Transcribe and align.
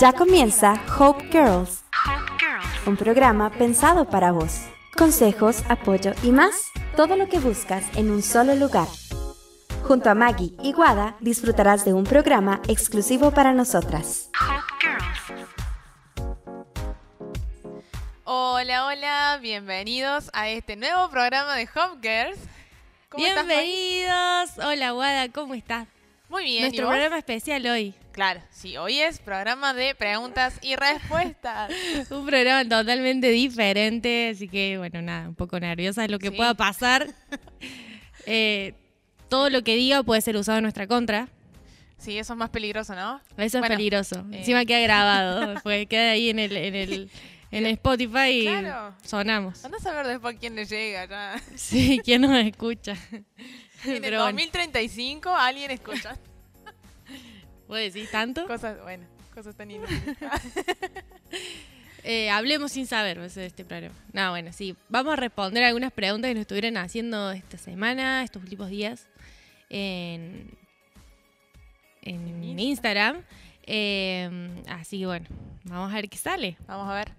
Ya 0.00 0.14
comienza 0.14 0.82
Hope 0.98 1.28
Girls, 1.30 1.84
un 2.86 2.96
programa 2.96 3.50
pensado 3.50 4.08
para 4.08 4.32
vos. 4.32 4.62
Consejos, 4.96 5.62
apoyo 5.68 6.12
y 6.22 6.30
más, 6.30 6.70
todo 6.96 7.16
lo 7.16 7.28
que 7.28 7.38
buscas 7.38 7.84
en 7.98 8.10
un 8.10 8.22
solo 8.22 8.54
lugar. 8.54 8.88
Junto 9.86 10.08
a 10.08 10.14
Maggie 10.14 10.54
y 10.62 10.72
Guada 10.72 11.16
disfrutarás 11.20 11.84
de 11.84 11.92
un 11.92 12.04
programa 12.04 12.62
exclusivo 12.66 13.30
para 13.32 13.52
nosotras. 13.52 14.30
Hola, 18.24 18.86
hola, 18.86 19.38
bienvenidos 19.42 20.30
a 20.32 20.48
este 20.48 20.76
nuevo 20.76 21.10
programa 21.10 21.56
de 21.56 21.68
Home 21.74 22.00
Girls. 22.00 22.40
¿Cómo 23.10 23.26
estás, 23.26 23.44
Maggie? 23.44 23.64
Bienvenidos. 23.66 24.50
Hola, 24.64 24.92
Guada, 24.92 25.28
¿cómo 25.28 25.52
estás? 25.52 25.86
Muy 26.30 26.44
bien, 26.44 26.56
¿y 26.56 26.60
Nuestro 26.62 26.86
vos? 26.86 26.92
programa 26.92 27.18
especial 27.18 27.66
hoy. 27.66 27.94
Claro, 28.12 28.42
sí, 28.50 28.76
hoy 28.76 28.98
es 29.00 29.20
programa 29.20 29.72
de 29.72 29.94
preguntas 29.94 30.58
y 30.62 30.74
respuestas. 30.76 31.72
Un 32.10 32.26
programa 32.26 32.68
totalmente 32.68 33.28
diferente, 33.30 34.30
así 34.34 34.48
que, 34.48 34.78
bueno, 34.78 35.00
nada, 35.00 35.28
un 35.28 35.34
poco 35.36 35.60
nerviosa 35.60 36.02
de 36.02 36.08
lo 36.08 36.18
que 36.18 36.30
Sí. 36.30 36.36
pueda 36.36 36.54
pasar. 36.54 37.06
Eh, 38.26 38.74
todo 39.30 39.48
lo 39.48 39.62
que 39.64 39.76
diga 39.76 40.02
puede 40.02 40.20
ser 40.20 40.36
usado 40.36 40.58
en 40.58 40.62
nuestra 40.64 40.86
contra. 40.86 41.28
Sí, 41.96 42.18
eso 42.18 42.34
es 42.34 42.38
más 42.38 42.50
peligroso, 42.50 42.94
¿no? 42.94 43.18
Eso 43.38 43.44
es 43.58 43.60
Bueno, 43.60 43.68
peligroso. 43.76 44.26
eh. 44.30 44.38
Encima 44.40 44.66
queda 44.66 44.80
grabado, 44.80 45.50
después 45.54 45.86
queda 45.86 46.10
ahí 46.10 46.28
en 46.28 46.38
el, 46.38 46.54
en 46.56 46.74
el, 46.74 47.10
en 47.50 47.66
Spotify 47.66 48.28
y 48.30 48.42
Claro. 48.46 48.94
sonamos. 49.02 49.64
Andá 49.64 49.78
a 49.78 49.80
saber 49.80 50.06
después 50.06 50.36
quién 50.38 50.54
le 50.54 50.66
llega 50.66 51.06
ya. 51.06 51.42
Sí, 51.56 52.00
¿quién 52.04 52.20
nos 52.20 52.36
escucha? 52.44 52.92
En 53.12 53.24
el 53.94 54.00
Pero 54.02 54.18
bueno, 54.18 54.24
2035 54.26 55.34
alguien 55.34 55.70
escucha 55.70 56.16
¿vos 57.70 57.78
decís 57.78 58.10
tanto? 58.10 58.46
cosas, 58.46 58.82
bueno, 58.82 59.06
cosas 59.34 59.54
tan 59.56 59.70
inútiles. 59.70 60.16
Eh, 62.02 62.30
hablemos 62.30 62.72
sin 62.72 62.86
saber, 62.86 63.28
ser 63.28 63.44
este 63.44 63.62
programa. 63.62 63.94
No, 64.14 64.30
bueno, 64.30 64.54
sí. 64.54 64.74
Vamos 64.88 65.12
a 65.12 65.16
responder 65.16 65.64
algunas 65.64 65.92
preguntas 65.92 66.30
que 66.30 66.34
nos 66.34 66.40
estuvieron 66.40 66.78
haciendo 66.78 67.30
esta 67.30 67.58
semana, 67.58 68.24
estos 68.24 68.42
últimos 68.42 68.70
días, 68.70 69.06
en, 69.68 70.50
en 72.00 72.42
En 72.42 72.58
Instagram. 72.58 73.22
Eh, 73.64 74.62
así 74.66 75.00
que 75.00 75.06
bueno, 75.06 75.26
vamos 75.64 75.92
a 75.92 75.96
ver 75.96 76.08
qué 76.08 76.16
sale. 76.16 76.56
Vamos 76.66 76.88
a 76.88 76.94
ver. 76.94 77.12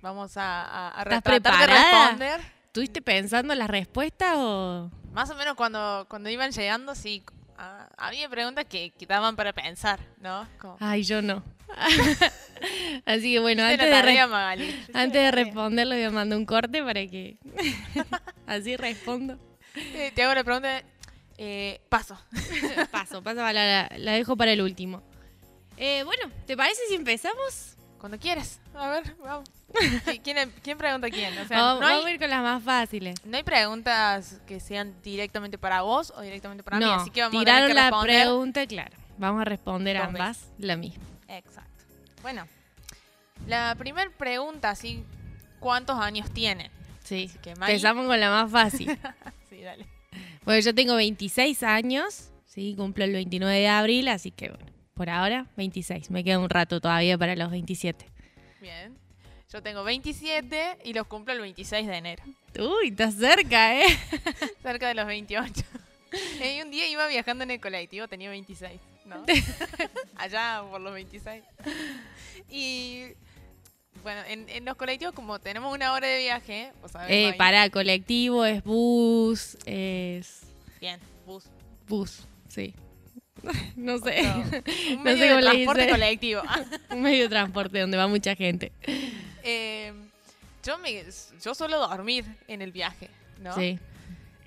Vamos 0.00 0.36
a, 0.36 0.62
a, 0.62 1.00
a 1.00 1.02
¿Estás 1.02 1.16
de 1.24 1.30
preparada? 1.40 2.10
responder. 2.10 2.40
¿Estuviste 2.66 3.02
pensando 3.02 3.52
las 3.56 3.68
respuestas 3.68 4.34
o...? 4.36 4.92
Más 5.12 5.28
o 5.28 5.34
menos 5.34 5.56
cuando, 5.56 6.06
cuando 6.08 6.30
iban 6.30 6.52
llegando, 6.52 6.94
sí. 6.94 7.24
Ah, 7.58 7.88
había 7.96 8.28
preguntas 8.28 8.64
que, 8.66 8.90
que 8.90 9.06
daban 9.06 9.36
para 9.36 9.52
pensar, 9.52 10.00
¿no? 10.20 10.46
Como, 10.58 10.76
Ay, 10.80 11.02
yo 11.02 11.22
no. 11.22 11.42
así 13.06 13.32
que 13.32 13.38
bueno, 13.40 13.64
"Hiciste 13.66 13.84
antes 13.84 13.90
de, 13.90 14.02
re- 14.02 14.20
antes 14.20 14.86
de 14.94 15.02
tarea". 15.02 15.30
responder, 15.30 15.86
le 15.86 15.96
voy 15.96 16.04
a 16.04 16.10
mandar 16.10 16.38
un 16.38 16.46
corte 16.46 16.82
para 16.82 17.06
que... 17.06 17.36
así 18.46 18.76
respondo. 18.76 19.38
Eh, 19.74 20.12
te 20.14 20.22
hago 20.22 20.34
la 20.34 20.44
pregunta. 20.44 20.82
Eh, 21.38 21.80
paso. 21.88 22.18
Paso, 22.90 23.22
paso, 23.22 23.36
la, 23.40 23.52
la, 23.52 23.90
la 23.96 24.12
dejo 24.12 24.36
para 24.36 24.52
el 24.52 24.60
último. 24.60 25.02
Eh, 25.78 26.02
bueno, 26.04 26.30
¿te 26.46 26.56
parece 26.56 26.82
si 26.88 26.94
empezamos? 26.94 27.76
Cuando 27.98 28.18
quieras. 28.18 28.60
A 28.74 28.88
ver, 28.90 29.16
vamos. 29.18 29.48
¿Qui- 30.06 30.20
¿Quién, 30.22 30.52
quién 30.62 30.78
pregunta 30.78 31.08
quién? 31.10 31.36
O 31.38 31.46
sea, 31.46 31.60
vamos, 31.62 31.80
no, 31.80 31.86
vamos 31.86 32.04
a 32.04 32.08
hay, 32.08 32.14
ir 32.14 32.20
con 32.20 32.30
las 32.30 32.42
más 32.42 32.62
fáciles. 32.62 33.24
no 33.24 33.36
hay 33.36 33.42
preguntas 33.42 34.40
que 34.46 34.60
sean 34.60 34.94
directamente 35.02 35.58
para 35.58 35.82
vos 35.82 36.12
o 36.16 36.20
directamente 36.20 36.62
para 36.62 36.78
mí. 36.78 36.84
no, 36.84 36.92
Así 36.94 37.10
que 37.10 37.22
vamos 37.22 37.36
a 37.36 37.44
tiraron 37.44 37.68
tener 37.68 37.68
que 37.68 37.74
la 37.74 37.90
responder. 37.90 38.20
pregunta, 38.22 38.66
claro. 38.66 38.96
Vamos 39.18 39.40
a 39.40 39.44
responder 39.44 39.96
ambas 39.96 40.48
la 40.58 40.76
misma. 40.76 41.04
Exacto. 41.28 41.70
Bueno, 42.22 42.46
la 43.46 43.74
primera 43.76 44.10
pregunta, 44.16 44.70
así, 44.70 45.04
¿cuántos 45.60 45.98
años 45.98 46.30
tienen? 46.32 46.70
Sí, 47.04 47.30
que, 47.42 47.50
empezamos 47.50 48.06
con 48.06 48.18
la 48.20 48.30
más 48.30 48.50
fácil. 48.50 48.96
Sí, 49.50 49.60
dale. 49.60 49.84
bueno, 50.46 50.60
yo 50.60 50.74
tengo 50.74 50.94
26 50.96 51.62
años, 51.62 52.30
sí, 52.46 52.74
cumplo 52.74 53.04
el 53.04 53.12
29 53.12 53.58
de 53.58 53.68
abril, 53.68 54.08
así 54.08 54.30
que 54.30 54.48
bueno, 54.48 54.64
por 54.94 55.10
ahora 55.10 55.46
26. 55.58 56.10
Me 56.10 56.24
queda 56.24 56.38
un 56.38 56.48
rato 56.48 56.80
todavía 56.80 57.18
para 57.18 57.36
los 57.36 57.50
27. 57.50 58.06
Bien. 58.62 58.96
Yo 59.52 59.62
tengo 59.62 59.84
27 59.84 60.78
y 60.84 60.94
los 60.94 61.06
cumplo 61.06 61.34
el 61.34 61.40
26 61.40 61.86
de 61.86 61.96
enero. 61.96 62.22
Uy, 62.58 62.88
estás 62.88 63.14
cerca, 63.14 63.78
¿eh? 63.80 63.86
Cerca 64.62 64.88
de 64.88 64.94
los 64.94 65.06
28. 65.06 65.62
Y 66.42 66.62
un 66.62 66.70
día 66.70 66.86
iba 66.88 67.06
viajando 67.06 67.44
en 67.44 67.50
el 67.50 67.60
colectivo, 67.60 68.08
tenía 68.08 68.30
26, 68.30 68.80
¿no? 69.06 69.24
Allá 70.16 70.62
por 70.70 70.80
los 70.80 70.92
26. 70.94 71.42
Y 72.50 73.04
bueno, 74.02 74.22
en, 74.28 74.48
en 74.48 74.64
los 74.64 74.76
colectivos, 74.76 75.14
como 75.14 75.38
tenemos 75.38 75.74
una 75.74 75.92
hora 75.92 76.06
de 76.06 76.18
viaje, 76.18 76.72
pues 76.80 76.92
sabés, 76.92 77.10
Eh, 77.10 77.34
para 77.36 77.68
colectivo, 77.70 78.44
es 78.44 78.62
bus, 78.64 79.56
es 79.66 80.42
Bien, 80.80 80.98
bus. 81.26 81.44
bus, 81.88 82.26
sí. 82.48 82.74
no 83.76 83.98
sé. 83.98 84.20
Otro- 84.20 84.62
un 84.90 84.96
No 84.96 85.02
medio 85.02 85.16
sé 85.18 85.24
de 85.24 85.28
cómo 85.30 85.40
le 85.40 85.50
transporte 85.50 85.88
colectivo. 85.90 86.42
un 86.90 87.02
medio 87.02 87.22
de 87.24 87.28
transporte 87.28 87.80
donde 87.80 87.96
va 87.96 88.06
mucha 88.08 88.34
gente. 88.34 88.72
Eh, 89.42 89.92
yo, 90.62 90.78
me, 90.78 91.04
yo 91.42 91.54
suelo 91.54 91.78
dormir 91.88 92.24
en 92.48 92.62
el 92.62 92.72
viaje, 92.72 93.10
¿no? 93.40 93.54
Sí. 93.54 93.78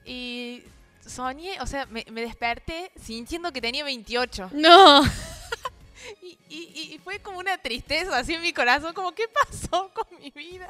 Y 0.06 0.64
soñé, 1.06 1.60
o 1.62 1.68
sea, 1.68 1.86
me, 1.88 2.06
me 2.12 2.22
desperté 2.22 2.92
sintiendo 3.02 3.52
que 3.52 3.62
tenía 3.62 3.84
28. 3.84 4.50
No. 4.54 5.04
Y, 6.22 6.38
y- 6.50 6.94
y 6.94 7.00
fue 7.00 7.20
como 7.20 7.40
una 7.40 7.58
tristeza 7.58 8.16
así 8.16 8.36
en 8.36 8.42
mi 8.42 8.54
corazón, 8.54 8.94
como, 8.94 9.12
¿qué 9.14 9.24
pasó 9.28 9.92
con 9.96 10.06
mi 10.20 10.30
vida? 10.30 10.68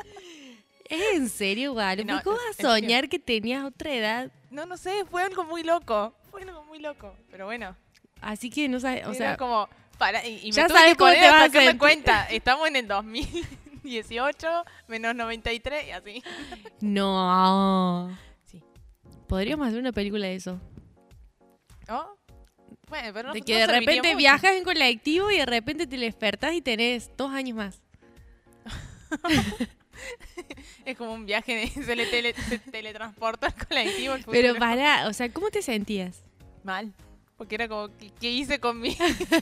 ¿Es 0.85 1.15
en 1.15 1.27
serio, 1.29 1.73
Guadalupe? 1.73 2.09
No, 2.13 2.21
¿Cómo 2.23 2.37
vas 2.37 2.57
a 2.57 2.61
soñar 2.61 3.09
que 3.09 3.19
tenías 3.19 3.65
otra 3.65 3.93
edad? 3.93 4.31
No, 4.49 4.65
no 4.65 4.77
sé, 4.77 5.03
fue 5.11 5.23
algo 5.23 5.43
muy 5.43 5.63
loco. 5.63 6.13
Fue 6.31 6.43
algo 6.43 6.63
muy 6.63 6.79
loco. 6.79 7.15
Pero 7.31 7.45
bueno, 7.45 7.75
Así 8.21 8.49
que 8.49 8.69
no 8.69 8.79
sabes, 8.79 9.05
o 9.05 9.09
era 9.09 9.17
sea, 9.17 9.37
como, 9.37 9.67
para, 9.97 10.25
y, 10.25 10.39
y 10.43 10.45
me 10.45 10.51
ya 10.53 10.67
tuve 10.67 10.77
sabes 10.77 10.93
que 10.93 10.97
cómo 10.99 11.11
te 11.11 11.29
vas 11.29 11.55
a 11.55 11.77
cuenta. 11.77 12.25
Estamos 12.31 12.67
en 12.69 12.75
el 12.77 12.87
2018, 13.85 14.47
menos 14.87 15.15
93 15.15 15.87
y 15.87 15.91
así. 15.91 16.23
no. 16.81 18.17
Sí. 18.45 18.63
Podríamos 19.27 19.67
hacer 19.67 19.79
una 19.79 19.91
película 19.91 20.27
de 20.27 20.35
eso. 20.35 20.59
¿No? 21.87 22.15
Bueno, 22.89 23.09
pero 23.13 23.33
de 23.33 23.41
que 23.41 23.55
de 23.57 23.67
repente 23.67 24.09
mucho. 24.09 24.17
viajas 24.17 24.51
en 24.53 24.63
colectivo 24.63 25.31
y 25.31 25.37
de 25.37 25.45
repente 25.45 25.87
te 25.87 25.97
despertás 25.97 26.53
y 26.53 26.61
tenés 26.61 27.09
dos 27.17 27.31
años 27.31 27.57
más. 27.57 27.81
Es 30.83 30.97
como 30.97 31.13
un 31.13 31.25
viaje, 31.25 31.55
de- 31.55 31.83
se, 31.83 31.95
le 31.95 32.05
tele- 32.11 32.35
se 32.47 32.59
teletransporta 32.59 33.47
al 33.47 33.55
colectivo. 33.67 34.13
al 34.13 34.23
Pero 34.25 34.55
para, 34.55 35.07
o 35.07 35.13
sea, 35.13 35.31
¿cómo 35.31 35.49
te 35.49 35.61
sentías? 35.61 36.21
Mal. 36.63 36.93
Porque 37.37 37.55
era 37.55 37.67
como, 37.67 37.87
¿qué, 37.97 38.11
qué 38.19 38.29
hice 38.31 38.59
con 38.59 38.79
mi...? 38.79 38.95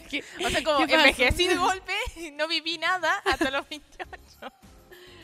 ¿Qué- 0.10 0.24
O 0.46 0.50
sea, 0.50 0.64
como 0.64 0.82
envejecí 0.86 1.48
de 1.48 1.56
golpe, 1.56 1.92
no 2.34 2.48
viví 2.48 2.78
nada 2.78 3.12
hasta 3.26 3.50
los 3.52 3.68
28. 3.68 4.10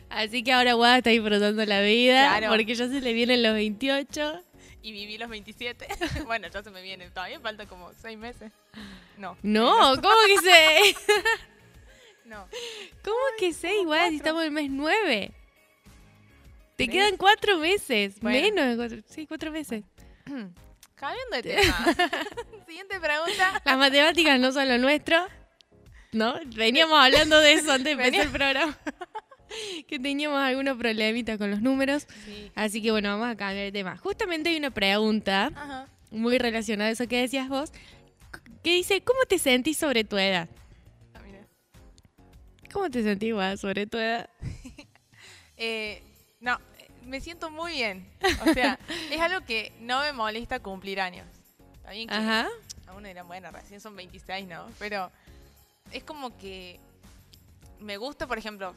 Así 0.10 0.44
que 0.44 0.52
ahora 0.52 0.74
Guada 0.74 0.98
está 0.98 1.10
disfrutando 1.12 1.64
la 1.66 1.82
vida 1.82 2.38
Claro. 2.38 2.50
porque 2.56 2.74
ya 2.74 2.88
se 2.88 3.00
le 3.02 3.14
vienen 3.14 3.44
los 3.44 3.54
28. 3.54 4.42
Y 4.82 4.92
viví 4.92 5.18
los 5.18 5.30
27. 5.30 5.88
bueno, 6.26 6.48
ya 6.48 6.64
se 6.64 6.72
me 6.72 6.82
viene. 6.82 7.10
Todavía 7.12 7.40
falta 7.40 7.66
como 7.68 7.92
6 7.94 8.18
meses. 8.18 8.52
No. 9.18 9.38
No, 9.44 9.96
¿cómo 10.02 10.16
que 10.28 10.38
sé? 10.38 10.96
No. 12.26 12.48
¿Cómo 13.04 13.18
que 13.38 13.54
sé? 13.54 13.82
Igual 13.82 14.10
si 14.12 14.16
estamos 14.18 14.42
en 14.42 14.48
el 14.48 14.54
mes 14.54 14.70
9. 14.72 15.32
Te 16.76 16.88
quedan 16.88 17.18
cuatro 17.18 17.58
meses. 17.58 18.16
Bueno. 18.22 18.40
Menos. 18.78 18.94
Sí, 19.10 19.28
cuatro 19.28 19.52
meses. 19.52 19.84
Cambiando 20.96 21.36
de 21.36 21.44
tema. 21.44 21.86
Siguiente 22.68 23.00
pregunta. 23.00 23.62
Las 23.66 23.78
matemáticas 23.78 24.40
no 24.40 24.52
son 24.54 24.68
lo 24.70 24.78
nuestro. 24.78 25.18
¿No? 26.12 26.36
Veníamos 26.56 26.98
hablando 26.98 27.40
de 27.40 27.54
eso 27.54 27.72
antes 27.72 27.86
de 27.98 28.04
empezar 28.04 28.26
el 28.26 28.32
programa. 28.32 28.78
que 29.88 30.00
teníamos 30.00 30.40
algunos 30.40 30.78
problemitas 30.78 31.38
con 31.38 31.52
los 31.52 31.62
números. 31.62 32.08
Sí. 32.26 32.52
Así 32.56 32.82
que 32.82 32.92
bueno, 32.92 33.10
vamos 33.10 33.28
a 33.28 33.36
cambiar 33.36 33.66
de 33.66 33.72
tema. 33.72 33.98
Justamente 33.98 34.50
hay 34.50 34.58
una 34.58 34.72
pregunta 34.72 35.52
Ajá. 35.56 35.88
muy 36.12 36.38
relacionada 36.38 36.90
a 36.90 36.94
eso 36.94 37.08
que 37.08 37.22
decías 37.22 37.50
vos. 37.50 37.72
Que 38.64 38.74
dice, 38.74 39.02
¿cómo 39.02 39.20
te 39.28 39.40
sentís 39.40 39.78
sobre 39.78 40.04
tu 40.04 40.18
edad? 40.18 40.50
Ah, 41.14 41.20
mira. 41.26 41.40
¿Cómo 42.72 42.90
te 42.90 43.04
sentís, 43.04 43.34
sobre 43.60 43.86
tu 43.88 43.98
edad? 43.98 44.30
Eh, 45.62 46.02
no, 46.40 46.58
me 47.04 47.20
siento 47.20 47.50
muy 47.52 47.74
bien. 47.74 48.08
O 48.48 48.54
sea, 48.54 48.80
es 49.12 49.20
algo 49.20 49.46
que 49.46 49.74
no 49.82 50.00
me 50.00 50.14
molesta 50.14 50.62
cumplir 50.62 51.02
años. 51.02 51.28
Está 51.76 51.92
bien 51.92 52.08
que 52.08 52.14
Ajá. 52.16 52.48
aún 52.88 53.06
eran 53.06 53.28
bueno, 53.28 53.52
recién 53.52 53.82
son 53.82 53.94
26, 53.98 54.48
¿no? 54.48 54.72
Pero 54.80 55.12
es 55.92 56.04
como 56.04 56.38
que 56.38 56.80
me 57.80 57.98
gusta, 57.98 58.28
por 58.28 58.38
ejemplo, 58.38 58.74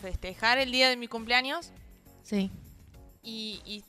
festejar 0.00 0.58
el 0.58 0.72
día 0.72 0.88
de 0.88 0.96
mi 0.96 1.08
cumpleaños 1.08 1.70
Sí. 2.22 2.50
y, 3.22 3.60
y 3.64 3.84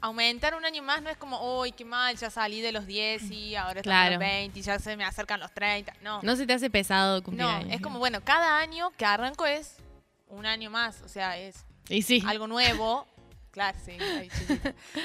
aumentar 0.00 0.54
un 0.54 0.64
año 0.64 0.82
más 0.82 1.02
no 1.02 1.10
es 1.10 1.16
como, 1.16 1.58
uy, 1.60 1.72
qué 1.72 1.84
mal, 1.84 2.16
ya 2.16 2.30
salí 2.30 2.60
de 2.60 2.72
los 2.72 2.86
10 2.86 3.30
y 3.30 3.56
ahora 3.56 3.82
Claro. 3.82 4.12
los 4.12 4.20
20 4.20 4.58
y 4.58 4.62
ya 4.62 4.78
se 4.78 4.96
me 4.96 5.04
acercan 5.04 5.40
los 5.40 5.52
30. 5.52 5.92
No, 6.02 6.20
No 6.22 6.36
se 6.36 6.46
te 6.46 6.52
hace 6.52 6.70
pesado 6.70 7.22
cumplir 7.22 7.46
no, 7.46 7.50
años, 7.52 7.72
es 7.72 7.80
como, 7.80 7.98
bueno, 7.98 8.20
cada 8.22 8.58
año 8.58 8.90
que 8.96 9.04
arranco 9.04 9.46
es 9.46 9.76
un 10.28 10.46
año 10.46 10.70
más, 10.70 11.00
o 11.02 11.08
sea, 11.08 11.36
es 11.38 11.64
Y 11.88 12.02
sí. 12.02 12.22
algo 12.26 12.46
nuevo. 12.46 13.06
claro, 13.50 13.76
sí, 13.84 13.92
ahí. 13.92 14.28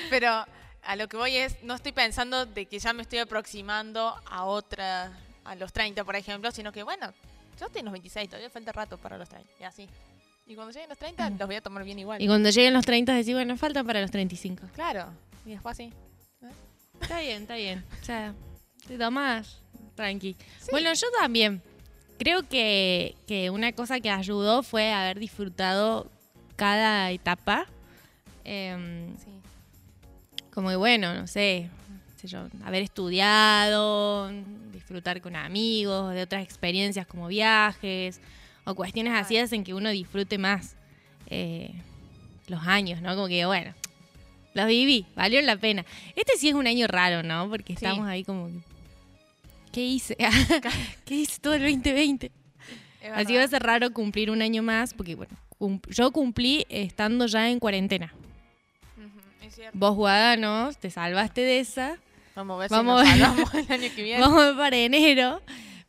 Pero 0.09 0.45
a 0.83 0.95
lo 0.95 1.07
que 1.07 1.17
voy 1.17 1.37
es, 1.37 1.61
no 1.63 1.73
estoy 1.75 1.91
pensando 1.93 2.45
de 2.45 2.65
que 2.67 2.77
ya 2.77 2.93
me 2.93 3.01
estoy 3.01 3.19
aproximando 3.19 4.15
a 4.29 4.43
otra, 4.43 5.11
a 5.45 5.55
los 5.55 5.71
30, 5.73 6.03
por 6.03 6.15
ejemplo, 6.15 6.51
sino 6.51 6.71
que, 6.71 6.83
bueno, 6.83 7.11
yo 7.59 7.65
estoy 7.65 7.79
en 7.79 7.85
los 7.85 7.91
26, 7.93 8.29
todavía 8.29 8.49
falta 8.49 8.71
rato 8.71 8.97
para 8.97 9.17
los 9.17 9.29
30, 9.29 9.49
y 9.59 9.63
así. 9.63 9.87
Y 10.45 10.55
cuando 10.55 10.71
lleguen 10.73 10.89
los 10.89 10.97
30, 10.97 11.29
los 11.31 11.47
voy 11.47 11.55
a 11.55 11.61
tomar 11.61 11.83
bien 11.83 11.99
igual. 11.99 12.21
Y 12.21 12.27
cuando 12.27 12.49
lleguen 12.49 12.73
los 12.73 12.85
30 12.85 13.13
decís, 13.13 13.33
bueno, 13.33 13.55
faltan 13.57 13.85
para 13.85 14.01
los 14.01 14.11
35. 14.11 14.67
Claro, 14.75 15.07
y 15.45 15.51
después 15.51 15.73
así. 15.73 15.93
Está 17.01 17.19
bien, 17.21 17.41
está 17.43 17.55
bien. 17.55 17.83
O 18.01 18.05
sea, 18.05 18.33
te 18.87 18.97
tomas 18.97 19.59
tranqui. 19.95 20.35
Bueno, 20.71 20.93
yo 20.93 21.07
también. 21.19 21.61
Creo 22.19 22.43
que, 22.47 23.15
que 23.27 23.49
una 23.49 23.71
cosa 23.73 23.99
que 23.99 24.09
ayudó 24.09 24.63
fue 24.63 24.91
haber 24.93 25.19
disfrutado 25.19 26.09
cada 26.55 27.11
etapa. 27.11 27.65
Em, 28.45 29.15
Sí. 29.17 29.31
como 30.53 30.69
que 30.69 30.75
bueno, 30.75 31.13
no 31.13 31.27
sé, 31.27 31.69
sé 32.27 32.33
yo, 32.35 32.47
haber 32.65 32.81
estudiado, 32.83 34.31
disfrutar 34.71 35.21
con 35.21 35.35
amigos, 35.35 36.13
de 36.13 36.21
otras 36.23 36.43
experiencias 36.43 37.05
como 37.07 37.27
viajes 37.27 38.19
o 38.65 38.75
cuestiones 38.75 39.13
así 39.13 39.37
hacen 39.37 39.63
que 39.63 39.73
uno 39.73 39.89
disfrute 39.89 40.37
más 40.37 40.75
eh, 41.27 41.71
los 42.47 42.61
años, 42.65 43.01
¿no? 43.01 43.15
Como 43.15 43.27
que 43.27 43.45
bueno, 43.45 43.73
los 44.53 44.67
viví, 44.67 45.05
valió 45.15 45.41
la 45.41 45.57
pena. 45.57 45.85
Este 46.15 46.37
sí 46.37 46.49
es 46.49 46.55
un 46.55 46.67
año 46.67 46.87
raro, 46.87 47.23
¿no? 47.23 47.49
Porque 47.49 47.73
Sí. 47.75 47.85
estamos 47.85 48.07
ahí 48.07 48.23
como 48.23 48.47
que, 48.47 48.59
¿qué 49.71 49.85
hice? 49.85 50.15
¿Qué 51.05 51.15
hice 51.15 51.39
todo 51.41 51.53
el 51.55 51.61
2020? 51.63 52.31
Es 53.01 53.11
Así 53.13 53.35
va 53.35 53.43
a 53.43 53.47
ser 53.49 53.63
raro 53.63 53.91
cumplir 53.91 54.31
un 54.31 54.41
año 54.41 54.63
más 54.63 54.93
porque 54.93 55.15
bueno, 55.15 55.35
cum- 55.57 55.81
yo 55.89 56.11
cumplí 56.11 56.65
estando 56.69 57.25
ya 57.25 57.49
en 57.49 57.59
cuarentena. 57.59 58.13
Es 59.41 59.55
cierto. 59.55 59.77
Vos, 59.77 59.95
Guada, 59.95 60.37
no, 60.37 60.71
te 60.73 60.89
salvaste 60.89 61.41
de 61.41 61.59
esa. 61.59 61.97
Vamos 62.35 62.55
a 62.55 62.59
ver 62.59 62.69
Vamos 62.69 63.07
si 63.07 63.19
nos 63.19 63.53
el 63.53 63.71
año 63.71 63.89
que 63.95 64.03
viene. 64.03 64.21
Vamos 64.21 64.41
a 64.41 64.45
ver 64.47 64.57
para 64.57 64.77
enero. 64.77 65.41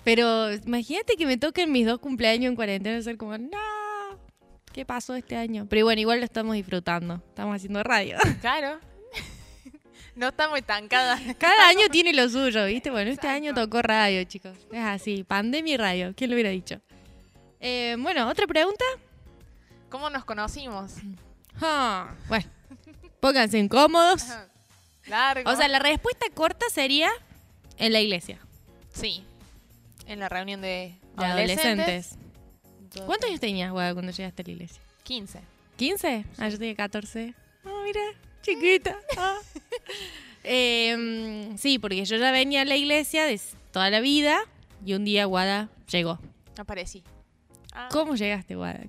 Pero 0.05 0.53
imagínate 0.53 1.17
que 1.17 1.27
me 1.27 1.39
toquen 1.39 1.73
mis 1.73 1.87
dos 1.87 1.99
cumpleaños 1.99 2.51
en 2.51 2.57
cuarentena 2.57 2.99
y 2.99 3.03
ser 3.03 3.17
como, 3.17 3.39
no, 3.39 3.59
¿qué 4.73 4.85
pasó 4.85 5.15
este 5.15 5.37
año? 5.37 5.67
Pero 5.69 5.87
bueno, 5.87 6.01
igual 6.01 6.19
lo 6.19 6.25
estamos 6.25 6.55
disfrutando. 6.55 7.23
Estamos 7.29 7.57
haciendo 7.57 7.83
radio. 7.83 8.19
Claro. 8.43 8.79
no 10.15 10.29
estamos 10.29 10.59
estancadas. 10.59 11.23
Cada 11.39 11.69
año 11.69 11.89
tiene 11.91 12.13
lo 12.13 12.29
suyo, 12.29 12.67
¿viste? 12.67 12.91
Bueno, 12.91 13.11
este 13.11 13.27
Exacto. 13.27 13.37
año 13.37 13.55
tocó 13.55 13.81
radio, 13.81 14.23
chicos. 14.25 14.59
Es 14.71 14.85
así, 14.85 15.25
pandemia 15.25 15.75
y 15.75 15.77
radio. 15.79 16.13
¿Quién 16.15 16.29
lo 16.29 16.35
hubiera 16.35 16.51
dicho? 16.51 16.81
Eh, 17.61 17.97
bueno, 17.99 18.29
¿otra 18.29 18.47
pregunta? 18.47 18.85
¿Cómo 19.89 20.11
nos 20.11 20.27
conocimos? 20.27 20.97
Ah, 21.63 22.13
bueno, 22.29 22.45
pónganse 23.21 23.59
incómodos. 23.59 24.23
Ajá. 24.25 24.49
Largo. 25.07 25.51
O 25.51 25.57
sea, 25.57 25.69
la 25.69 25.79
respuesta 25.79 26.27
corta 26.35 26.67
sería 26.73 27.11
en 27.79 27.93
la 27.93 28.01
iglesia 28.01 28.39
Sí. 28.93 29.25
En 30.07 30.21
la 30.21 30.29
reunión 30.29 30.61
de, 30.61 30.95
de 31.19 31.25
adolescentes. 31.25 32.17
¿Cuántos 33.07 33.29
años 33.29 33.41
tenías, 33.41 33.73
Guada, 33.73 33.93
cuando 33.93 34.13
llegaste 34.13 34.43
a 34.43 34.45
la 34.47 34.53
iglesia? 34.53 34.81
15. 35.03 35.41
¿15? 35.79 36.25
Ah, 36.39 36.49
yo 36.49 36.59
tenía 36.59 36.77
14. 36.77 37.35
Ah, 37.65 37.81
mira, 37.85 38.01
chiquita. 38.43 38.97
Ah. 39.17 39.39
Eh, 40.47 41.55
sí, 41.57 41.79
porque 41.79 42.05
yo 42.05 42.19
ya 42.19 42.31
venía 42.31 42.61
a 42.61 42.65
la 42.67 42.77
iglesia 42.77 43.25
de 43.25 43.41
toda 43.73 43.89
la 43.89 44.01
vida 44.01 44.43
y 44.85 44.93
un 44.93 45.03
día 45.07 45.25
Guada 45.25 45.71
llegó. 45.91 46.19
Aparecí. 46.59 47.03
Ah, 47.73 47.89
¿Cómo 47.91 48.15
llegaste, 48.15 48.55
Guada? 48.55 48.81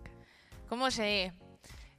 ¿Cómo 0.68 0.90
llegué? 0.90 1.32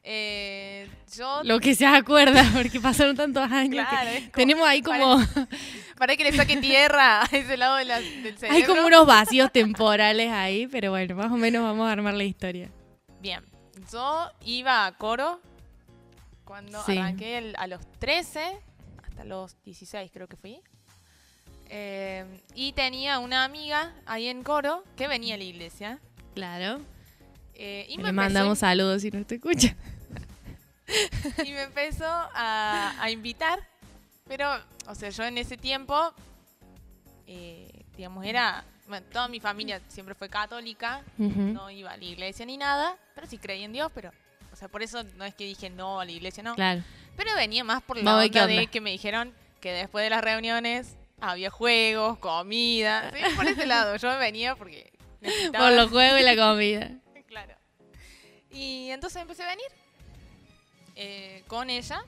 Eh, 0.09 0.89
yo... 1.17 1.43
Lo 1.43 1.59
que 1.59 1.75
se 1.75 1.85
acuerda, 1.85 2.45
porque 2.55 2.81
pasaron 2.81 3.17
tantos 3.17 3.51
años. 3.51 3.85
Claro, 3.89 4.11
como- 4.21 4.31
tenemos 4.33 4.69
ahí 4.69 4.81
como, 4.81 5.17
Para 5.99 6.15
que 6.17 6.23
le 6.23 6.33
saque 6.33 6.59
tierra 6.59 7.23
a 7.23 7.25
ese 7.33 7.57
lado 7.57 7.75
de 7.77 7.87
la- 7.87 8.01
del 8.01 8.39
cerebro. 8.39 8.51
hay 8.57 8.63
como 8.63 8.87
unos 8.87 9.05
vacíos 9.05 9.51
temporales 9.51 10.31
ahí, 10.31 10.69
pero 10.69 10.91
bueno, 10.93 11.17
más 11.17 11.33
o 11.33 11.37
menos 11.37 11.65
vamos 11.65 11.89
a 11.89 11.93
armar 11.93 12.15
la 12.15 12.23
historia. 12.23 12.71
Bien. 13.21 13.41
Yo 13.93 14.31
iba 14.45 14.87
a 14.87 14.93
coro 14.97 15.41
cuando 16.45 16.81
Sí. 16.85 16.97
arranqué 16.97 17.39
el- 17.39 17.57
a 17.59 17.67
los 17.67 17.81
13, 17.99 18.41
hasta 19.03 19.25
los 19.25 19.57
16 19.65 20.11
creo 20.13 20.29
que 20.29 20.37
fui. 20.37 20.61
Eh, 21.69 22.25
y 22.55 22.73
tenía 22.75 23.19
una 23.19 23.43
amiga 23.43 23.93
ahí 24.07 24.29
en 24.29 24.45
coro 24.45 24.85
que 24.97 25.09
venía 25.09 25.35
a 25.35 25.39
la 25.39 25.45
iglesia. 25.45 25.99
Claro. 26.35 26.81
eh, 27.55 27.87
y, 27.89 27.97
le 27.97 28.13
mandamos 28.13 28.59
saludos 28.59 29.03
si 29.03 29.11
no 29.11 29.25
te 29.25 29.37
escucha. 29.37 29.75
y 31.45 31.53
me 31.53 31.63
empezó 31.63 32.07
a, 32.07 32.95
a 32.99 33.11
invitar. 33.11 33.67
Pero, 34.29 34.49
o 34.89 34.95
sea, 34.95 35.11
yo 35.11 35.25
en 35.25 35.39
ese 35.39 35.57
tiempo, 35.57 36.13
eh, 37.27 37.85
digamos, 37.97 38.25
era... 38.25 38.65
bueno, 38.89 39.07
toda 39.13 39.29
mi 39.29 39.41
familia 39.41 39.81
siempre 39.89 40.15
fue 40.15 40.29
católica, 40.29 41.03
no 41.17 41.71
iba 41.71 41.93
a 41.93 41.97
la 41.97 42.05
iglesia 42.05 42.45
ni 42.45 42.57
nada, 42.57 42.97
pero 43.15 43.27
sí 43.27 43.39
creía 43.39 43.65
en 43.65 43.73
Dios, 43.73 43.91
pero... 43.95 44.13
O 44.53 44.57
sea, 44.59 44.69
por 44.69 44.83
eso 44.83 45.03
no 45.17 45.25
es 45.27 45.35
que 45.35 45.45
dije 45.45 45.69
no 45.69 46.01
a 46.01 46.07
la 46.07 46.13
iglesia, 46.13 46.43
no. 46.43 46.55
Claro. 46.55 46.83
Pero 47.15 47.35
venía 47.35 47.63
más 47.63 47.83
por 47.83 47.99
la 47.99 48.03
qué 48.31 48.41
onda 48.41 48.47
de 48.47 48.67
que 48.69 48.81
me 48.81 48.91
dijeron 48.91 49.35
que 49.61 49.71
después 49.71 50.03
de 50.03 50.09
las 50.09 50.25
reuniones 50.25 50.97
había 51.21 51.51
juegos, 51.51 52.19
comida. 52.19 53.11
Sí, 53.15 53.37
por 53.37 53.47
ese 53.47 53.67
lado. 53.67 53.97
Yo 53.97 54.19
venía 54.19 54.57
porque 54.57 54.93
necesitaba... 55.21 55.67
Por 55.67 55.77
los 55.77 55.91
juegos 55.91 56.21
y 56.21 56.25
la 56.25 56.37
comida. 56.37 56.91
Claro. 57.27 57.55
Y 58.51 58.89
entonces 58.91 59.21
empecé 59.21 59.43
a 59.43 59.49
venir 59.49 59.67
eh, 60.97 61.43
con 61.47 61.71
ella. 61.71 62.03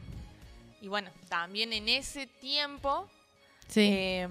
Y 0.80 0.88
bueno, 0.88 1.10
también 1.28 1.72
en 1.72 1.88
ese 1.88 2.26
tiempo 2.26 3.08
Sí. 3.68 3.88
eh, 3.92 4.28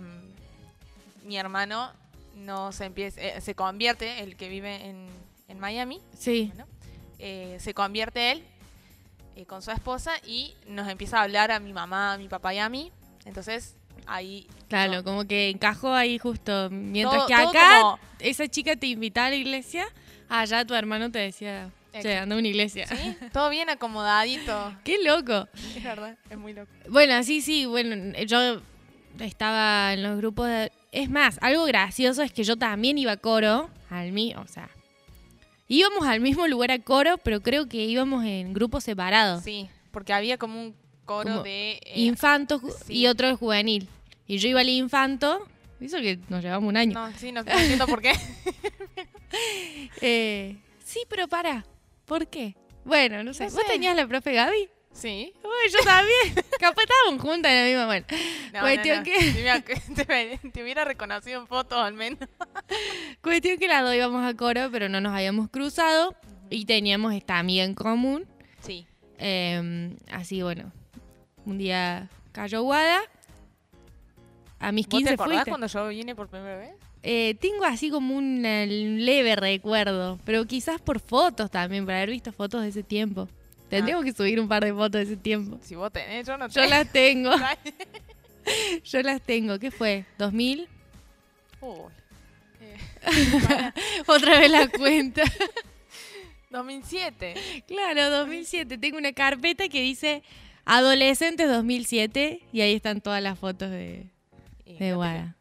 mi 1.23 1.37
hermano 1.37 1.91
no 2.35 2.71
se 2.71 2.85
empieza, 2.85 3.21
eh, 3.21 3.41
se 3.41 3.53
convierte, 3.55 4.21
el 4.23 4.35
que 4.37 4.47
vive 4.49 4.75
en, 4.85 5.07
en 5.47 5.59
Miami, 5.59 5.99
sí. 6.17 6.51
bueno, 6.55 6.67
eh, 7.19 7.57
se 7.59 7.73
convierte 7.73 8.31
él 8.31 8.43
con 9.47 9.61
su 9.61 9.69
esposa 9.71 10.13
y 10.25 10.55
nos 10.67 10.87
empieza 10.87 11.19
a 11.19 11.23
hablar 11.23 11.51
a 11.51 11.59
mi 11.59 11.71
mamá, 11.73 12.13
a 12.13 12.17
mi 12.17 12.27
papá 12.27 12.53
y 12.55 12.59
a 12.59 12.69
mí. 12.69 12.91
Entonces 13.25 13.75
ahí 14.07 14.47
Claro, 14.69 15.03
como 15.03 15.25
que 15.25 15.49
encajó 15.49 15.93
ahí 15.93 16.17
justo. 16.17 16.69
Mientras 16.71 17.17
Todo- 17.19 17.27
que 17.27 17.33
acá 17.35 17.81
como- 17.81 17.99
esa 18.19 18.47
chica 18.47 18.75
te 18.75 18.87
invitaba 18.87 19.27
a 19.27 19.29
la 19.31 19.35
iglesia, 19.35 19.85
allá 20.29 20.65
tu 20.65 20.73
hermano 20.73 21.11
te 21.11 21.19
decía, 21.19 21.69
che, 22.01 22.17
anda 22.17 22.35
a 22.35 22.39
una 22.39 22.47
iglesia. 22.47 22.87
¿sí? 22.87 23.15
todo 23.33 23.49
bien 23.49 23.69
acomodadito. 23.69 24.75
Qué 24.83 24.97
loco. 25.03 25.47
Es 25.75 25.83
verdad, 25.83 26.17
es 26.29 26.37
muy 26.37 26.53
loco. 26.53 26.71
Bueno, 26.89 27.21
sí, 27.23 27.41
sí, 27.41 27.65
bueno, 27.65 27.95
yo 28.25 28.61
estaba 29.19 29.93
en 29.93 30.03
los 30.03 30.17
grupos 30.17 30.47
de... 30.47 30.71
Es 30.91 31.09
más, 31.09 31.37
algo 31.41 31.65
gracioso 31.65 32.21
es 32.23 32.31
que 32.31 32.43
yo 32.43 32.55
también 32.57 32.97
iba 32.97 33.11
a 33.13 33.17
coro, 33.17 33.69
al 33.89 34.11
mi, 34.11 34.33
o 34.35 34.47
sea, 34.47 34.69
íbamos 35.67 36.07
al 36.07 36.19
mismo 36.21 36.47
lugar 36.47 36.71
a 36.71 36.79
coro, 36.79 37.17
pero 37.19 37.41
creo 37.41 37.67
que 37.67 37.77
íbamos 37.85 38.23
en 38.25 38.53
grupos 38.53 38.83
separados. 38.83 39.43
Sí, 39.43 39.69
porque 39.91 40.13
había 40.13 40.37
como 40.37 40.59
un 40.61 40.75
coro 41.05 41.29
Como 41.29 41.43
de... 41.43 41.73
eh, 41.85 41.93
Infanto 42.01 42.59
ju- 42.59 42.73
sí. 42.85 42.93
y 42.99 43.07
otro 43.07 43.27
de 43.27 43.33
juvenil. 43.35 43.87
Y 44.27 44.37
yo 44.39 44.49
iba 44.49 44.59
al 44.61 44.69
infanto, 44.69 45.47
hizo 45.79 45.97
que 45.97 46.19
nos 46.29 46.43
llevamos 46.43 46.67
un 46.69 46.77
año. 46.77 46.93
no, 46.93 47.11
sí, 47.17 47.31
no, 47.31 47.43
no 47.43 47.51
entiendo 47.51 47.85
por 47.87 48.01
qué. 48.01 48.13
Eh, 50.01 50.55
sí, 50.83 51.01
pero 51.09 51.27
para, 51.27 51.65
¿por 52.07 52.27
qué? 52.27 52.55
Bueno, 52.85 53.23
no 53.23 53.33
sé. 53.35 53.45
No 53.45 53.51
¿Vos 53.51 53.61
sé. 53.61 53.67
tenías 53.73 53.95
la 53.95 54.07
profe 54.07 54.33
Gaby? 54.33 54.69
Sí. 54.91 55.31
Uy, 55.43 55.71
yo 55.71 55.79
también. 55.83 56.45
Capaz 56.59 56.81
estábamos 56.81 57.21
juntas 57.21 57.51
en 57.51 57.57
la 57.59 57.65
misma. 57.65 57.85
Bueno, 57.85 58.05
No, 58.53 58.59
Cuestión 58.61 58.97
no, 58.97 59.03
que- 59.03 60.39
te, 60.41 60.49
te 60.49 60.63
hubiera 60.63 60.85
reconocido 60.85 61.39
en 61.41 61.45
fotos 61.47 61.77
al 61.77 61.93
menos. 61.93 62.19
cuestión 63.21 63.59
que 63.59 63.67
las 63.67 63.83
dos 63.83 63.93
íbamos 63.93 64.25
a 64.25 64.33
coro, 64.35 64.69
pero 64.71 64.89
no 64.89 64.99
nos 65.01 65.13
habíamos 65.13 65.49
cruzado 65.49 66.15
y 66.49 66.65
teníamos 66.65 67.13
esta 67.13 67.37
amiga 67.37 67.63
en 67.63 67.75
común. 67.75 68.25
Sí. 68.61 68.87
Eh, 69.19 69.95
así, 70.11 70.41
bueno, 70.41 70.71
un 71.45 71.57
día 71.59 72.09
cayó 72.31 72.63
Guada. 72.63 73.01
A 74.59 74.71
mis 74.71 74.87
¿Vos 74.87 74.91
te 75.03 75.09
15 75.09 75.13
acordás 75.13 75.35
fuiste. 75.35 75.51
cuando 75.51 75.67
yo 75.67 75.87
vine 75.89 76.15
por 76.15 76.27
primera 76.29 76.57
vez? 76.57 76.73
Eh, 77.09 77.35
tengo 77.39 77.63
así 77.63 77.89
como 77.89 78.13
un 78.17 78.41
leve 78.43 79.37
recuerdo, 79.37 80.19
pero 80.25 80.45
quizás 80.45 80.81
por 80.81 80.99
fotos 80.99 81.49
también, 81.49 81.85
por 81.85 81.93
haber 81.93 82.09
visto 82.09 82.33
fotos 82.33 82.63
de 82.63 82.67
ese 82.67 82.83
tiempo. 82.83 83.29
Tendríamos 83.69 84.03
que 84.03 84.11
subir 84.11 84.39
un 84.41 84.47
par 84.49 84.65
de 84.65 84.73
fotos 84.73 84.91
de 84.99 85.03
ese 85.03 85.15
tiempo. 85.15 85.57
Si 85.61 85.75
vos 85.75 85.91
tenés, 85.91 86.27
yo 86.27 86.37
no 86.37 86.47
Yo 86.47 86.53
tengo. 86.61 86.69
las 86.69 86.91
tengo, 86.91 87.31
yo 88.83 89.01
las 89.03 89.21
tengo. 89.21 89.57
¿Qué 89.59 89.71
fue? 89.71 90.03
¿2000? 90.19 90.67
Uy. 91.61 91.77
Eh, 92.61 92.77
Otra 94.07 94.39
vez 94.39 94.51
la 94.51 94.67
cuenta. 94.67 95.23
2007. 96.49 97.63
claro, 97.67 98.09
2007. 98.09 98.77
Tengo 98.77 98.97
una 98.97 99.13
carpeta 99.13 99.67
que 99.69 99.81
dice 99.81 100.23
Adolescentes 100.65 101.47
2007 101.49 102.41
y 102.51 102.61
ahí 102.61 102.73
están 102.73 102.99
todas 103.01 103.21
las 103.23 103.37
fotos 103.39 103.69
de, 103.71 104.07
Y 104.65 104.73
de 104.73 104.79
no 104.79 104.79
te- 104.79 104.93
Guada. 104.93 105.36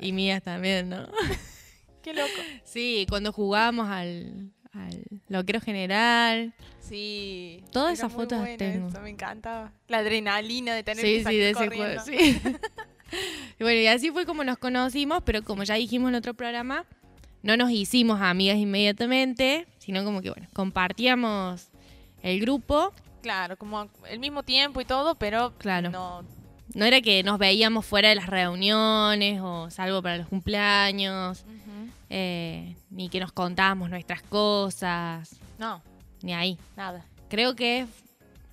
Y 0.00 0.12
mías 0.12 0.42
también, 0.42 0.88
¿no? 0.88 1.06
qué 2.02 2.12
loco. 2.14 2.28
Sí, 2.64 3.06
cuando 3.08 3.32
jugábamos 3.32 3.88
al, 3.88 4.50
al 4.72 5.02
loquero 5.28 5.60
general. 5.60 6.52
Sí. 6.80 7.64
Todas 7.72 7.94
esas 7.94 8.12
fotos 8.12 8.38
bueno 8.38 8.56
tengo. 8.56 8.88
eso, 8.88 9.00
me 9.00 9.10
encantaba. 9.10 9.72
La 9.88 9.98
adrenalina 9.98 10.74
de 10.74 10.82
tener 10.84 11.04
Sí, 11.04 11.24
que 11.24 11.30
sí, 11.30 11.36
de 11.36 11.54
salir 11.54 11.72
ese 11.72 11.76
juego. 11.76 12.02
corriendo. 12.04 12.60
Sí. 13.10 13.16
y 13.58 13.62
bueno, 13.62 13.80
y 13.80 13.86
así 13.86 14.10
fue 14.10 14.26
como 14.26 14.44
nos 14.44 14.58
conocimos, 14.58 15.22
pero 15.24 15.42
como 15.42 15.62
ya 15.64 15.74
dijimos 15.74 16.08
en 16.10 16.16
otro 16.16 16.34
programa, 16.34 16.84
no 17.42 17.56
nos 17.56 17.70
hicimos 17.70 18.20
amigas 18.20 18.56
inmediatamente, 18.56 19.66
sino 19.78 20.04
como 20.04 20.22
que, 20.22 20.30
bueno, 20.30 20.48
compartíamos 20.52 21.68
el 22.22 22.40
grupo. 22.40 22.92
Claro, 23.22 23.56
como 23.56 23.88
el 24.08 24.18
mismo 24.20 24.42
tiempo 24.42 24.80
y 24.80 24.84
todo, 24.84 25.14
pero 25.16 25.52
Claro. 25.58 25.90
no. 25.90 26.24
No 26.74 26.84
era 26.84 27.00
que 27.00 27.22
nos 27.22 27.38
veíamos 27.38 27.86
fuera 27.86 28.08
de 28.08 28.16
las 28.16 28.26
reuniones 28.26 29.40
o 29.42 29.70
salvo 29.70 30.02
para 30.02 30.18
los 30.18 30.28
cumpleaños, 30.28 31.44
eh, 32.10 32.76
ni 32.90 33.08
que 33.08 33.20
nos 33.20 33.32
contábamos 33.32 33.88
nuestras 33.90 34.22
cosas, 34.22 35.36
No, 35.58 35.80
ni 36.22 36.34
ahí. 36.34 36.58
nada. 36.76 37.04
Creo 37.28 37.54
que 37.56 37.86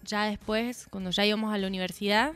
ya 0.03 0.25
después, 0.25 0.88
cuando 0.89 1.10
ya 1.10 1.25
íbamos 1.25 1.53
a 1.53 1.58
la 1.58 1.67
universidad, 1.67 2.34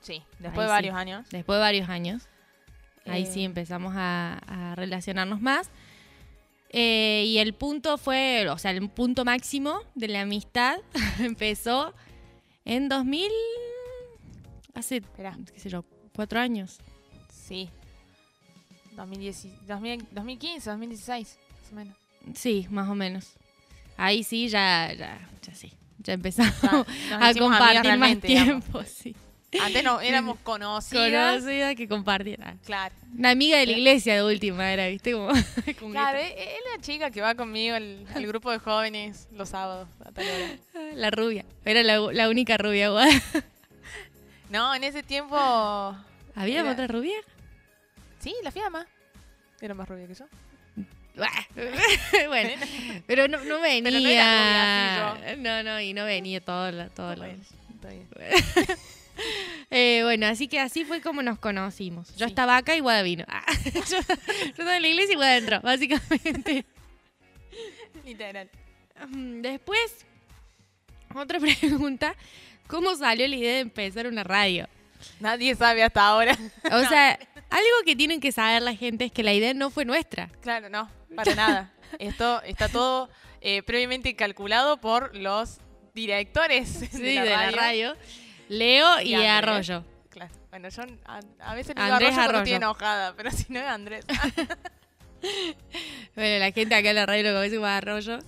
Sí, 0.00 0.22
después 0.38 0.66
de 0.66 0.68
sí. 0.68 0.70
varios 0.72 0.94
años. 0.96 1.26
después 1.30 1.56
de 1.56 1.60
varios 1.60 1.88
años, 1.88 2.22
ahí 3.06 3.24
Eh. 3.24 3.26
sí 3.30 3.44
empezamos 3.44 3.94
a, 3.96 4.38
a 4.46 4.74
relacionarnos 4.74 5.40
más. 5.40 5.68
Eh, 6.72 7.24
y 7.26 7.38
el 7.38 7.52
punto 7.52 7.98
fue, 7.98 8.48
o 8.48 8.56
sea, 8.56 8.70
el 8.70 8.88
punto 8.88 9.24
máximo 9.24 9.80
de 9.96 10.06
la 10.08 10.20
amistad 10.22 10.78
empezó 11.18 11.94
en 12.64 12.88
2000, 12.88 13.28
hace, 14.74 14.96
Espera, 14.98 15.36
qué 15.52 15.60
sé 15.60 15.68
yo, 15.70 15.84
cuatro 16.14 16.40
años. 16.40 16.78
sí. 17.30 17.68
2010, 18.96 19.66
2000 19.66 20.06
2015, 20.10 20.68
2016, 20.70 21.38
más 21.62 21.70
o 21.70 21.74
menos. 21.74 21.96
Sí, 22.34 22.66
más 22.70 22.88
o 22.88 22.94
menos. 22.94 23.32
Ahí 23.96 24.24
sí, 24.24 24.48
ya, 24.48 24.92
ya, 24.92 25.18
ya 25.42 25.54
sí. 25.54 25.72
Ya 25.98 26.14
empezamos 26.14 26.52
a 26.64 27.34
compartir 27.34 27.48
más 27.48 27.82
realmente, 27.84 28.26
digamos. 28.28 28.64
tiempo, 28.64 28.82
sí. 28.84 29.14
Antes 29.60 29.82
no, 29.84 30.00
éramos 30.00 30.38
conocidas. 30.40 31.38
Conocida 31.40 31.74
que 31.74 31.88
compartir. 31.88 32.40
ah. 32.42 32.54
Claro. 32.64 32.94
Una 33.16 33.30
amiga 33.30 33.58
de 33.58 33.66
la 33.66 33.72
iglesia 33.72 34.14
de 34.16 34.22
última 34.24 34.70
era, 34.72 34.86
¿viste? 34.88 35.12
Como, 35.12 35.28
Claro, 35.92 36.18
es 36.18 36.32
es 36.36 36.60
la 36.76 36.82
chica 36.82 37.10
que 37.10 37.20
va 37.20 37.34
conmigo 37.34 37.74
al, 37.76 38.06
al 38.14 38.26
grupo 38.26 38.50
de 38.50 38.58
jóvenes 38.58 39.28
los 39.32 39.48
sábados 39.50 39.88
a 40.04 40.12
tal 40.12 40.24
hora. 40.26 40.58
que- 40.72 40.92
la 40.94 41.10
rubia. 41.10 41.44
Era 41.64 41.82
la, 41.82 41.98
la 42.12 42.28
única 42.28 42.58
rubia. 42.58 42.90
No, 44.50 44.74
en 44.74 44.84
ese 44.84 45.02
tiempo. 45.02 45.36
¿Había 46.34 46.60
Era- 46.60 46.72
otra 46.72 46.86
rubia? 46.86 47.16
Sí, 48.18 48.34
la 48.42 48.50
fiamma. 48.50 48.86
Era 49.60 49.74
más 49.74 49.88
rubia 49.88 50.06
que 50.06 50.14
yo. 50.14 50.26
bueno, 52.28 52.50
pero 53.06 53.28
no, 53.28 53.38
no 53.44 53.60
venía. 53.60 53.82
Pero 53.90 54.00
no 54.00 54.08
era 54.08 55.14
rubia, 55.14 55.36
no, 55.36 55.62
no, 55.62 55.80
y 55.80 55.92
no 55.92 56.04
venía 56.04 56.40
todo, 56.40 56.70
la- 56.70 56.88
todo 56.88 57.14
lo-. 57.16 57.24
Eh, 59.70 60.00
bueno, 60.02 60.26
así 60.26 60.48
que 60.48 60.58
así 60.60 60.84
fue 60.84 61.00
como 61.02 61.22
nos 61.22 61.38
conocimos. 61.38 62.08
Yo 62.16 62.26
Sí. 62.26 62.30
estaba 62.30 62.56
acá 62.56 62.74
y 62.74 62.80
Guada 62.80 63.02
vino. 63.02 63.24
Ah, 63.28 63.44
yo, 63.64 63.80
yo 63.80 63.98
estaba 64.46 64.76
en 64.76 64.82
la 64.82 64.88
iglesia 64.88 65.12
y 65.12 65.16
Guada 65.16 65.36
entró, 65.36 65.60
básicamente. 65.60 66.64
Literal. 68.04 68.48
Mm, 69.08 69.40
Después, 69.42 70.06
otra 71.14 71.38
pregunta. 71.60 72.14
¿Cómo 72.70 72.94
salió 72.94 73.26
la 73.26 73.36
idea 73.36 73.54
de 73.54 73.60
empezar 73.60 74.06
una 74.06 74.24
radio? 74.24 74.68
Nadie 75.18 75.54
sabe 75.54 75.82
hasta 75.82 76.06
ahora. 76.06 76.36
O 76.70 76.80
sea, 76.88 77.18
algo 77.50 77.76
que 77.84 77.96
tienen 77.96 78.20
que 78.20 78.32
saber 78.32 78.62
la 78.62 78.74
gente 78.74 79.06
es 79.06 79.12
que 79.12 79.22
la 79.22 79.32
idea 79.32 79.52
no 79.54 79.70
fue 79.70 79.84
nuestra. 79.84 80.28
Claro, 80.40 80.68
no, 80.68 80.88
para 81.14 81.34
nada. 81.34 81.72
Esto 81.98 82.40
está 82.42 82.68
todo 82.68 83.08
eh, 83.40 83.62
previamente 83.62 84.14
calculado 84.14 84.76
por 84.80 85.16
los 85.16 85.58
directores 85.94 86.68
Sí, 86.68 86.98
de, 86.98 87.24
la, 87.24 87.50
radio. 87.50 87.96
Leo 88.48 89.00
y. 89.00 89.14
Arroyo. 89.14 89.84
Claro. 90.08 90.32
Bueno, 90.50 90.68
yo 90.68 90.82
a, 91.04 91.20
a 91.40 91.54
veces 91.54 91.74
le 91.76 91.82
digo 91.82 91.94
Andrés 91.94 92.12
Arroyo 92.12 92.22
Arroyo. 92.22 92.38
estoy 92.38 92.52
enojada, 92.54 93.14
pero 93.16 93.30
si 93.30 93.52
no 93.52 93.58
es 93.58 93.66
Andrés. 93.66 94.04
Bueno, 96.14 96.38
la 96.38 96.50
gente 96.50 96.74
acá 96.74 96.90
en 96.90 96.96
la 96.96 97.04
radio 97.06 97.24
lo 97.30 97.38
conoce 97.38 97.56
como 97.56 97.66
Arroyo. 97.66 98.18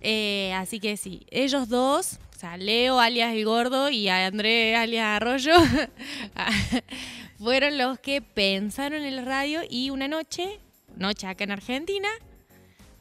Eh, 0.00 0.52
así 0.54 0.80
que 0.80 0.96
sí, 0.96 1.26
ellos 1.30 1.68
dos, 1.68 2.18
sea, 2.42 2.56
Leo 2.56 2.98
alias 2.98 3.34
el 3.34 3.44
gordo 3.44 3.88
y 3.88 4.08
Andrés 4.08 4.76
alias 4.76 5.06
Arroyo, 5.06 5.54
fueron 7.38 7.78
los 7.78 8.00
que 8.00 8.20
pensaron 8.20 9.02
en 9.02 9.16
la 9.16 9.22
radio 9.22 9.60
y 9.68 9.90
una 9.90 10.08
noche, 10.08 10.58
noche 10.96 11.26
acá 11.26 11.44
en 11.44 11.52
Argentina, 11.52 12.08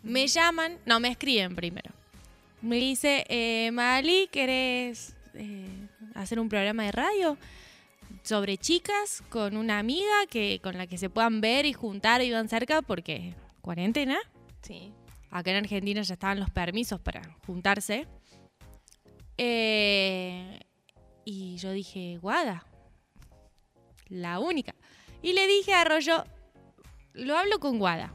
me 0.03 0.27
llaman, 0.27 0.77
no, 0.85 0.99
me 0.99 1.09
escriben 1.09 1.55
primero. 1.55 1.91
Me 2.61 2.75
dice, 2.75 3.25
eh, 3.29 3.71
Mali, 3.71 4.29
¿querés 4.31 5.15
eh, 5.33 5.87
hacer 6.13 6.39
un 6.39 6.47
programa 6.47 6.83
de 6.83 6.91
radio? 6.91 7.37
sobre 8.23 8.57
chicas 8.57 9.23
con 9.29 9.57
una 9.57 9.79
amiga 9.79 10.27
que 10.29 10.59
con 10.61 10.77
la 10.77 10.85
que 10.85 10.97
se 10.97 11.09
puedan 11.09 11.41
ver 11.41 11.65
y 11.65 11.73
juntar 11.73 12.21
y 12.21 12.29
van 12.31 12.49
cerca 12.49 12.83
porque 12.83 13.33
cuarentena. 13.61 14.19
Sí. 14.61 14.93
Acá 15.31 15.51
en 15.51 15.57
Argentina 15.57 16.01
ya 16.01 16.13
estaban 16.13 16.39
los 16.39 16.51
permisos 16.51 16.99
para 16.99 17.21
juntarse. 17.47 18.05
Eh, 19.43 20.59
y 21.25 21.57
yo 21.57 21.71
dije, 21.71 22.19
Guada, 22.21 22.63
la 24.07 24.37
única. 24.37 24.75
Y 25.23 25.33
le 25.33 25.47
dije 25.47 25.73
a 25.73 25.81
Arroyo, 25.81 26.25
lo 27.13 27.35
hablo 27.35 27.59
con 27.59 27.79
Guada. 27.79 28.13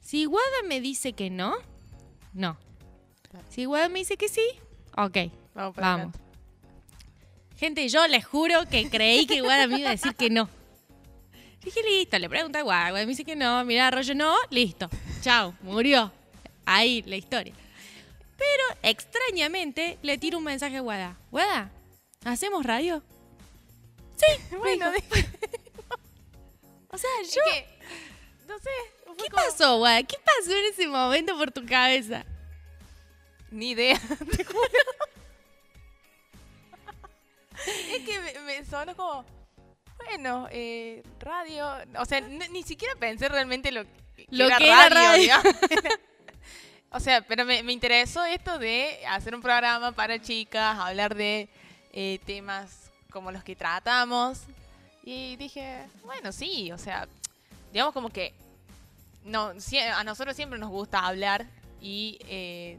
Si 0.00 0.24
Guada 0.24 0.62
me 0.66 0.80
dice 0.80 1.12
que 1.12 1.28
no, 1.28 1.56
no. 2.32 2.56
Si 3.50 3.66
Guada 3.66 3.90
me 3.90 3.98
dice 3.98 4.16
que 4.16 4.30
sí, 4.30 4.48
ok, 4.96 5.30
Vamos 5.54 5.76
vamos. 5.76 6.16
Gente, 7.58 7.86
yo 7.90 8.06
les 8.06 8.24
juro 8.24 8.66
que 8.70 8.88
creí 8.88 9.26
que 9.26 9.42
Guada 9.42 9.66
me 9.66 9.80
iba 9.80 9.88
a 9.88 9.92
decir 9.92 10.14
que 10.14 10.30
no. 10.30 10.48
Dije, 11.62 11.82
listo, 11.82 12.18
le 12.18 12.30
pregunto 12.30 12.56
a 12.56 12.62
Guada. 12.62 12.90
Guada 12.92 13.04
me 13.04 13.10
dice 13.10 13.26
que 13.26 13.36
no. 13.36 13.62
Mira, 13.66 13.88
Arroyo, 13.88 14.14
no. 14.14 14.34
Listo. 14.48 14.88
Chao, 15.20 15.54
murió. 15.60 16.10
Ahí 16.64 17.02
la 17.02 17.16
historia. 17.16 17.52
Pero 18.38 18.62
extrañamente 18.82 19.98
le 20.02 20.16
tiro 20.16 20.38
un 20.38 20.44
mensaje 20.44 20.76
a 20.78 20.80
Guada. 20.80 21.18
Guada, 21.30 21.70
¿hacemos 22.24 22.64
radio? 22.64 23.02
Sí, 24.16 24.26
Bueno, 24.56 24.90
O 26.90 26.96
sea, 26.96 27.10
es 27.20 27.34
yo. 27.34 27.40
que, 27.44 27.66
no 28.48 28.58
sé. 28.58 28.70
¿Qué 29.18 29.28
como- 29.30 29.42
pasó, 29.44 29.76
Guada? 29.78 30.02
¿Qué 30.04 30.16
pasó 30.24 30.52
en 30.56 30.64
ese 30.72 30.86
momento 30.88 31.36
por 31.36 31.50
tu 31.50 31.66
cabeza? 31.66 32.24
Ni 33.50 33.70
idea, 33.70 33.98
te 34.36 34.44
juro. 34.44 34.60
es 37.66 38.04
que 38.04 38.20
me, 38.20 38.40
me 38.40 38.64
sonó 38.64 38.94
como, 38.96 39.24
bueno, 40.04 40.46
eh, 40.50 41.02
radio. 41.18 41.68
O 41.98 42.04
sea, 42.04 42.20
ni 42.20 42.62
siquiera 42.62 42.94
pensé 42.96 43.28
realmente 43.28 43.72
lo, 43.72 43.84
que 43.84 44.26
Lo 44.30 44.46
era 44.46 44.58
que 44.58 44.66
era 44.68 44.88
radio. 44.88 45.34
radio. 45.36 45.52
O 46.90 47.00
sea, 47.00 47.20
pero 47.22 47.44
me, 47.44 47.62
me 47.62 47.72
interesó 47.72 48.24
esto 48.24 48.58
de 48.58 48.98
hacer 49.08 49.34
un 49.34 49.42
programa 49.42 49.92
para 49.92 50.20
chicas, 50.20 50.78
hablar 50.78 51.14
de 51.14 51.48
eh, 51.92 52.18
temas 52.26 52.90
como 53.10 53.30
los 53.32 53.42
que 53.44 53.56
tratamos. 53.56 54.40
Y 55.04 55.36
dije, 55.36 55.86
bueno, 56.04 56.32
sí, 56.32 56.70
o 56.72 56.78
sea, 56.78 57.08
digamos 57.72 57.94
como 57.94 58.10
que 58.10 58.34
no, 59.24 59.52
a 59.94 60.04
nosotros 60.04 60.36
siempre 60.36 60.58
nos 60.58 60.70
gusta 60.70 61.00
hablar 61.00 61.46
y 61.80 62.18
eh, 62.28 62.78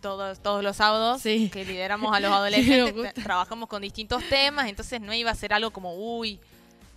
todos, 0.00 0.40
todos 0.40 0.62
los 0.62 0.76
sábados 0.76 1.20
Sí. 1.22 1.50
que 1.52 1.64
lideramos 1.64 2.14
a 2.14 2.20
los 2.20 2.30
adolescentes 2.32 3.14
trabajamos 3.14 3.68
con 3.68 3.82
distintos 3.82 4.22
temas, 4.28 4.68
entonces 4.68 5.00
no 5.00 5.12
iba 5.14 5.30
a 5.30 5.34
ser 5.34 5.52
algo 5.52 5.70
como, 5.70 5.94
uy, 5.94 6.38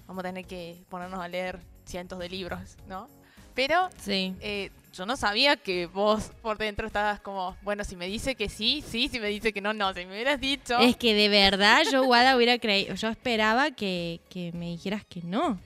vamos 0.07 0.22
a 0.24 0.27
tener 0.27 0.46
que 0.46 0.77
ponernos 0.89 1.19
a 1.22 1.27
leer 1.27 1.60
cientos 1.86 2.19
de 2.19 2.29
libros, 2.29 2.60
¿no? 2.88 3.07
Pero 3.53 3.89
Sí. 4.01 4.34
eh, 4.39 4.72
yo 4.98 5.06
no 5.06 5.16
sabía 5.16 5.58
que 5.58 5.86
vos 5.86 6.32
por 6.42 6.58
dentro 6.58 6.88
estabas 6.88 7.20
como, 7.20 7.56
bueno, 7.62 7.84
si 7.84 7.96
me 7.96 8.08
dice 8.08 8.36
que 8.36 8.50
sí, 8.50 8.84
sí, 8.86 9.08
si 9.10 9.20
me 9.20 9.27
dice 9.27 9.54
que 9.54 9.62
no, 9.62 9.74
no. 9.74 9.94
Si 9.94 10.06
me 10.06 10.13
hubieras 10.13 10.42
dicho... 10.42 10.80
Es 10.80 10.98
que 10.98 11.13
de 11.13 11.30
verdad 11.30 11.84
yo, 11.92 12.04
Guada, 12.04 12.36
hubiera 12.36 12.58
creído. 12.58 12.96
Yo 12.96 13.08
esperaba 13.10 13.72
que, 13.72 14.22
que 14.30 14.51
me 14.54 14.66
dijeras 14.70 15.06
que 15.06 15.22
no. 15.22 15.60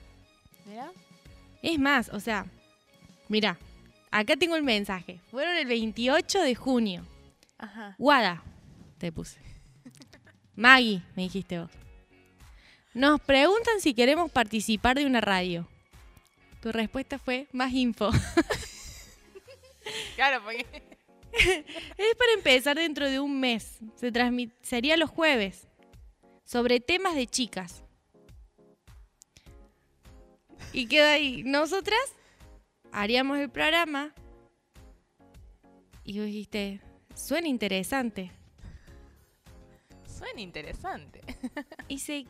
Mira, 0.66 0.92
Es 1.62 1.78
más, 1.78 2.10
o 2.10 2.20
sea, 2.20 2.46
mira, 3.28 3.58
acá 4.10 4.36
tengo 4.36 4.54
el 4.54 4.62
mensaje. 4.62 5.18
Fueron 5.30 5.56
el 5.56 5.66
28 5.66 6.40
de 6.42 6.54
junio. 6.54 7.06
Ajá. 7.56 7.94
Guada, 7.98 8.42
te 8.98 9.10
puse. 9.10 9.40
Maggie, 10.54 11.02
me 11.16 11.22
dijiste 11.22 11.58
vos. 11.58 11.70
Nos 12.92 13.20
preguntan 13.22 13.80
si 13.80 13.94
queremos 13.94 14.30
participar 14.30 14.96
de 14.96 15.06
una 15.06 15.22
radio. 15.22 15.66
Tu 16.60 16.70
respuesta 16.70 17.18
fue 17.18 17.48
más 17.52 17.72
info. 17.72 18.10
Claro, 20.16 20.42
porque... 20.44 20.66
es 21.32 22.14
para 22.16 22.32
empezar 22.36 22.76
dentro 22.76 23.08
de 23.08 23.18
un 23.20 23.40
mes. 23.40 23.78
Se 23.96 24.12
transmit 24.12 24.52
sería 24.62 24.96
los 24.96 25.10
jueves. 25.10 25.66
Sobre 26.44 26.80
temas 26.80 27.14
de 27.14 27.26
chicas. 27.26 27.82
Y 30.72 30.86
queda 30.86 31.12
ahí. 31.12 31.42
Nosotras 31.44 32.00
haríamos 32.92 33.38
el 33.38 33.50
programa. 33.50 34.14
Y 36.04 36.18
vos 36.18 36.26
dijiste, 36.26 36.80
suena 37.14 37.48
interesante. 37.48 38.30
Suena 40.06 40.40
interesante. 40.40 41.20
Y 41.88 41.98
se. 41.98 42.26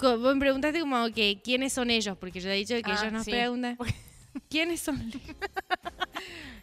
Vos 0.00 0.34
me 0.34 0.40
preguntaste 0.40 0.80
como 0.80 1.08
que 1.12 1.40
quiénes 1.42 1.72
son 1.72 1.90
ellos, 1.90 2.16
porque 2.18 2.40
yo 2.40 2.48
he 2.50 2.54
dicho 2.54 2.74
que 2.76 2.92
Ah, 2.92 2.98
ellos 3.00 3.12
nos 3.12 3.24
sí. 3.24 3.32
preguntan. 3.32 3.76
¿Quiénes 4.48 4.80
son? 4.80 5.10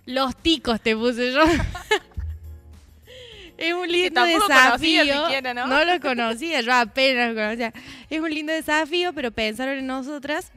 Los 0.06 0.36
ticos 0.36 0.82
te 0.82 0.96
puse 0.96 1.32
yo. 1.34 1.44
es 3.58 3.74
un 3.74 3.88
lindo 3.88 4.24
desafío. 4.24 5.04
siquiera, 5.04 5.54
¿no? 5.54 5.86
lo 5.86 6.00
conocía, 6.00 6.62
yo 6.62 6.74
apenas 6.74 7.30
lo 7.30 7.36
conocía. 7.36 7.74
Es 8.10 8.20
un 8.20 8.30
lindo 8.30 8.54
desafío, 8.54 9.14
pero 9.14 9.32
pensaron 9.32 9.78
en 9.78 9.88
nosotras. 9.88 10.52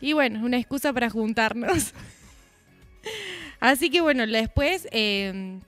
Y 0.00 0.12
bueno, 0.12 0.38
es 0.38 0.44
una 0.44 0.58
excusa 0.58 0.92
para 0.92 1.10
juntarnos. 1.10 1.92
Así 3.60 3.90
que 3.90 4.00
bueno, 4.00 4.26
después 4.26 4.86
eh, 4.92 5.58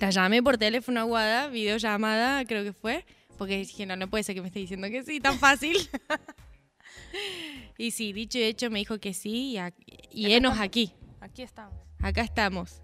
la 0.00 0.10
llamé 0.10 0.42
por 0.42 0.58
teléfono 0.58 1.00
a 1.00 1.04
Guada, 1.04 1.48
videollamada 1.48 2.44
creo 2.44 2.64
que 2.64 2.72
fue, 2.72 3.04
porque 3.36 3.58
dije, 3.58 3.84
no, 3.86 3.96
no 3.96 4.08
puede 4.08 4.24
ser 4.24 4.34
que 4.34 4.40
me 4.40 4.48
esté 4.48 4.60
diciendo 4.60 4.88
que 4.88 5.02
sí, 5.02 5.20
tan 5.20 5.38
fácil. 5.38 5.76
y 7.78 7.90
sí, 7.90 8.12
dicho 8.12 8.38
y 8.38 8.44
hecho 8.44 8.70
me 8.70 8.78
dijo 8.78 8.98
que 8.98 9.12
sí 9.12 9.50
y, 9.52 9.58
a- 9.58 9.74
y 10.10 10.32
enos 10.32 10.58
aquí, 10.58 10.92
Aquí 11.20 11.42
estamos. 11.42 11.74
Acá 12.02 12.20
estamos. 12.22 12.82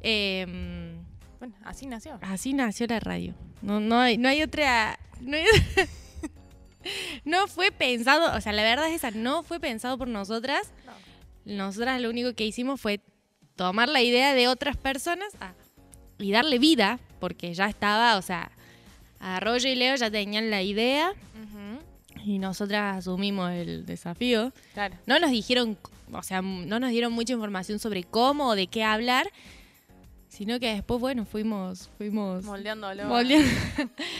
Eh, 0.00 0.96
Bueno, 1.38 1.54
así 1.64 1.86
nació. 1.86 2.18
así 2.22 2.54
nació 2.54 2.86
la 2.86 3.00
radio. 3.00 3.34
No, 3.60 3.80
no, 3.80 4.00
hay, 4.00 4.16
no 4.18 4.28
hay 4.28 4.42
otra... 4.42 4.98
No, 5.20 5.36
hay- 5.36 5.44
no 7.24 7.46
fue 7.46 7.70
pensado, 7.70 8.36
o 8.36 8.40
sea, 8.40 8.52
la 8.52 8.62
verdad 8.62 8.88
es 8.88 8.96
esa, 8.96 9.10
no 9.12 9.42
fue 9.42 9.60
pensado 9.60 9.98
por 9.98 10.08
nosotras. 10.08 10.72
No. 10.86 10.92
Nosotras 11.66 12.00
lo 12.00 12.10
único 12.10 12.34
que 12.34 12.44
hicimos 12.46 12.80
fue 12.80 13.00
tomar 13.56 13.88
la 13.88 14.02
idea 14.02 14.34
de 14.34 14.48
otras 14.48 14.76
personas 14.76 15.28
ah, 15.40 15.52
y 16.18 16.32
darle 16.32 16.58
vida, 16.58 16.98
porque 17.20 17.54
ya 17.54 17.68
estaba, 17.68 18.16
o 18.16 18.22
sea, 18.22 18.50
Arroyo 19.20 19.68
y 19.68 19.74
Leo 19.76 19.94
ya 19.96 20.10
tenían 20.10 20.50
la 20.50 20.62
idea 20.62 21.12
y 22.24 22.38
nosotras 22.38 22.98
asumimos 22.98 23.50
el 23.52 23.84
desafío. 23.84 24.52
Claro. 24.74 24.96
No 25.06 25.18
nos 25.18 25.30
dijeron, 25.32 25.76
o 26.12 26.22
sea, 26.22 26.42
no 26.42 26.78
nos 26.80 26.90
dieron 26.90 27.12
mucha 27.12 27.32
información 27.32 27.78
sobre 27.78 28.04
cómo 28.04 28.48
o 28.48 28.54
de 28.54 28.66
qué 28.66 28.84
hablar, 28.84 29.26
sino 30.28 30.58
que 30.58 30.72
después, 30.74 30.98
bueno, 30.98 31.26
fuimos, 31.26 31.90
fuimos 31.98 32.44
Moldeándolo. 32.44 33.04
moldeando. 33.04 33.50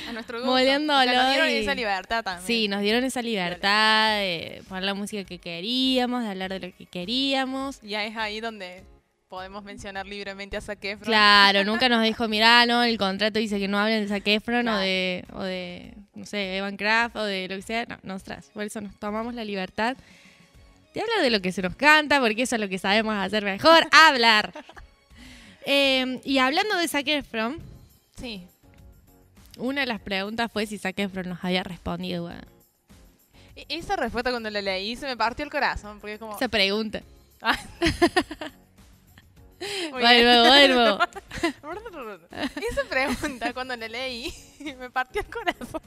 A 0.09 0.13
nuestro 0.13 0.39
gusto. 0.39 0.51
moldeándolo 0.53 1.01
O 1.01 1.03
sea, 1.05 1.23
nos 1.23 1.31
dieron 1.33 1.49
y- 1.51 1.53
esa 1.55 1.75
libertad 1.75 2.23
también. 2.23 2.47
Sí, 2.47 2.69
nos 2.69 2.83
dieron 2.83 3.03
esa 3.05 3.23
libertad 3.23 4.17
de 4.19 4.63
poner 4.69 4.85
la 4.85 4.95
música 4.95 5.25
que 5.25 5.39
queríamos, 5.39 6.23
de 6.23 6.29
hablar 6.29 6.51
de 6.51 6.69
lo 6.69 6.77
que 6.77 6.85
queríamos. 6.87 7.81
Ya 7.81 8.05
es 8.05 8.15
ahí 8.17 8.41
donde 8.41 8.85
podemos 9.29 9.65
mencionar 9.65 10.05
libremente 10.07 10.59
a 10.59 10.61
Zac 10.61 10.85
Efron. 10.85 11.07
Claro, 11.07 11.65
nunca 11.65 11.89
nos 11.89 12.03
dijo, 12.03 12.29
mirá, 12.29 12.67
no, 12.67 12.83
el 12.83 12.99
contrato 12.99 13.39
dice 13.39 13.59
que 13.59 13.67
no 13.69 13.79
hablen 13.79 14.03
de 14.03 14.09
Zac 14.09 14.27
Efron 14.27 14.61
o 14.61 14.63
Claro. 14.73 14.81
de, 14.81 15.25
o 15.33 15.43
de, 15.43 15.95
no 16.15 16.27
sé, 16.27 16.59
Evan 16.59 16.77
Kraft 16.77 17.17
o 17.17 17.25
de 17.25 17.49
lo 17.49 17.57
que 17.57 17.63
sea. 17.63 17.87
No, 17.87 17.97
nosotras, 18.03 18.51
por 18.53 18.65
eso 18.65 18.83
nos 18.83 18.95
tomamos 18.99 19.33
la 19.35 19.47
libertad 19.47 19.97
de 20.95 21.01
hablar 21.01 21.21
de 21.23 21.31
lo 21.31 21.41
que 21.41 21.53
se 21.53 21.63
nos 21.63 21.75
canta, 21.77 22.21
porque 22.21 22.43
eso 22.43 22.57
es 22.57 22.61
lo 22.61 22.69
que 22.69 22.79
sabemos 22.79 23.15
hacer 23.17 23.45
mejor, 23.45 23.87
hablar. 23.93 24.53
Eh, 25.65 26.21
y 26.25 26.39
hablando 26.39 26.77
de 26.77 26.89
Zac 26.89 27.07
Efron, 27.09 27.59
Sí. 28.19 28.47
una 29.59 29.81
de 29.83 29.87
las 29.87 30.01
preguntas 30.01 30.51
fue 30.53 30.67
si 30.67 30.79
Zac 30.79 30.99
Efron 30.99 31.29
nos 31.29 31.43
había 31.45 31.63
respondido 31.63 32.31
E- 33.55 33.67
Esa 33.69 33.97
respuesta 33.97 34.31
cuando 34.31 34.51
la 34.51 34.61
leí 34.63 34.97
se 34.97 35.07
me 35.07 35.17
partió 35.17 35.45
el 35.45 35.51
corazón. 35.51 35.99
Porque 36.01 36.15
es 36.15 36.19
como. 36.21 36.37
esa 36.37 36.49
pregunta. 36.49 37.03
Ah. 37.41 37.59
Vuelvo, 39.91 40.49
vuelvo. 40.49 40.99
Esa 42.33 42.85
pregunta 42.89 43.53
cuando 43.53 43.77
la 43.77 43.87
leí 43.87 44.33
me 44.79 44.91
partió 44.91 45.21
el 45.21 45.29
corazón. 45.29 45.81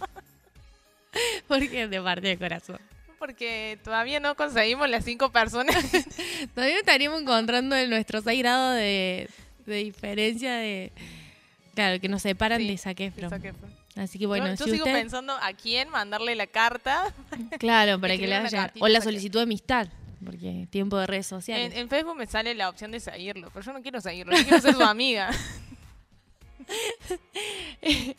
Porque 1.48 1.88
de 1.88 2.02
parte 2.02 2.28
del 2.28 2.38
corazón. 2.40 2.80
Porque 3.26 3.80
todavía 3.84 4.20
no 4.20 4.36
conseguimos 4.36 4.88
las 4.88 5.04
cinco 5.04 5.32
personas. 5.32 5.76
Todavía 6.54 6.78
estaríamos 6.78 7.20
encontrando 7.24 7.76
en 7.76 7.90
nuestros 7.90 8.24
6 8.24 8.38
grados 8.38 8.76
de, 8.76 9.28
de 9.66 9.76
diferencia 9.78 10.54
de. 10.58 10.92
Claro, 11.74 12.00
que 12.00 12.08
nos 12.08 12.22
separan 12.22 12.60
Sí, 12.60 12.68
de 12.68 12.74
Efron. 13.06 13.32
Así 13.96 14.20
que 14.20 14.28
bueno, 14.28 14.46
yo 14.50 14.56
yo 14.58 14.66
si 14.66 14.72
sigo 14.74 14.86
usted. 14.86 14.94
pensando 14.94 15.34
a 15.42 15.54
quién 15.54 15.90
mandarle 15.90 16.36
la 16.36 16.46
carta. 16.46 17.12
Claro, 17.60 18.00
para 18.00 18.16
que 18.16 18.28
le 18.28 18.48
cartita 18.48 18.86
O 18.86 18.88
la 18.88 19.02
solicitud 19.02 19.40
de 19.40 19.44
amistad. 19.44 19.88
Porque 20.24 20.68
tiempo 20.70 20.98
de 20.98 21.08
redes 21.08 21.26
sociales. 21.26 21.74
En, 21.74 21.80
en 21.80 21.90
Facebook 21.90 22.16
me 22.16 22.28
sale 22.28 22.54
la 22.54 22.70
opción 22.70 22.92
de 22.92 23.00
seguirlo, 23.00 23.50
pero 23.52 23.66
yo 23.66 23.74
no 23.74 23.82
quiero 23.82 24.02
seguirlo, 24.02 24.38
yo 24.38 24.44
quiero 24.44 24.62
ser 24.62 24.76
su 24.76 24.84
amiga. 24.84 25.32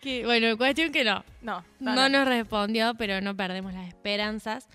Que, 0.00 0.24
bueno, 0.24 0.56
cuestión 0.56 0.92
que 0.92 1.04
no. 1.04 1.24
No, 1.42 1.64
No 1.80 2.08
nos 2.08 2.26
respondió, 2.28 2.94
pero 2.94 3.20
no 3.20 3.36
perdemos 3.36 3.72
las 3.74 3.88
esperanzas. 3.88 4.68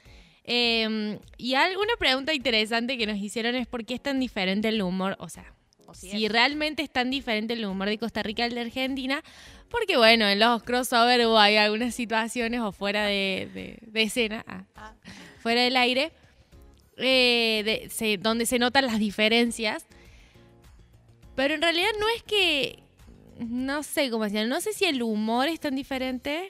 Eh, 0.44 1.20
y 1.38 1.54
alguna 1.56 1.94
pregunta 1.98 2.34
interesante 2.34 2.98
que 2.98 3.08
nos 3.08 3.18
hicieron 3.18 3.56
es 3.56 3.66
por 3.68 3.86
qué 3.86 3.94
es 3.96 4.04
tan 4.04 4.20
diferente 4.20 4.68
el 4.68 4.82
humor, 4.82 5.16
o 5.20 5.30
sea, 5.30 5.54
O 5.88 5.94
si 5.94 6.28
realmente 6.28 6.84
es 6.84 6.90
tan 6.92 7.10
diferente 7.10 7.54
el 7.54 7.64
humor 7.66 7.88
de 7.88 7.98
Costa 7.98 8.24
Rica 8.24 8.44
al 8.44 8.54
de 8.54 8.60
Argentina, 8.62 9.24
porque 9.70 9.96
bueno, 9.96 10.28
en 10.28 10.40
los 10.40 10.62
crossover 10.64 11.26
hubo 11.26 11.40
hay 11.40 11.56
algunas 11.56 11.96
situaciones 11.96 12.60
o 12.60 12.74
fuera 12.74 13.06
de, 13.06 13.50
de- 13.54 13.80
de 13.82 14.02
escena, 14.02 14.44
ah, 14.48 14.66
Ah, 14.76 14.94
fuera 15.40 15.62
del 15.62 15.78
aire, 15.78 16.12
eh, 16.98 17.62
de- 17.64 17.90
se- 17.90 18.18
donde 18.18 18.46
se 18.46 18.60
notan 18.60 18.86
las 18.86 19.00
diferencias. 19.00 19.86
Pero 21.36 21.54
en 21.56 21.62
realidad 21.62 21.90
no 22.00 22.06
es 22.16 22.22
que, 22.24 22.83
no 23.40 23.84
sé 23.84 24.10
cómo 24.10 24.24
decirlo, 24.26 24.48
no 24.48 24.62
sé 24.62 24.74
si 24.74 24.86
el 24.86 25.02
humor 25.04 25.48
es 25.48 25.60
tan 25.60 25.76
diferente. 25.76 26.50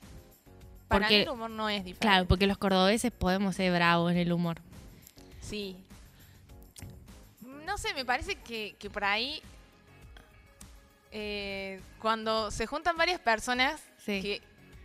para 0.89 1.05
Porque- 1.05 1.17
mí 1.19 1.23
el 1.23 1.29
humor 1.29 1.49
no 1.49 1.69
es 1.69 1.77
diferente. 1.83 1.99
Claro, 2.01 2.27
porque 2.27 2.45
los 2.45 2.57
cordobeses 2.59 3.11
podemos 3.11 3.55
ser 3.55 3.71
bravos 3.73 4.11
en 4.11 4.17
el 4.19 4.31
humor. 4.31 4.61
Sí. 5.41 5.75
No 7.65 7.77
sé, 7.79 7.93
me 7.95 8.05
parece 8.05 8.35
que, 8.35 8.75
que 8.77 8.89
por 8.91 9.03
ahí, 9.03 9.41
eh, 11.11 11.79
cuando 11.99 12.51
se 12.51 12.65
juntan 12.67 12.97
varias 12.97 13.19
personas 13.19 13.81
Sí. 14.05 14.21
que 14.21 14.41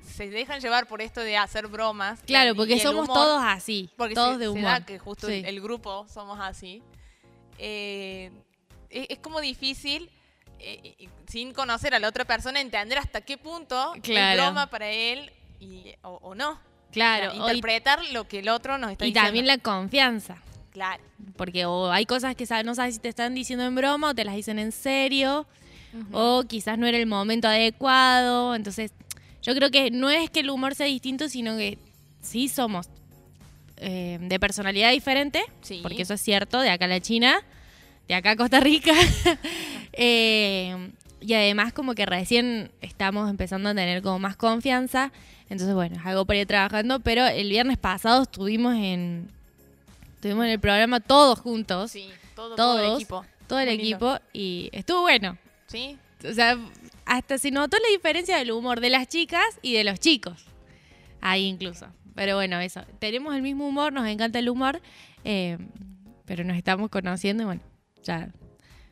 se 0.06 0.30
dejan 0.30 0.60
llevar 0.60 0.86
por 0.86 1.02
esto 1.02 1.20
de 1.20 1.36
hacer 1.36 1.66
bromas. 1.66 2.20
Claro, 2.26 2.52
y- 2.52 2.56
porque 2.56 2.74
y 2.76 2.80
somos 2.80 3.04
humor, 3.04 3.14
todos 3.16 3.42
así, 3.44 3.90
porque 3.96 4.14
todos 4.14 4.34
se, 4.34 4.38
de 4.38 4.44
se 4.44 4.48
humor. 4.48 4.64
da 4.64 4.86
que 4.86 4.98
justo 4.98 5.26
Sí. 5.26 5.34
el, 5.34 5.44
el 5.46 5.60
grupo 5.60 6.06
somos 6.08 6.38
así. 6.40 6.82
eh, 7.58 8.30
es, 8.88 9.06
es 9.10 9.18
como 9.18 9.40
difícil, 9.40 10.08
eh, 10.60 10.94
y- 10.98 11.08
sin 11.28 11.52
conocer 11.52 11.94
a 11.94 11.98
la 11.98 12.08
otra 12.08 12.24
persona, 12.24 12.60
entender 12.60 12.98
hasta 12.98 13.20
qué 13.20 13.36
punto 13.38 13.92
Claro. 14.02 14.40
es 14.42 14.46
broma 14.46 14.66
para 14.68 14.90
él 14.90 15.30
y, 15.60 15.94
o, 16.02 16.18
o 16.22 16.34
no. 16.34 16.58
Claro, 16.92 17.28
O 17.28 17.34
sea, 17.34 17.42
o 17.44 17.48
y- 17.48 17.50
interpretar 17.56 18.00
lo 18.12 18.26
que 18.26 18.38
el 18.40 18.48
otro 18.48 18.78
nos 18.78 18.90
está 18.92 19.04
y 19.04 19.08
diciendo. 19.08 19.26
también 19.26 19.46
la 19.46 19.58
confianza. 19.58 20.38
Claro. 20.72 21.02
Porque 21.36 21.66
o 21.66 21.90
hay 21.90 22.06
cosas 22.06 22.34
que 22.36 22.46
no 22.64 22.74
sabes 22.74 22.94
si 22.94 23.00
te 23.00 23.08
están 23.08 23.34
diciendo 23.34 23.64
en 23.66 23.74
broma 23.74 24.10
o 24.10 24.14
te 24.14 24.24
las 24.24 24.34
dicen 24.36 24.58
en 24.58 24.72
serio, 24.72 25.46
o 26.12 26.44
quizás 26.46 26.78
no 26.78 26.86
era 26.86 26.98
el 26.98 27.06
momento 27.06 27.48
adecuado. 27.48 28.54
Entonces, 28.54 28.92
yo 29.42 29.54
creo 29.54 29.70
que 29.70 29.90
no 29.90 30.08
es 30.10 30.30
que 30.30 30.40
el 30.40 30.50
humor 30.50 30.74
sea 30.74 30.86
distinto, 30.86 31.28
sino 31.28 31.56
que 31.56 31.78
sí 32.22 32.48
somos 32.48 32.88
eh, 33.78 34.18
de 34.20 34.38
personalidad 34.40 34.90
diferente, 34.92 35.42
Sí. 35.62 35.80
porque 35.82 36.02
eso 36.02 36.14
es 36.14 36.20
cierto, 36.20 36.60
de 36.60 36.70
acá 36.70 36.84
a 36.86 36.88
la 36.88 37.00
China, 37.00 37.42
de 38.08 38.14
acá 38.14 38.30
a 38.32 38.36
Costa 38.36 38.60
Rica. 38.60 38.92
Eh, 40.00 40.92
y 41.20 41.34
además 41.34 41.72
como 41.72 41.94
que 41.94 42.06
recién 42.06 42.70
estamos 42.80 43.28
empezando 43.28 43.68
a 43.68 43.74
tener 43.74 44.00
como 44.02 44.18
más 44.20 44.36
confianza. 44.36 45.12
Entonces, 45.50 45.74
bueno, 45.74 45.96
es 45.96 46.06
algo 46.06 46.24
para 46.24 46.38
ir 46.38 46.46
trabajando. 46.46 47.00
Pero 47.00 47.26
el 47.26 47.48
viernes 47.48 47.76
pasado 47.78 48.22
estuvimos 48.22 48.74
en, 48.76 49.28
estuvimos 50.14 50.44
en 50.44 50.52
el 50.52 50.60
programa 50.60 51.00
todos 51.00 51.40
juntos, 51.40 51.90
Sí, 51.90 52.08
todo, 52.36 52.54
todo 52.54 52.78
el 52.78 52.84
todos, 52.84 53.00
equipo. 53.00 53.24
todo 53.48 53.58
el 53.58 53.68
equipo, 53.68 54.18
y 54.32 54.70
estuvo 54.72 55.00
bueno. 55.00 55.36
Sí, 55.66 55.98
O 56.28 56.32
sea, 56.32 56.56
hasta 57.04 57.36
se 57.38 57.50
notó 57.50 57.76
la 57.78 57.88
diferencia 57.90 58.36
del 58.36 58.52
humor 58.52 58.80
de 58.80 58.90
las 58.90 59.08
chicas 59.08 59.44
y 59.60 59.74
de 59.74 59.82
los 59.84 59.98
chicos. 59.98 60.44
Ahí 61.20 61.46
incluso. 61.46 61.86
Pero 62.14 62.36
bueno, 62.36 62.60
eso. 62.60 62.82
Tenemos 63.00 63.34
el 63.34 63.42
mismo 63.42 63.66
humor, 63.66 63.92
nos 63.92 64.06
encanta 64.06 64.38
el 64.38 64.48
humor, 64.48 64.80
eh, 65.24 65.58
pero 66.26 66.44
nos 66.44 66.56
estamos 66.56 66.90
conociendo 66.90 67.42
y 67.42 67.46
bueno, 67.46 67.60
ya 68.04 68.28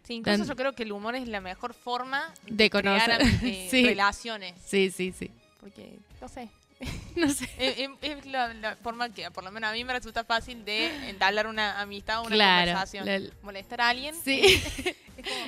sí, 0.07 0.15
incluso 0.15 0.39
Tan- 0.39 0.49
yo 0.49 0.57
creo 0.57 0.73
que 0.75 0.83
el 0.85 0.93
humor 0.93 1.15
es 1.17 1.27
la 1.29 1.41
mejor 1.41 1.75
forma 1.75 2.33
de 2.47 2.71
crear 2.71 3.11
conocer. 3.21 3.23
eh, 3.45 3.69
sí, 3.71 3.85
relaciones. 3.85 4.55
sí, 4.65 4.91
sí, 4.91 5.13
sí. 5.19 5.31
Porque, 5.61 5.99
no 6.21 6.29
sé, 6.29 6.49
No 7.17 7.29
sé. 7.31 7.49
es, 7.59 8.27
la, 8.27 8.53
la 8.55 8.77
forma 8.77 9.09
que 9.09 9.31
por 9.31 9.43
lo 9.43 9.51
menos 9.51 9.71
a 9.71 9.73
mí 9.73 9.83
me 9.85 9.93
resulta 9.95 10.25
fácil 10.25 10.65
de 10.65 11.09
entablar 11.09 11.47
una 11.47 11.81
amistad 11.81 12.19
o 12.21 12.27
una 12.27 12.35
Claro, 12.37 12.73
conversación. 12.73 13.07
la- 13.07 13.31
Molestar 13.43 13.81
a 13.81 13.89
alguien 13.89 14.15
Sí. 14.23 14.63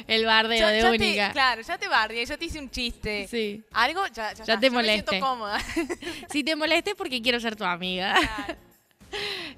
El 0.09 0.25
bardeo 0.25 0.59
Ya- 0.59 0.69
de 0.71 0.81
ya 0.81 0.91
te- 0.91 0.97
única. 0.97 1.33
claro, 1.33 1.61
ya 1.61 1.77
te 1.79 1.87
bardeé, 1.89 2.25
yo 2.25 2.39
te 2.39 2.47
hice 2.47 2.59
un 2.59 2.71
chiste. 2.71 3.29
Sí. 3.29 3.63
Algo, 3.73 4.05
ya, 4.09 4.33
ya, 4.33 4.45
Ya 4.45 4.59
te 4.59 4.67
yo 4.71 4.73
me 4.73 4.83
siento 4.85 5.13
cómoda. 5.21 5.61
Si 6.31 6.43
te 6.43 6.57
molestes 6.57 6.95
porque 6.97 7.21
quiero 7.21 7.39
ser 7.39 7.55
tu 7.55 7.65
amiga. 7.65 8.15
Claro. 8.19 8.59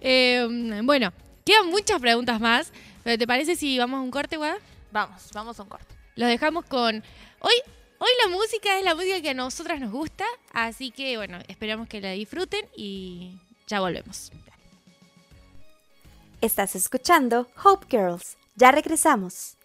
Eh, 0.01 0.81
bueno, 0.83 1.13
quedan 1.45 1.69
muchas 1.71 2.01
preguntas 2.01 2.41
más. 2.41 2.73
Pero 3.05 3.17
¿Te 3.17 3.27
parece 3.27 3.57
si 3.57 3.79
vamos 3.79 3.99
a 3.99 4.03
un 4.03 4.11
corte, 4.11 4.37
Guada? 4.37 4.59
Vamos, 4.93 5.31
vamos 5.33 5.59
a 5.59 5.63
un 5.63 5.69
corte. 5.69 5.95
Los 6.17 6.29
dejamos 6.29 6.65
con... 6.65 6.97
Hoy, 7.41 7.55
hoy 7.99 8.11
la 8.25 8.31
música 8.31 8.79
es 8.79 8.85
la 8.85 8.95
música 8.95 9.21
que 9.23 9.31
a 9.31 9.35
nosotras 9.35 9.81
nos 9.81 9.93
gusta, 9.93 10.25
así 10.53 10.91
que 10.91 11.17
bueno, 11.17 11.39
esperamos 11.49 11.89
que 11.89 12.01
la 12.01 12.11
disfruten 12.13 12.67
y 12.77 13.39
ya 13.67 13.81
volvemos. 13.81 14.33
Estás 16.41 16.75
escuchando 16.75 17.49
Hope 17.63 17.87
Girls. 17.91 18.37
Ya 18.57 18.73
regresamos. 18.73 19.57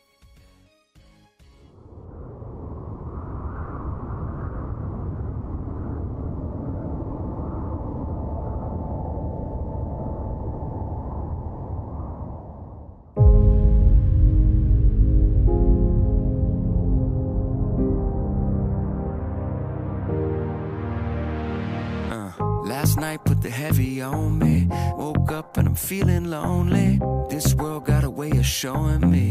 Feeling 25.85 26.25
lonely. 26.31 26.99
This 27.29 27.53
world 27.53 27.85
got 27.85 28.03
a 28.03 28.09
way 28.09 28.31
of 28.31 28.45
showing 28.45 29.07
me. 29.07 29.29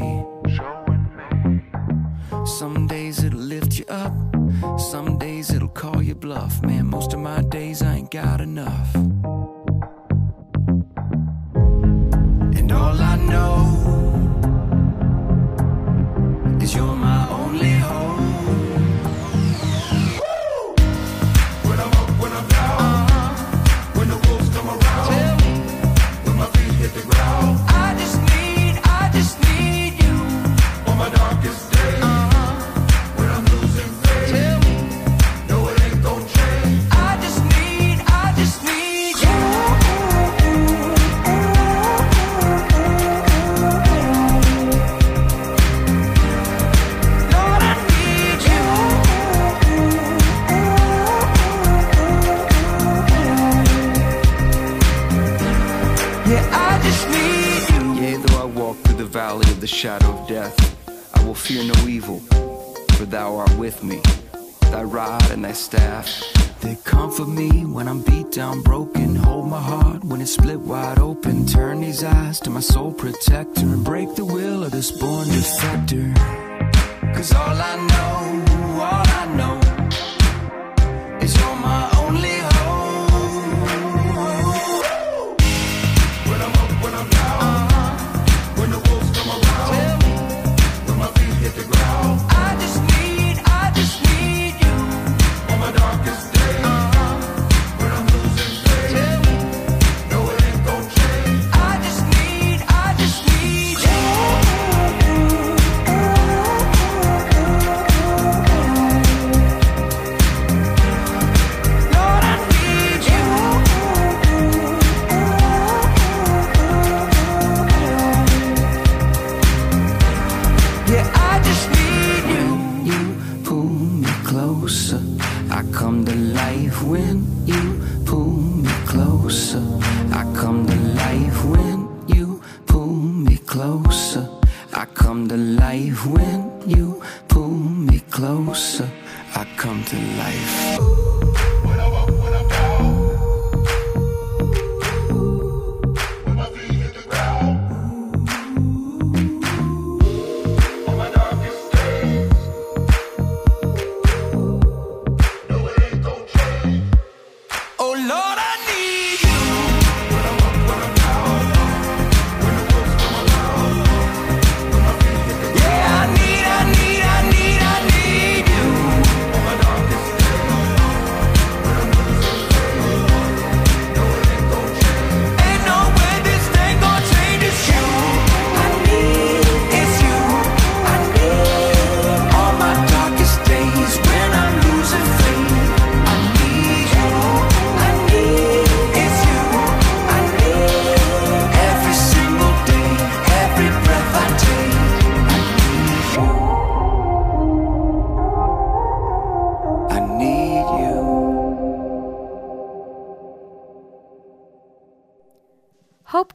Some 2.47 2.87
days 2.87 3.25
it'll 3.25 3.41
lift 3.41 3.77
you 3.77 3.85
up, 3.89 4.13
some 4.79 5.19
days 5.19 5.51
it'll 5.51 5.67
call 5.67 6.01
you 6.01 6.15
bluff. 6.15 6.63
Man, 6.63 6.87
most 6.87 7.13
of 7.13 7.19
my 7.19 7.43
days 7.43 7.83
I 7.83 7.97
ain't 7.97 8.13
got 8.13 8.41
enough. 8.41 8.95
And 12.55 12.71
all 12.71 13.01
I 13.01 13.17
know 13.17 13.57
is 16.63 16.73
you're 16.77 16.94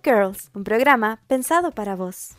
Girls, 0.10 0.50
un 0.56 0.64
programa 0.64 1.20
pensado 1.28 1.70
para 1.70 1.96
vos. 1.96 2.32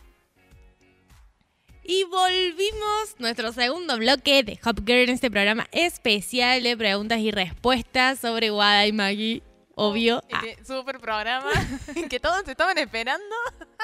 Y 1.85 2.03
volvimos 2.03 3.15
nuestro 3.17 3.53
segundo 3.53 3.97
bloque 3.97 4.43
de 4.43 4.59
Hop 4.65 4.85
Girl 4.85 5.03
en 5.03 5.11
este 5.11 5.31
programa 5.31 5.67
especial 5.71 6.63
de 6.63 6.75
preguntas 6.75 7.19
y 7.19 7.31
respuestas 7.31 8.19
sobre 8.19 8.51
Wada 8.51 8.85
y 8.87 8.91
Maggie. 8.91 9.41
Obvio. 9.75 10.21
Ah, 10.31 10.41
Este 10.45 10.65
super 10.65 10.99
programa 10.99 11.49
que 12.09 12.19
todos 12.19 12.47
estaban 12.47 12.77
esperando. 12.77 13.35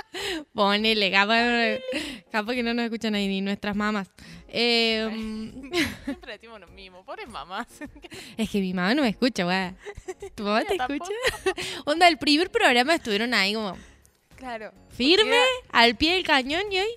ponele, 0.53 1.11
capaz, 1.11 1.79
capaz 2.31 2.53
que 2.53 2.63
no 2.63 2.73
nos 2.73 2.85
escuchan 2.85 3.15
ahí 3.15 3.27
ni 3.27 3.41
nuestras 3.41 3.75
mamás. 3.75 4.09
Eh, 4.49 5.07
Siempre 6.05 6.33
decimos 6.33 6.59
lo 6.59 6.67
mismo, 6.67 7.03
pobres 7.03 7.27
mamás. 7.27 7.67
es 8.37 8.49
que 8.49 8.59
mi 8.59 8.73
mamá 8.73 8.93
no 8.95 9.01
me 9.03 9.09
escucha, 9.09 9.45
Wada. 9.45 9.75
¿Tu 10.35 10.43
mamá 10.43 10.63
te 10.65 10.75
escucha? 10.75 11.11
Onda, 11.85 12.07
el 12.07 12.17
primer 12.17 12.49
programa 12.51 12.95
estuvieron 12.95 13.33
ahí 13.33 13.53
como 13.53 13.77
Claro. 14.35 14.71
firme, 14.89 15.23
Porque 15.63 15.77
al 15.77 15.95
pie 15.95 16.13
del 16.15 16.23
cañón 16.23 16.71
y 16.71 16.79
hoy 16.79 16.89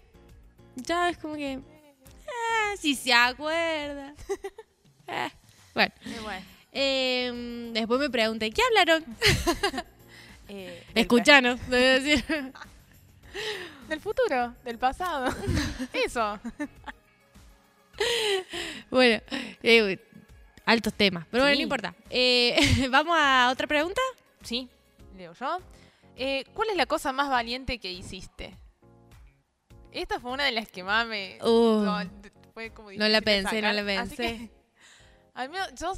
ya 0.76 1.08
es 1.10 1.16
como 1.18 1.36
que. 1.36 1.58
Ah, 2.28 2.74
si 2.78 2.94
se 2.94 3.12
acuerda. 3.12 4.14
Ah, 5.08 5.30
bueno. 5.74 5.92
Eh, 6.04 6.20
bueno, 6.22 6.44
Em, 6.72 7.72
después 7.72 8.00
me 8.00 8.10
pregunté, 8.10 8.50
¿qué 8.50 8.62
hablaron? 8.62 9.04
eh, 10.48 10.84
Escuchanos, 10.94 11.58
debe 11.68 12.00
decir. 12.00 12.52
Del 13.88 14.00
futuro, 14.00 14.54
del 14.64 14.78
pasado. 14.78 15.34
Eso. 15.92 16.38
bueno, 18.90 19.20
eh, 19.62 19.98
altos 20.64 20.94
temas, 20.94 21.26
pero 21.30 21.44
bueno, 21.44 21.56
no 21.56 21.62
importa. 21.62 21.94
Eh, 22.08 22.56
¿Vamos 22.90 23.16
a 23.18 23.50
otra 23.52 23.66
pregunta? 23.66 24.00
Sí, 24.42 24.68
leo 25.16 25.32
yo. 25.34 25.58
Eh, 26.16 26.44
¿Cuál 26.54 26.70
es 26.70 26.76
la 26.76 26.86
cosa 26.86 27.12
más 27.12 27.28
valiente 27.28 27.78
que 27.78 27.90
hiciste? 27.90 28.56
Esta 29.90 30.20
fue 30.20 30.32
una 30.32 30.44
de 30.44 30.52
las 30.52 30.68
que 30.68 30.84
más 30.84 31.06
me... 31.06 31.38
Uh, 31.42 31.82
no, 31.82 31.98
fue 32.54 32.70
como 32.70 32.92
no 32.92 33.08
la 33.08 33.20
pensé, 33.20 33.60
no 33.60 33.72
la 33.72 33.84
pensé. 33.84 34.16
que, 34.16 34.50
al 35.34 35.48
menos 35.48 35.74
yo 35.74 35.94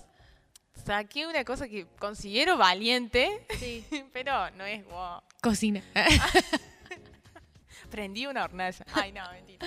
saqué 0.84 1.26
una 1.26 1.44
cosa 1.44 1.68
que 1.68 1.86
considero 1.98 2.56
valiente, 2.56 3.46
sí. 3.58 3.84
pero 4.12 4.50
no 4.52 4.64
es 4.64 4.84
wow. 4.86 5.22
Cocina. 5.40 5.82
Prendí 7.90 8.26
una 8.26 8.44
hornalla. 8.44 8.84
Ay, 8.94 9.12
no, 9.12 9.30
mentira. 9.32 9.66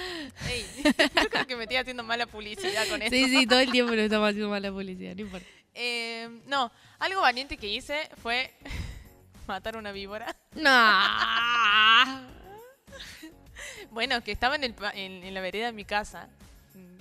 Ey, 0.50 0.66
yo 0.84 1.30
creo 1.30 1.46
que 1.46 1.56
me 1.56 1.64
estoy 1.64 1.78
haciendo 1.78 2.04
mala 2.04 2.26
publicidad 2.26 2.88
con 2.88 3.02
esto. 3.02 3.16
sí, 3.16 3.30
sí, 3.30 3.46
todo 3.46 3.60
el 3.60 3.72
tiempo 3.72 3.92
nos 3.92 4.02
estamos 4.06 4.30
haciendo 4.30 4.50
mala 4.50 4.72
publicidad, 4.72 5.16
no 5.16 5.22
importa. 5.22 5.46
Eh, 5.76 6.42
no, 6.48 6.72
algo 7.00 7.22
valiente 7.22 7.58
que 7.58 7.68
hice 7.68 8.10
fue 8.22 8.52
matar 9.46 9.78
una 9.78 9.92
víbora. 9.92 10.36
No. 10.56 12.32
Bueno, 13.92 14.24
que 14.24 14.32
estaba 14.32 14.56
en, 14.56 14.64
el, 14.64 14.76
en, 14.94 15.24
en 15.24 15.34
la 15.34 15.42
vereda 15.42 15.68
de 15.68 15.74
mi 15.74 15.86
casa. 15.86 16.28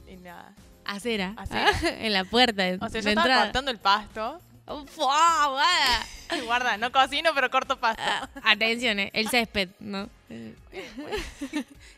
En- 0.06 0.24
la, 0.24 0.52
Acera. 0.84 1.34
Acera. 1.36 1.70
en 2.04 2.12
la 2.12 2.24
puerta 2.24 2.62
o 2.80 2.88
sea, 2.88 3.00
yo 3.00 3.08
estaba 3.08 3.10
entrada. 3.22 3.42
cortando 3.44 3.70
el 3.70 3.78
pasto. 3.78 4.40
Oh. 4.66 4.84
Guarda, 6.46 6.76
no 6.78 6.90
cocino, 6.90 7.30
pero 7.34 7.50
corto 7.50 7.78
pasto. 7.78 8.02
Ah, 8.02 8.28
Atención, 8.44 8.98
eh, 8.98 9.10
el 9.12 9.28
césped, 9.28 9.68
¿no? 9.78 10.08
Eh, 10.30 10.54
bueno. 10.96 11.16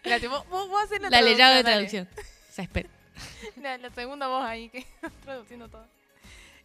Gracias. 0.02 0.30
Vos, 0.30 0.46
vos, 0.48 0.90
la, 1.00 1.10
La 1.10 1.22
leyada 1.22 1.54
de 1.56 1.64
traducción. 1.64 2.08
Césped. 2.50 2.86
dale. 2.86 2.96
La, 3.62 3.78
la 3.78 3.90
segunda 3.90 4.26
voz 4.28 4.44
ahí 4.44 4.68
que 4.68 4.86
traduciendo 5.24 5.68
todo. 5.68 5.86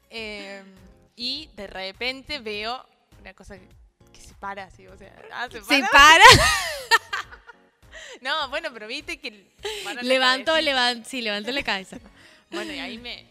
Eh, 0.10 0.62
y 1.16 1.50
de 1.56 1.68
repente 1.68 2.40
veo 2.40 2.86
una 3.22 3.34
cosa 3.34 3.58
que, 3.58 3.68
que 4.12 4.20
se 4.20 4.34
para 4.34 4.66
así, 4.66 4.86
o 4.88 4.98
sea, 4.98 5.14
ah, 5.32 5.48
se 5.50 5.62
Se 5.64 5.82
para. 5.92 6.24
No, 8.22 8.50
bueno, 8.50 8.70
pero 8.74 8.88
viste 8.88 9.18
que 9.20 9.32
levantó, 10.04 10.52
cabecita. 10.54 10.62
levantó, 10.62 11.10
sí, 11.10 11.22
levantó 11.22 11.52
la 11.52 11.64
cabeza. 11.64 11.98
Bueno, 12.52 12.74
y 12.74 12.80
ahí 12.80 12.98
me, 12.98 13.26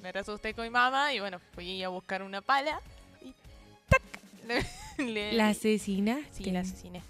me 0.00 0.10
resusté 0.12 0.54
con 0.54 0.64
mi 0.64 0.70
mamá 0.70 1.12
y 1.12 1.20
bueno, 1.20 1.38
fui 1.54 1.82
a 1.82 1.88
buscar 1.90 2.22
una 2.22 2.40
pala 2.40 2.80
y 3.20 3.34
¡tac! 3.88 4.02
Le, 4.46 4.64
le- 5.12 5.32
¿La 5.34 5.48
asesinaste? 5.50 6.26
Sí, 6.44 6.50
la 6.50 6.60
asesiné. 6.60 7.02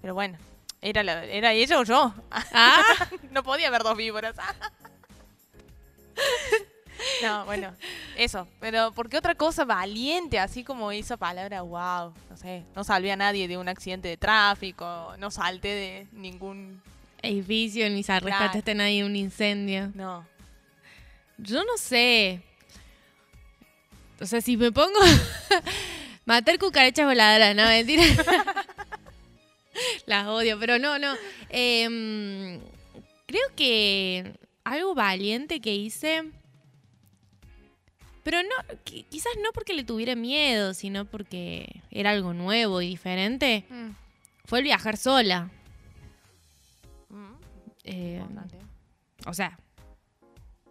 Pero 0.00 0.14
bueno, 0.14 0.38
era, 0.80 1.02
la, 1.02 1.24
era 1.26 1.52
ella 1.52 1.78
o 1.78 1.84
yo. 1.84 2.14
Ah, 2.30 2.82
no 3.30 3.42
podía 3.42 3.68
haber 3.68 3.82
dos 3.82 3.96
víboras. 3.96 4.36
no, 7.22 7.44
bueno, 7.44 7.72
eso. 8.16 8.48
Pero, 8.60 8.92
¿por 8.92 9.08
qué 9.08 9.18
otra 9.18 9.34
cosa 9.34 9.64
valiente? 9.64 10.38
Así 10.38 10.64
como 10.64 10.92
esa 10.92 11.16
palabra, 11.16 11.62
wow. 11.62 12.14
No 12.30 12.36
sé, 12.36 12.64
no 12.74 12.84
salvé 12.84 13.12
a 13.12 13.16
nadie 13.16 13.48
de 13.48 13.58
un 13.58 13.68
accidente 13.68 14.08
de 14.08 14.16
tráfico, 14.16 15.14
no 15.18 15.30
salté 15.30 15.68
de 15.68 16.06
ningún... 16.12 16.80
edificio, 17.22 17.88
ni 17.90 18.02
se 18.02 18.18
rescataste 18.20 18.70
a 18.70 18.74
nadie 18.74 19.00
en 19.00 19.06
un 19.06 19.16
incendio. 19.16 19.90
No. 19.94 20.26
Yo 21.38 21.64
no 21.64 21.76
sé. 21.76 22.40
O 24.20 24.26
sea, 24.26 24.40
si 24.40 24.56
me 24.56 24.72
pongo. 24.72 24.98
Matar 26.24 26.58
cucarachas 26.58 27.06
voladoras, 27.06 27.54
no, 27.54 27.64
mentira. 27.64 28.02
Las 30.06 30.26
odio, 30.26 30.58
pero 30.58 30.78
no, 30.78 30.98
no. 30.98 31.14
Em, 31.50 32.60
creo 33.26 33.42
que 33.54 34.32
algo 34.64 34.94
valiente 34.94 35.60
que 35.60 35.74
hice. 35.74 36.24
Pero 38.26 38.42
no, 38.42 38.78
qui- 38.84 39.04
quizás 39.08 39.32
no 39.40 39.52
porque 39.54 39.72
le 39.72 39.84
tuviera 39.84 40.16
miedo, 40.16 40.74
sino 40.74 41.04
porque 41.04 41.80
era 41.92 42.10
algo 42.10 42.34
nuevo 42.34 42.82
y 42.82 42.88
diferente. 42.88 43.64
Mm, 43.70 43.90
Fue 44.46 44.58
el 44.58 44.64
viajar 44.64 44.96
sola. 44.96 45.48
mm, 47.08 47.34
Eh, 47.84 48.20
o 49.26 49.32
sea, 49.32 49.56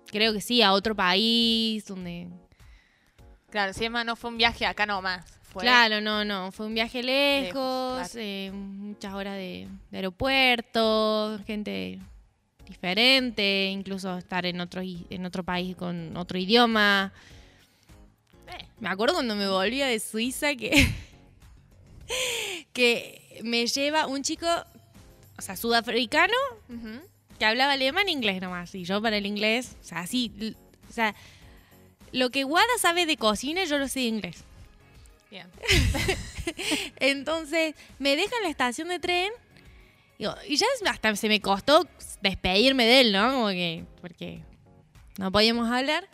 creo 0.08 0.34
que 0.34 0.42
sí, 0.42 0.62
a 0.62 0.74
otro 0.74 0.96
país, 0.96 1.86
donde 1.86 2.28
Claro, 3.50 3.72
si 3.72 3.88
no 3.88 4.16
fue 4.18 4.32
un 4.32 4.38
viaje 4.38 4.66
acá 4.66 4.86
nomás. 4.86 5.26
Fue, 5.44 5.62
Claro, 5.64 6.02
no, 6.02 6.26
no. 6.26 6.52
Fue 6.52 6.66
un 6.66 6.74
viaje 6.74 7.02
lejos, 7.04 7.46
Lejos, 7.54 8.10
claro. 8.10 8.10
eh, 8.16 8.52
muchas 8.52 9.14
horas 9.14 9.36
de, 9.36 9.70
de 9.92 9.98
aeropuerto, 9.98 11.40
gente 11.48 12.00
diferente, 12.68 13.68
incluso 13.68 14.18
estar 14.18 14.46
en 14.46 14.60
otro, 14.60 14.82
en 14.84 15.26
otro 15.26 15.42
país 15.46 15.74
con 15.78 16.18
otro 16.18 16.38
idioma. 16.38 17.14
Eh. 18.48 18.66
Me 18.80 18.90
acuerdo 18.90 19.16
cuando 19.16 19.36
me 19.36 19.48
volvía 19.48 19.88
de 19.88 20.00
Suiza 20.00 20.56
que, 20.56 20.88
que 22.74 23.42
me 23.44 23.66
lleva 23.68 24.08
un 24.08 24.24
chico, 24.24 24.48
o 25.38 25.42
sea, 25.42 25.56
sudafricano, 25.56 26.34
que 27.38 27.46
hablaba 27.46 27.74
alemán 27.74 28.08
e 28.08 28.12
inglés 28.12 28.42
nomás. 28.42 28.74
Y 28.76 28.84
yo 28.84 29.02
para 29.02 29.18
el 29.18 29.26
inglés, 29.26 29.76
o 29.82 29.84
sea, 29.84 30.00
así, 30.00 30.56
o 30.90 30.94
sea, 30.94 31.16
lo 32.12 32.30
que 32.30 32.46
Wada 32.46 32.66
sabe 32.80 33.06
de 33.06 33.18
cocina, 33.18 33.66
yo 33.66 33.78
lo 33.78 33.88
sé 33.88 34.02
de 34.02 34.06
inglés. 34.06 34.44
Bien. 35.30 35.48
Entonces, 37.00 37.76
me 38.00 38.16
deja 38.16 38.36
en 38.38 38.44
la 38.44 38.50
estación 38.50 38.88
de 38.88 39.00
tren. 39.00 39.32
y 40.18 40.56
ya 40.56 40.68
hasta 40.86 41.16
se 41.16 41.28
me 41.28 41.42
costó 41.42 41.88
despedirme 42.22 42.86
de 42.86 43.02
él, 43.02 43.12
¿no? 43.12 43.34
Como 43.34 43.48
que, 43.50 43.86
porque 44.02 44.42
no 45.18 45.32
podíamos 45.32 45.70
hablar. 45.70 46.08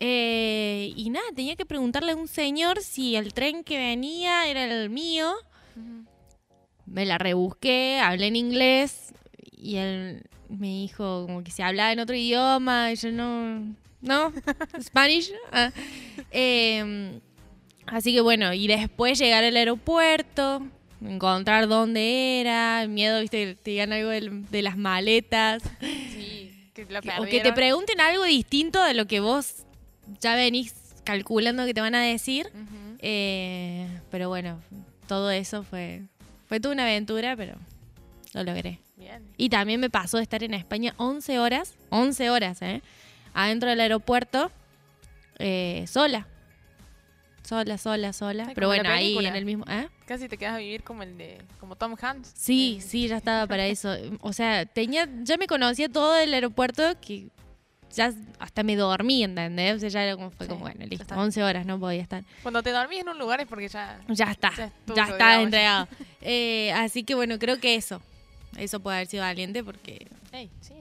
Eh, 0.00 0.92
y 0.96 1.10
nada, 1.10 1.26
tenía 1.34 1.56
que 1.56 1.66
preguntarle 1.66 2.12
a 2.12 2.16
un 2.16 2.28
señor 2.28 2.82
si 2.82 3.16
el 3.16 3.34
tren 3.34 3.64
que 3.64 3.78
venía 3.78 4.48
era 4.48 4.64
el 4.64 4.90
mío. 4.90 5.34
Me 6.86 7.04
la 7.04 7.18
rebusqué, 7.18 8.00
hablé 8.00 8.28
en 8.28 8.36
inglés. 8.36 9.12
Y 9.52 9.76
él 9.76 10.22
me 10.48 10.68
dijo 10.68 11.24
como 11.26 11.42
que 11.42 11.50
se 11.50 11.62
hablaba 11.62 11.92
en 11.92 12.00
otro 12.00 12.14
idioma. 12.14 12.92
Y 12.92 12.96
yo 12.96 13.12
no. 13.12 13.74
No, 14.00 14.32
Spanish. 14.80 15.32
Ah. 15.50 15.72
Em, 16.30 17.20
Así 17.90 18.12
que 18.12 18.20
bueno, 18.20 18.52
y 18.52 18.66
después 18.66 19.18
llegar 19.18 19.44
al 19.44 19.56
aeropuerto, 19.56 20.66
encontrar 21.02 21.68
dónde 21.68 22.40
era, 22.40 22.82
el 22.82 22.88
miedo, 22.90 23.20
viste, 23.20 23.54
te 23.54 23.70
digan 23.70 23.92
algo 23.92 24.10
de, 24.10 24.62
las 24.62 24.76
maletas, 24.76 25.62
Sí, 25.80 26.70
que 26.74 26.84
lo 26.84 26.98
o 26.98 27.24
que 27.24 27.40
te 27.40 27.52
pregunten 27.52 28.00
algo 28.00 28.24
distinto 28.24 28.82
de 28.82 28.94
lo 28.94 29.06
que 29.06 29.20
vos 29.20 29.64
ya 30.20 30.34
venís 30.34 30.74
calculando 31.04 31.64
que 31.64 31.74
te 31.74 31.80
van 31.80 31.94
a 31.94 32.02
decir. 32.02 32.50
Eh, 33.00 33.88
pero 34.10 34.28
bueno, 34.28 34.60
todo 35.06 35.30
eso 35.30 35.62
fue, 35.62 36.02
fue 36.46 36.60
toda 36.60 36.74
una 36.74 36.84
aventura, 36.84 37.36
pero 37.36 37.54
lo 38.34 38.42
logré. 38.42 38.80
Bien. 38.96 39.22
Y 39.36 39.48
también 39.48 39.80
me 39.80 39.90
pasó 39.90 40.16
de 40.16 40.24
estar 40.24 40.42
en 40.42 40.54
España 40.54 40.92
11 40.96 41.38
horas, 41.38 41.74
11 41.90 42.30
horas, 42.30 42.62
¿eh? 42.62 42.82
Adentro 43.32 43.70
del 43.70 43.80
aeropuerto, 43.80 44.50
eh, 45.38 45.84
sola. 45.86 46.26
Sola, 47.42 47.78
sola, 47.78 48.12
sola. 48.12 48.50
Pero 48.54 48.66
bueno, 48.66 48.90
ahí 48.90 49.16
en 49.24 49.34
el 49.34 49.46
mismo... 49.46 49.64
¿eh? 49.68 49.88
Casi 50.04 50.28
te 50.28 50.36
quedas 50.36 50.56
a 50.56 50.58
vivir 50.58 50.82
como 50.82 51.02
el 51.02 51.16
de 51.16 51.40
como 51.58 51.76
Tom 51.76 51.94
Hanks. 51.98 52.32
Sí, 52.34 52.80
sí, 52.82 53.08
ya 53.08 53.16
estaba 53.16 53.46
para 53.46 53.66
eso. 53.66 53.94
O 54.20 54.34
sea, 54.34 54.66
tenía, 54.66 55.08
ya 55.22 55.38
me 55.38 55.46
conocía 55.46 55.88
todo 55.88 56.18
el 56.18 56.34
aeropuerto 56.34 56.82
que 57.00 57.28
ya 57.94 58.12
hasta 58.38 58.62
me 58.62 58.76
dormí, 58.76 59.24
¿entendés? 59.24 59.76
O 59.76 59.78
sea, 59.80 59.88
ya 59.88 60.02
era 60.04 60.16
como, 60.16 60.30
fue 60.30 60.46
Sí, 60.46 60.50
como, 60.50 60.60
bueno, 60.62 60.84
listo, 60.86 61.02
está. 61.02 61.16
11 61.18 61.42
horas 61.42 61.66
no 61.66 61.78
podía 61.80 62.02
estar. 62.02 62.22
Cuando 62.42 62.62
te 62.62 62.70
dormís 62.70 63.00
en 63.00 63.08
un 63.08 63.18
lugar 63.18 63.40
es 63.40 63.46
porque 63.46 63.68
ya. 63.68 64.00
Ya 64.08 64.30
está, 64.30 64.52
Ya 64.56 64.64
es 64.66 64.72
tuyo, 64.86 64.96
ya 64.96 65.02
está 65.04 65.16
digamos. 65.26 65.44
entregado. 65.44 65.88
Eh, 66.20 66.72
así 66.72 67.04
que 67.04 67.14
bueno, 67.14 67.38
creo 67.38 67.60
que 67.60 67.74
eso. 67.76 68.02
Eso 68.56 68.80
puede 68.80 68.96
haber 68.98 69.08
sido 69.08 69.22
valiente 69.22 69.62
porque 69.62 70.08
Ey, 70.32 70.50
sí. 70.60 70.74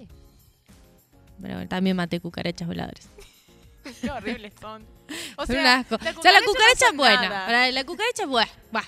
pero 1.42 1.54
bueno, 1.56 1.70
también 1.70 1.96
maté 1.96 2.20
cucarachas 2.20 2.68
voladores. 2.68 3.08
Qué 4.02 4.10
horribles 4.10 4.54
son. 4.60 4.84
O 5.38 5.46
sea, 5.46 5.60
un 5.62 5.66
asco. 5.68 5.98
la 6.04 6.12
o 6.12 6.22
sea, 6.22 6.32
la 6.34 6.40
cucaracha 6.42 6.42
no 6.42 6.46
cucaracha 6.48 6.86
es 6.90 6.96
buena. 6.98 7.30
nada. 7.30 7.72
La 7.72 7.84
cucaracha 7.86 8.24
es 8.24 8.30
buena. 8.30 8.52
Va. 8.76 8.84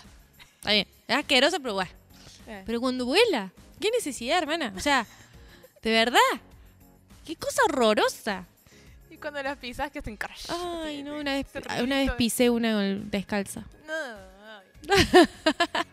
Está 0.57 0.71
bien. 0.73 0.87
Es 1.07 1.15
asquerosa, 1.15 1.59
pero 1.59 1.75
bueno. 1.75 1.91
Eh, 2.47 2.63
Pero 2.65 2.81
cuando 2.81 3.05
vuela, 3.05 3.51
¿qué 3.79 3.89
necesidad, 3.91 4.39
hermana? 4.39 4.73
O 4.75 4.79
sea, 4.79 5.05
de 5.83 5.91
verdad. 5.91 6.19
Qué 7.29 7.35
cosa 7.35 7.61
horrorosa. 7.65 8.43
Y 9.11 9.17
cuando 9.17 9.43
las 9.43 9.55
pisas 9.59 9.91
que 9.91 9.99
hacen 9.99 10.17
crash. 10.17 10.47
Ay, 10.83 11.03
no, 11.03 11.15
una 11.17 11.33
vez, 11.35 11.45
una 11.83 11.97
vez 11.99 12.11
pisé 12.13 12.49
una 12.49 12.81
descalza. 12.81 13.65
No. 13.85 14.95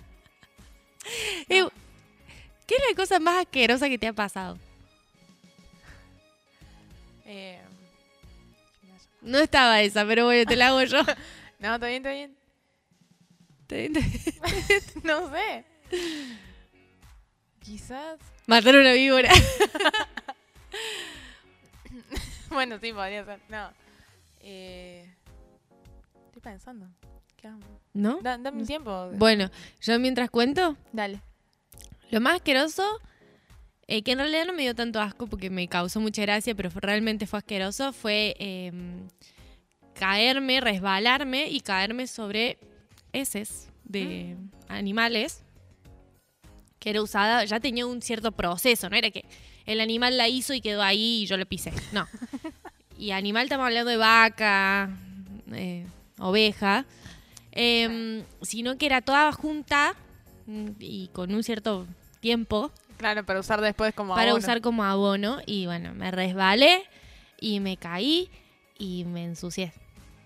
Eh, 1.48 1.62
¿Qué 2.66 2.74
es 2.74 2.82
la 2.90 2.96
cosa 2.96 3.20
más 3.20 3.36
asquerosa 3.44 3.88
que 3.90 3.98
te 3.98 4.06
ha 4.08 4.12
pasado? 4.14 4.58
Eh, 7.26 7.60
No 9.20 9.38
estaba 9.38 9.82
esa, 9.82 10.04
pero 10.06 10.24
bueno, 10.24 10.44
te 10.48 10.56
la 10.56 10.68
hago 10.68 10.82
yo. 10.84 10.98
no, 11.60 11.74
está 11.74 11.86
bien, 11.86 11.98
está 12.06 12.10
bien. 12.12 12.36
Te- 13.66 13.90
te- 13.90 15.00
No 15.04 15.30
sé. 15.30 15.64
Quizás. 17.62 18.18
Matar 18.46 18.76
una 18.76 18.92
víbora. 18.94 19.30
Bueno, 22.50 22.78
sí, 22.80 22.92
podría 22.92 23.24
ser. 23.24 23.40
No. 23.48 23.70
Eh, 24.40 25.08
estoy 26.26 26.42
pensando. 26.42 26.86
¿Qué 27.36 27.48
hago? 27.48 27.60
¿No? 27.92 28.20
Da- 28.22 28.38
dame 28.38 28.60
un 28.60 28.66
tiempo. 28.66 29.10
Bueno, 29.14 29.50
yo 29.80 29.98
mientras 29.98 30.30
cuento, 30.30 30.76
Dale. 30.92 31.20
lo 32.10 32.20
más 32.20 32.36
asqueroso, 32.36 32.82
eh, 33.88 34.02
que 34.02 34.12
en 34.12 34.18
realidad 34.18 34.46
no 34.46 34.52
me 34.52 34.62
dio 34.62 34.74
tanto 34.74 35.00
asco 35.00 35.26
porque 35.26 35.50
me 35.50 35.68
causó 35.68 36.00
mucha 36.00 36.22
gracia, 36.22 36.54
pero 36.54 36.70
fue- 36.70 36.80
realmente 36.82 37.26
fue 37.26 37.38
asqueroso, 37.38 37.92
fue 37.92 38.34
eh, 38.38 38.72
caerme, 39.94 40.60
resbalarme 40.60 41.48
y 41.48 41.60
caerme 41.60 42.06
sobre 42.06 42.58
heces 43.12 43.68
de 43.84 44.36
animales 44.68 45.42
que 46.86 46.90
era 46.90 47.02
usada, 47.02 47.44
ya 47.44 47.58
tenía 47.58 47.84
un 47.84 48.00
cierto 48.00 48.30
proceso, 48.30 48.88
no 48.88 48.94
era 48.94 49.10
que 49.10 49.24
el 49.64 49.80
animal 49.80 50.16
la 50.16 50.28
hizo 50.28 50.54
y 50.54 50.60
quedó 50.60 50.84
ahí 50.84 51.22
y 51.22 51.26
yo 51.26 51.36
lo 51.36 51.44
pisé, 51.44 51.72
no. 51.90 52.06
Y 52.96 53.10
animal 53.10 53.42
estamos 53.46 53.66
hablando 53.66 53.90
de 53.90 53.96
vaca, 53.96 54.88
eh, 55.52 55.84
oveja, 56.20 56.86
em, 57.50 58.22
sino 58.40 58.78
que 58.78 58.86
era 58.86 59.00
toda 59.02 59.32
junta 59.32 59.96
mm, 60.46 60.68
y 60.78 61.08
con 61.08 61.34
un 61.34 61.42
cierto 61.42 61.88
tiempo 62.20 62.70
Claro, 62.98 63.26
para 63.26 63.40
usar 63.40 63.60
después 63.60 63.92
como 63.92 64.14
para 64.14 64.30
abono. 64.30 64.44
usar 64.44 64.60
como 64.60 64.84
abono 64.84 65.40
y 65.44 65.66
bueno, 65.66 65.92
me 65.92 66.12
resbalé 66.12 66.84
y 67.40 67.58
me 67.58 67.76
caí 67.78 68.30
y 68.78 69.04
me 69.04 69.24
ensucié 69.24 69.72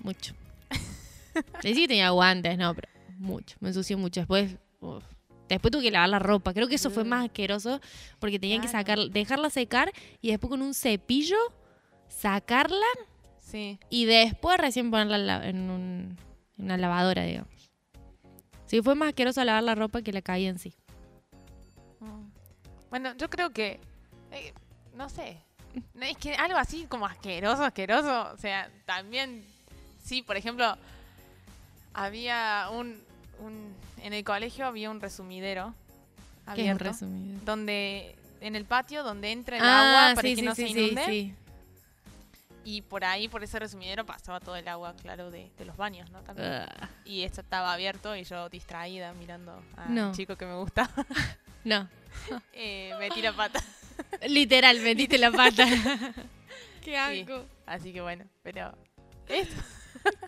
mucho. 0.00 0.34
Decí 1.62 1.80
que 1.80 1.88
tenía 1.88 2.10
guantes, 2.10 2.58
no, 2.58 2.74
pero 2.74 2.88
mucho, 3.18 3.56
me 3.60 3.68
ensucié 3.68 3.96
mucho. 3.96 4.20
Después, 4.20 4.56
uf. 4.80 5.02
Después 5.54 5.72
tuve 5.72 5.82
que 5.82 5.90
lavar 5.90 6.08
la 6.08 6.18
ropa. 6.18 6.52
Creo 6.54 6.68
que 6.68 6.74
eso 6.76 6.90
fue 6.90 7.04
más 7.04 7.24
asqueroso 7.26 7.80
porque 8.18 8.38
tenía 8.38 8.60
que 8.60 8.68
sacar, 8.68 8.98
dejarla 9.10 9.50
secar 9.50 9.92
y 10.20 10.30
después 10.30 10.50
con 10.50 10.62
un 10.62 10.74
cepillo 10.74 11.36
sacarla 12.08 12.86
Sí. 13.38 13.78
y 13.88 14.04
después 14.04 14.58
recién 14.58 14.90
ponerla 14.90 15.48
en, 15.48 15.70
un- 15.70 16.16
una 16.58 16.76
lavadora, 16.76 17.24
digamos. 17.24 17.50
Sí, 18.66 18.80
fue 18.82 18.94
más 18.94 19.08
asqueroso 19.08 19.42
lavar 19.44 19.62
la 19.64 19.74
ropa 19.74 20.02
que 20.02 20.12
la 20.12 20.22
caí 20.22 20.46
en 20.46 20.58
sí. 20.58 20.74
Mm. 22.00 22.30
Bueno, 22.90 23.14
yo 23.16 23.28
creo 23.30 23.50
que. 23.50 23.80
eh, 24.32 24.52
no 24.94 25.08
sé. 25.08 25.38
Es 26.00 26.16
que 26.16 26.34
algo 26.34 26.58
así 26.58 26.86
como 26.88 27.06
asqueroso, 27.06 27.62
asqueroso. 27.64 28.30
O 28.32 28.36
sea, 28.36 28.70
también. 28.86 29.44
Sí, 30.02 30.22
por 30.22 30.36
ejemplo, 30.36 30.76
había 31.94 32.68
un. 32.72 33.02
Un 33.40 33.74
en 34.02 34.12
el 34.12 34.24
colegio 34.24 34.66
había 34.66 34.90
un 34.90 35.00
resumidero. 35.00 35.74
¿Qué 36.54 36.62
es 36.62 36.70
Abierto. 36.70 36.84
resumido? 36.84 37.40
donde. 37.44 38.16
En 38.40 38.56
el 38.56 38.64
patio 38.64 39.02
donde 39.04 39.32
entra 39.32 39.58
el 39.58 39.62
Ah, 39.62 40.08
agua 40.08 40.14
para 40.14 40.28
sí, 40.28 40.34
que 40.34 40.40
sí, 40.40 40.46
no 40.46 40.54
sí, 40.54 40.62
se 40.72 40.80
inunde. 40.80 41.04
sí. 41.06 41.34
Y 42.64 42.82
por 42.82 43.04
ahí, 43.04 43.28
por 43.28 43.42
ese 43.42 43.58
resumidero, 43.58 44.04
pasaba 44.06 44.38
todo 44.40 44.54
el 44.56 44.66
agua, 44.68 44.94
claro, 45.00 45.30
de, 45.30 45.50
de 45.58 45.64
los 45.64 45.76
baños, 45.76 46.10
¿no? 46.10 46.20
También. 46.22 46.48
Ah, 46.50 46.88
Y 47.04 47.22
esto 47.22 47.40
estaba 47.40 47.72
abierto 47.72 48.14
y 48.16 48.24
yo 48.24 48.48
distraída 48.50 49.12
mirando 49.14 49.62
al 49.76 49.94
No. 49.94 50.12
chico 50.12 50.36
que 50.36 50.44
me 50.46 50.54
gustaba. 50.56 50.90
no. 51.64 51.88
eh, 52.52 52.94
metí 52.98 53.20
la 53.22 53.32
pata. 53.34 53.62
Literal, 54.28 54.78
metiste 54.80 55.18
la 55.18 55.30
pata. 55.32 55.66
Qué 56.82 56.96
asco. 56.98 57.44
Así 57.66 57.92
que 57.92 58.00
bueno, 58.00 58.24
pero. 58.42 58.74
Esto. 59.28 59.62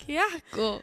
Qué 0.07 0.19
asco. 0.19 0.83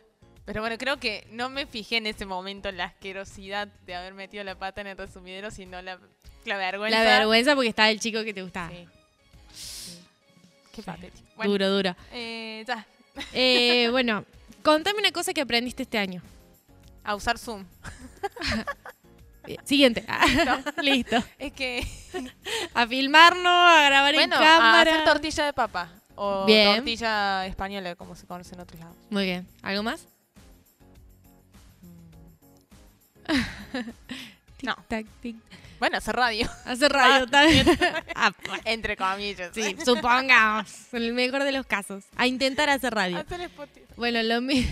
Pero 0.50 0.62
bueno, 0.62 0.80
creo 0.80 0.98
que 1.00 1.28
no 1.30 1.52
me 1.52 1.68
fijé 1.68 1.98
en 1.98 2.08
ese 2.08 2.26
momento 2.26 2.72
la 2.72 2.86
asquerosidad 2.86 3.68
de 3.86 3.94
haber 3.94 4.16
metido 4.16 4.44
la 4.44 4.56
pata 4.56 4.82
en 4.82 4.88
el 4.88 4.98
resumidero, 4.98 5.52
sino 5.52 5.80
la, 5.84 6.00
la 6.44 6.58
vergüenza. 6.58 7.04
La 7.04 7.20
vergüenza 7.20 7.54
porque 7.54 7.70
estaba 7.70 7.92
el 7.92 8.00
chico 8.00 8.24
que 8.24 8.34
te 8.34 8.42
gustaba. 8.42 8.68
Sí. 8.72 8.88
Sí. 9.54 10.00
Qué 10.74 10.82
patético. 10.82 11.28
Bueno, 11.36 11.52
Duro, 11.52 11.70
duro. 11.70 11.96
eh, 12.12 12.64
ya. 12.68 12.84
Eh, 13.32 13.90
bueno, 13.92 14.26
contame 14.64 14.98
una 14.98 15.12
cosa 15.12 15.34
que 15.36 15.42
aprendiste 15.42 15.84
este 15.84 16.00
año. 16.00 16.24
A 17.04 17.14
usar 17.14 17.38
Zoom. 17.38 17.64
Bien, 19.46 19.60
Siguiente. 19.66 20.04
Listo. 20.82 21.24
Es 21.38 21.54
que. 21.54 21.86
A 22.74 22.88
filmarnos, 22.88 23.46
a 23.46 23.84
grabar 23.86 24.16
bueno, 24.16 24.36
en 24.36 24.42
a 24.42 24.46
cámara. 24.46 24.92
hacer 24.94 25.04
tortilla 25.06 25.46
de 25.46 25.54
papa. 25.54 25.92
O 26.16 26.46
Bien. 26.48 26.78
tortilla 26.78 27.46
española, 27.46 27.94
como 27.96 28.16
se 28.16 28.26
conoce 28.26 28.56
en 28.56 28.62
otros 28.62 28.80
lados. 28.80 28.96
Muy 29.12 29.26
bien. 29.26 29.48
¿Algo 29.62 29.84
más? 29.84 30.08
No. 34.62 34.76
Tac, 34.90 35.06
tic. 35.22 35.38
Bueno, 35.80 35.98
hacer 36.00 36.14
radio. 36.14 36.46
Hace 36.66 36.90
radio. 36.90 37.26
Ah, 38.16 38.32
pues, 38.44 38.62
Entre 38.66 38.98
comillas. 38.98 39.52
sí, 39.54 39.78
supongamos. 39.86 40.94
En 40.94 41.04
el 41.04 41.14
mejor 41.14 41.44
de 41.46 41.54
los 41.54 41.66
casos. 41.66 42.04
A 42.18 42.28
intentar 42.28 42.70
hacer 42.70 42.94
radio. 42.94 43.20
Hacer. 43.20 43.50
Bueno, 43.96 44.22
lo, 44.24 44.42
mi- 44.42 44.68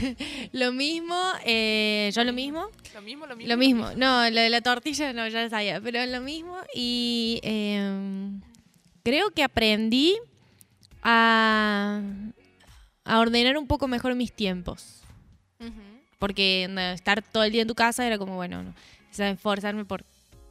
lo 0.51 0.73
mismo, 0.73 1.17
eh, 1.45 2.11
yo 2.13 2.25
lo 2.25 2.33
mismo. 2.33 2.67
Lo 2.93 3.01
mismo, 3.01 3.25
lo 3.25 3.35
mismo. 3.37 3.49
Lo 3.49 3.57
mismo, 3.57 3.91
no, 3.95 4.29
lo 4.29 4.41
de 4.41 4.49
la 4.49 4.59
tortilla 4.59 5.13
no, 5.13 5.25
ya 5.29 5.43
lo 5.43 5.49
sabía, 5.49 5.79
pero 5.79 6.05
lo 6.05 6.19
mismo. 6.19 6.57
Y 6.75 7.39
eh, 7.43 8.29
creo 9.03 9.31
que 9.31 9.43
aprendí 9.43 10.17
a, 11.01 12.01
a 13.05 13.19
ordenar 13.19 13.57
un 13.57 13.67
poco 13.67 13.87
mejor 13.87 14.15
mis 14.15 14.33
tiempos. 14.33 15.01
Ujú. 15.59 15.71
Porque 16.19 16.67
no, 16.69 16.81
estar 16.81 17.21
todo 17.21 17.43
el 17.43 17.51
día 17.51 17.61
en 17.61 17.67
tu 17.67 17.75
casa 17.75 18.05
era 18.05 18.17
como, 18.17 18.35
bueno, 18.35 18.63
no, 18.63 18.69
o 18.71 19.13
sea, 19.13 19.29
esforzarme 19.29 19.85
por 19.85 20.05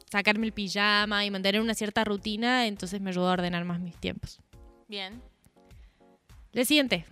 sacarme 0.09 0.45
el 0.45 0.53
pijama 0.53 1.25
y 1.25 1.31
mantener 1.31 1.61
una 1.61 1.73
cierta 1.73 2.03
rutina, 2.03 2.67
entonces 2.67 3.01
me 3.01 3.09
ayudó 3.09 3.29
a 3.29 3.33
ordenar 3.33 3.65
más 3.65 3.79
mis 3.79 3.95
tiempos. 3.95 4.39
Bien. 4.87 5.21
Le 6.53 6.65
siguiente. 6.65 7.05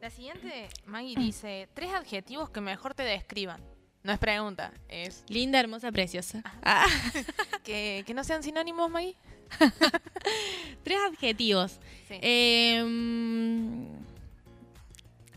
La 0.00 0.10
siguiente, 0.10 0.68
Maggie 0.84 1.16
dice, 1.16 1.68
tres 1.74 1.90
adjetivos 1.92 2.50
que 2.50 2.60
mejor 2.60 2.94
te 2.94 3.02
describan. 3.02 3.60
No 4.04 4.12
es 4.12 4.20
pregunta, 4.20 4.72
es 4.88 5.24
Linda, 5.28 5.58
hermosa, 5.58 5.90
preciosa. 5.90 6.42
Ah, 6.62 6.86
que, 7.64 8.04
que 8.06 8.14
no 8.14 8.22
sean 8.22 8.44
sinónimos, 8.44 8.88
Maggie. 8.88 9.16
tres 10.84 10.98
adjetivos. 11.10 11.80
Sí. 12.06 12.14
Eh, 12.22 12.84
mm, 12.84 13.86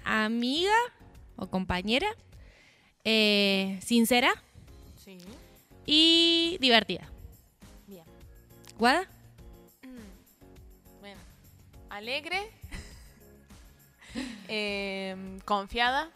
amiga 0.03 0.71
o 1.39 1.47
compañera, 1.49 2.07
eh, 3.03 3.79
sincera 3.83 4.31
sí. 5.03 5.17
y 5.85 6.57
divertida. 6.59 7.09
Bien. 7.87 8.03
¿Guada? 8.77 9.07
Bueno. 10.99 11.19
Alegre. 11.89 12.49
Em, 14.47 15.39
confiada. 15.41 16.09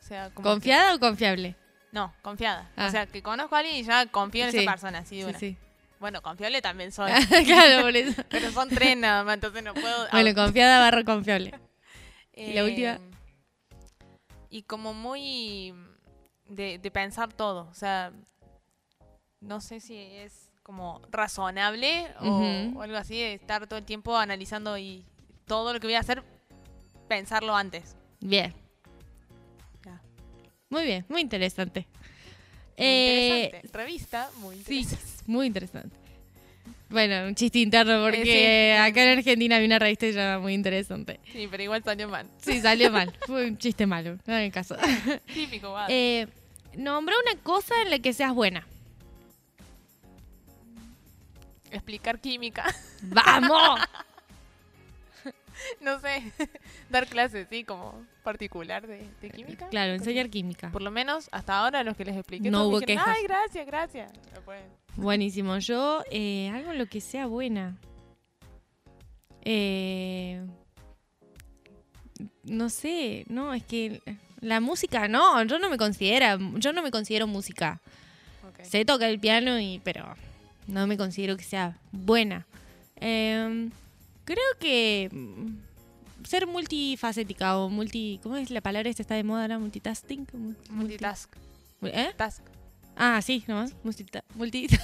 O 0.00 0.06
sea, 0.06 0.30
como 0.30 0.44
que- 0.44 0.50
¿Confiada 0.50 0.94
o 0.94 1.00
confiable? 1.00 1.56
no, 1.92 2.12
confiada. 2.22 2.70
Ah. 2.76 2.86
O 2.86 2.90
sea, 2.90 3.06
que 3.06 3.22
conozco 3.22 3.54
a 3.54 3.60
alguien 3.60 3.76
y 3.76 3.84
ya 3.84 4.06
confío 4.06 4.44
en 4.46 4.50
Sí. 4.52 4.58
esa 4.58 4.70
persona, 4.72 4.98
así 4.98 5.16
de 5.16 5.22
Sí, 5.22 5.28
una. 5.30 5.38
sí. 5.38 5.56
Bueno, 6.00 6.20
confiable 6.22 6.60
también 6.60 6.92
soy. 6.92 7.10
claro, 7.46 7.82
por 7.82 7.96
eso. 7.96 8.22
pero 8.28 8.50
son 8.50 8.68
tres 8.68 8.96
nada 8.96 9.24
más, 9.24 9.34
entonces 9.34 9.62
no 9.62 9.72
puedo. 9.74 10.08
Bueno, 10.12 10.34
confiada 10.34 10.78
barra 10.80 11.04
confiable. 11.04 11.54
¿y 12.34 12.52
la 12.52 12.64
última? 12.64 12.98
Y 14.54 14.62
como 14.62 14.94
muy 14.94 15.74
de, 16.48 16.78
de 16.78 16.90
pensar 16.92 17.32
todo. 17.32 17.66
O 17.72 17.74
sea, 17.74 18.12
no 19.40 19.60
sé 19.60 19.80
si 19.80 19.96
es 19.96 20.48
como 20.62 21.02
razonable 21.10 22.06
o, 22.20 22.80
algo 22.80 22.96
así, 22.96 23.18
de 23.18 23.34
estar 23.34 23.66
todo 23.66 23.80
el 23.80 23.84
tiempo 23.84 24.16
analizando 24.16 24.78
y 24.78 25.04
todo 25.48 25.72
lo 25.72 25.80
que 25.80 25.88
voy 25.88 25.96
a 25.96 25.98
hacer, 25.98 26.22
pensarlo 27.08 27.56
antes. 27.56 27.96
Bien. 28.20 28.54
Ya. 29.84 30.00
Muy 30.70 30.84
bien, 30.84 31.04
muy 31.08 31.20
interesante. 31.20 31.88
Muy 32.78 32.86
Eh, 32.86 33.42
interesante. 33.50 33.76
Revista, 33.76 34.30
muy 34.36 34.62
sí, 34.62 34.82
interesante. 34.82 35.22
muy 35.26 35.46
interesante. 35.48 35.96
Bueno, 36.94 37.26
un 37.26 37.34
chiste 37.34 37.58
interno 37.58 38.02
porque 38.04 38.22
Eh, 38.22 38.76
sí. 38.76 38.80
acá 38.80 39.02
en 39.04 39.18
Argentina 39.18 39.56
había 39.56 39.66
una 39.66 39.78
revista 39.80 40.06
llama 40.08 40.38
muy 40.38 40.54
interesante. 40.54 41.18
Sí, 41.32 41.48
pero 41.50 41.62
igual 41.64 41.82
salió 41.82 42.08
mal. 42.08 42.26
Sí, 42.38 42.60
salió 42.60 42.90
mal. 42.92 43.12
Fue 43.26 43.46
un 43.48 43.58
chiste 43.58 43.84
malo, 43.84 44.16
no 44.26 44.38
en 44.38 44.50
caso. 44.52 44.76
Típico, 45.26 45.70
guau. 45.70 45.86
Eh, 45.90 46.28
nombra 46.76 47.14
una 47.28 47.40
cosa 47.42 47.74
en 47.82 47.90
la 47.90 47.98
que 47.98 48.12
seas 48.12 48.32
buena. 48.32 48.64
Explicar 51.72 52.20
química. 52.20 52.64
¡Vamos! 53.02 53.80
no 55.80 55.98
sé, 55.98 56.22
dar 56.90 57.06
clases, 57.08 57.48
sí, 57.50 57.64
como 57.64 58.04
particular 58.22 58.86
de, 58.86 59.04
de 59.20 59.30
química. 59.30 59.66
Claro, 59.68 59.94
enseñar 59.94 60.30
química. 60.30 60.70
Por 60.70 60.82
lo 60.82 60.92
menos 60.92 61.28
hasta 61.32 61.58
ahora 61.58 61.82
los 61.82 61.96
que 61.96 62.04
les 62.04 62.16
expliqué. 62.16 62.50
No 62.52 62.68
hubo 62.68 62.78
dijeron, 62.78 63.04
quejas. 63.04 63.16
Ay, 63.18 63.24
gracias, 63.24 63.66
gracias. 63.66 64.12
Después, 64.32 64.62
Buenísimo. 64.96 65.58
Yo, 65.58 66.02
eh, 66.10 66.50
algo 66.54 66.72
en 66.72 66.78
lo 66.78 66.86
que 66.86 67.00
sea 67.00 67.26
buena. 67.26 67.76
Eh, 69.42 70.42
no 72.44 72.70
sé, 72.70 73.24
no, 73.28 73.52
es 73.54 73.62
que 73.64 74.00
la 74.40 74.60
música, 74.60 75.08
no, 75.08 75.42
yo 75.44 75.58
no 75.58 75.68
me 75.70 75.78
considero, 75.78 76.38
yo 76.58 76.72
no 76.72 76.82
me 76.82 76.90
considero 76.90 77.26
música. 77.26 77.80
ok. 78.48 78.64
Sé 78.64 78.84
tocar 78.84 79.10
el 79.10 79.18
piano 79.18 79.58
y, 79.60 79.80
pero 79.84 80.14
no 80.66 80.86
me 80.86 80.96
considero 80.96 81.36
que 81.36 81.44
sea 81.44 81.78
buena. 81.92 82.46
Eh, 82.96 83.68
creo 84.24 84.44
que 84.60 85.08
mm, 85.12 86.24
ser 86.26 86.46
multifacética 86.46 87.58
o 87.58 87.68
multi, 87.68 88.20
¿cómo 88.22 88.36
es 88.36 88.50
la 88.50 88.60
palabra 88.60 88.88
esta 88.88 89.02
está 89.02 89.14
de 89.14 89.24
moda 89.24 89.42
ahora? 89.42 89.58
Multitasking. 89.58 90.26
Multi- 90.32 90.70
Multitask. 90.70 91.34
¿Eh? 91.82 92.12
Task. 92.16 92.42
Ah, 92.96 93.20
sí, 93.22 93.44
nomás. 93.46 93.72
Multita- 93.84 94.24
multitask. 94.34 94.82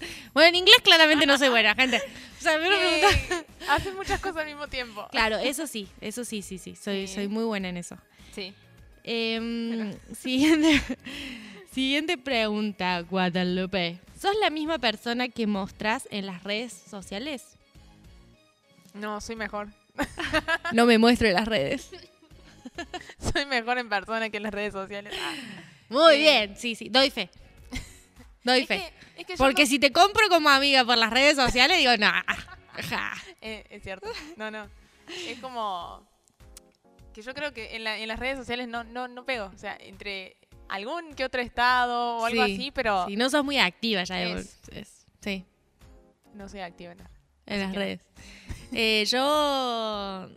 bueno, 0.34 0.48
en 0.48 0.54
inglés 0.56 0.78
claramente 0.82 1.26
no 1.26 1.38
soy 1.38 1.48
buena, 1.48 1.74
gente. 1.74 2.00
O 2.38 2.42
sea, 2.42 2.58
me 2.58 2.68
Eh, 2.68 3.44
muchas 3.96 4.20
cosas 4.20 4.38
al 4.38 4.46
mismo 4.46 4.68
tiempo. 4.68 5.06
Claro, 5.10 5.38
eso 5.38 5.66
sí, 5.66 5.88
eso 6.00 6.24
sí, 6.24 6.42
sí, 6.42 6.58
sí. 6.58 6.74
Soy, 6.76 7.06
Sí. 7.06 7.14
soy 7.14 7.28
muy 7.28 7.44
buena 7.44 7.68
en 7.68 7.76
eso. 7.76 7.96
Sí. 8.34 8.54
Em, 9.04 9.92
siguiente, 10.16 10.80
siguiente 11.72 12.18
pregunta, 12.18 13.00
Guadalupe. 13.00 13.98
¿Sos 14.20 14.36
la 14.40 14.50
misma 14.50 14.78
persona 14.78 15.28
que 15.28 15.46
mostrás 15.48 16.06
en 16.12 16.26
las 16.26 16.44
redes 16.44 16.72
sociales? 16.72 17.42
No, 18.94 19.20
soy 19.20 19.36
mejor. 19.36 19.68
No 20.72 20.86
me 20.86 20.98
muestro 20.98 21.26
en 21.28 21.34
las 21.34 21.46
redes. 21.48 21.90
Soy 23.32 23.44
mejor 23.46 23.78
en 23.78 23.88
persona 23.88 24.30
que 24.30 24.36
en 24.38 24.42
las 24.44 24.52
redes 24.54 24.72
sociales. 24.72 25.12
Ah. 25.18 25.34
Muy 25.92 26.14
Eh. 26.14 26.18
bien, 26.18 26.56
sí, 26.56 26.74
sí, 26.74 26.88
doy 26.88 27.10
fe. 27.10 27.30
Doy 28.44 28.60
Es 28.62 28.66
fe. 28.68 28.78
que, 28.78 29.20
es 29.20 29.26
que 29.26 29.32
yo 29.34 29.38
Porque 29.38 29.66
si 29.66 29.78
te 29.78 29.92
compro 29.92 30.28
como 30.28 30.48
amiga 30.48 30.84
por 30.84 30.98
las 30.98 31.10
redes 31.10 31.36
sociales, 31.36 31.78
digo, 31.78 31.96
no. 31.98 32.10
ja. 32.10 33.12
Eh, 33.40 33.64
es 33.70 33.82
cierto. 33.82 34.08
No, 34.36 34.50
no. 34.50 34.68
Es 35.28 35.38
como 35.40 36.06
que 37.12 37.20
yo 37.22 37.34
creo 37.34 37.52
que 37.52 37.74
en, 37.76 37.84
la- 37.84 37.98
en 37.98 38.06
las 38.08 38.18
redes 38.20 38.38
sociales 38.38 38.68
no, 38.68 38.84
no, 38.84 39.08
no 39.08 39.24
pego. 39.24 39.50
O 39.52 39.58
sea, 39.58 39.76
entre 39.80 40.36
algún 40.68 41.12
que 41.14 41.24
otro 41.24 41.42
estado 41.42 42.18
o 42.18 42.24
algo 42.24 42.44
Sí, 42.46 42.52
así, 42.54 42.70
pero 42.70 43.04
Si 43.06 43.16
no 43.16 43.28
sos 43.30 43.44
muy 43.44 43.58
activa 43.58 44.04
ya. 44.04 44.22
Es. 44.22 44.60
es- 44.70 45.06
sí. 45.20 45.44
no 46.34 46.48
soy 46.48 46.60
activa 46.60 46.92
en 47.46 47.60
las 47.60 47.68
no. 47.68 47.74
redes. 47.74 48.00
Eh, 48.74 49.04
yo. 49.06 50.30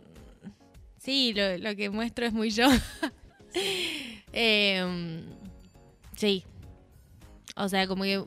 Sí, 0.98 1.32
lo, 1.32 1.56
lo 1.58 1.74
que 1.74 1.88
muestro 1.88 2.26
es 2.26 2.32
muy 2.34 2.50
yo. 2.50 2.66
Em, 4.32 5.24
sí. 6.16 6.44
O 7.54 7.68
sea, 7.68 7.86
como 7.86 8.02
que 8.02 8.24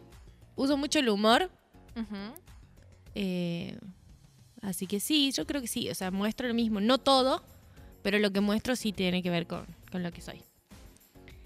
uso 0.55 0.77
mucho 0.77 0.99
el 0.99 1.09
humor. 1.09 1.49
Eh, 3.15 3.77
así 4.61 4.87
que 4.87 4.99
sí, 4.99 5.31
yo 5.31 5.45
creo 5.45 5.61
que 5.61 5.67
sí. 5.67 5.89
O 5.89 5.95
sea, 5.95 6.11
muestro 6.11 6.47
lo 6.47 6.53
mismo. 6.53 6.79
No 6.79 6.97
todo, 6.97 7.43
pero 8.01 8.19
lo 8.19 8.31
que 8.31 8.39
muestro 8.39 8.75
sí 8.75 8.93
tiene 8.93 9.21
que 9.21 9.29
ver 9.29 9.47
con, 9.47 9.65
con 9.91 10.03
lo 10.03 10.11
que 10.11 10.21
soy. 10.21 10.41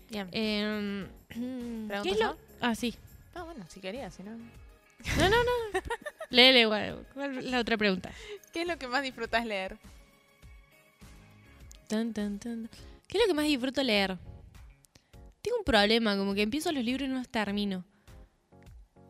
Bien. 0.09 0.27
Em, 0.31 1.07
¿Qué 1.29 1.87
¿Pregunto 1.87 2.13
es 2.13 2.19
lo.? 2.19 2.37
Ah, 2.61 2.75
sí. 2.75 2.93
Ah, 3.33 3.43
bueno, 3.43 3.65
si 3.67 3.79
querías, 3.79 4.13
si 4.13 4.23
no. 4.23 4.31
No, 4.31 5.29
no, 5.29 5.29
no. 5.29 5.81
Léele 6.29 6.61
igual. 6.61 7.05
¿Cuál 7.13 7.37
es 7.39 7.45
la 7.45 7.59
otra 7.59 7.77
pregunta? 7.77 8.11
¿Qué 8.53 8.61
es 8.61 8.67
lo 8.67 8.77
que 8.77 8.87
más 8.87 9.03
disfrutas 9.03 9.45
leer? 9.45 9.77
Tan, 11.87 12.13
tan, 12.13 12.39
tan. 12.39 12.69
¿Qué 13.07 13.17
es 13.17 13.23
lo 13.23 13.27
que 13.27 13.33
más 13.33 13.45
disfruto 13.45 13.83
leer? 13.83 14.17
Tengo 15.43 15.57
un 15.59 15.63
problema, 15.63 16.17
como 16.17 16.33
que 16.33 16.41
empiezo 16.41 16.71
los 16.71 16.83
libros 16.83 17.05
y 17.07 17.11
no 17.11 17.17
los 17.19 17.29
termino. 17.29 17.83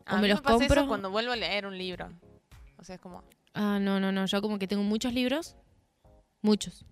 A 0.04 0.14
O 0.14 0.16
me 0.16 0.22
mí 0.24 0.28
los 0.28 0.42
pasa 0.42 0.58
compro. 0.58 0.80
eso 0.82 0.88
cuando 0.88 1.10
vuelvo 1.10 1.32
a 1.32 1.36
leer 1.36 1.64
un 1.64 1.78
libro. 1.78 2.10
O 2.76 2.84
sea, 2.84 2.96
es 2.96 3.00
como. 3.00 3.22
Ah, 3.54 3.78
no, 3.80 3.98
no, 4.00 4.12
no. 4.12 4.26
Yo 4.26 4.42
como 4.42 4.58
que 4.58 4.66
tengo 4.68 4.82
muchos 4.82 5.14
libros. 5.14 5.56
Muchos. 6.42 6.84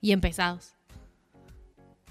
Y 0.00 0.12
empezados. 0.12 0.74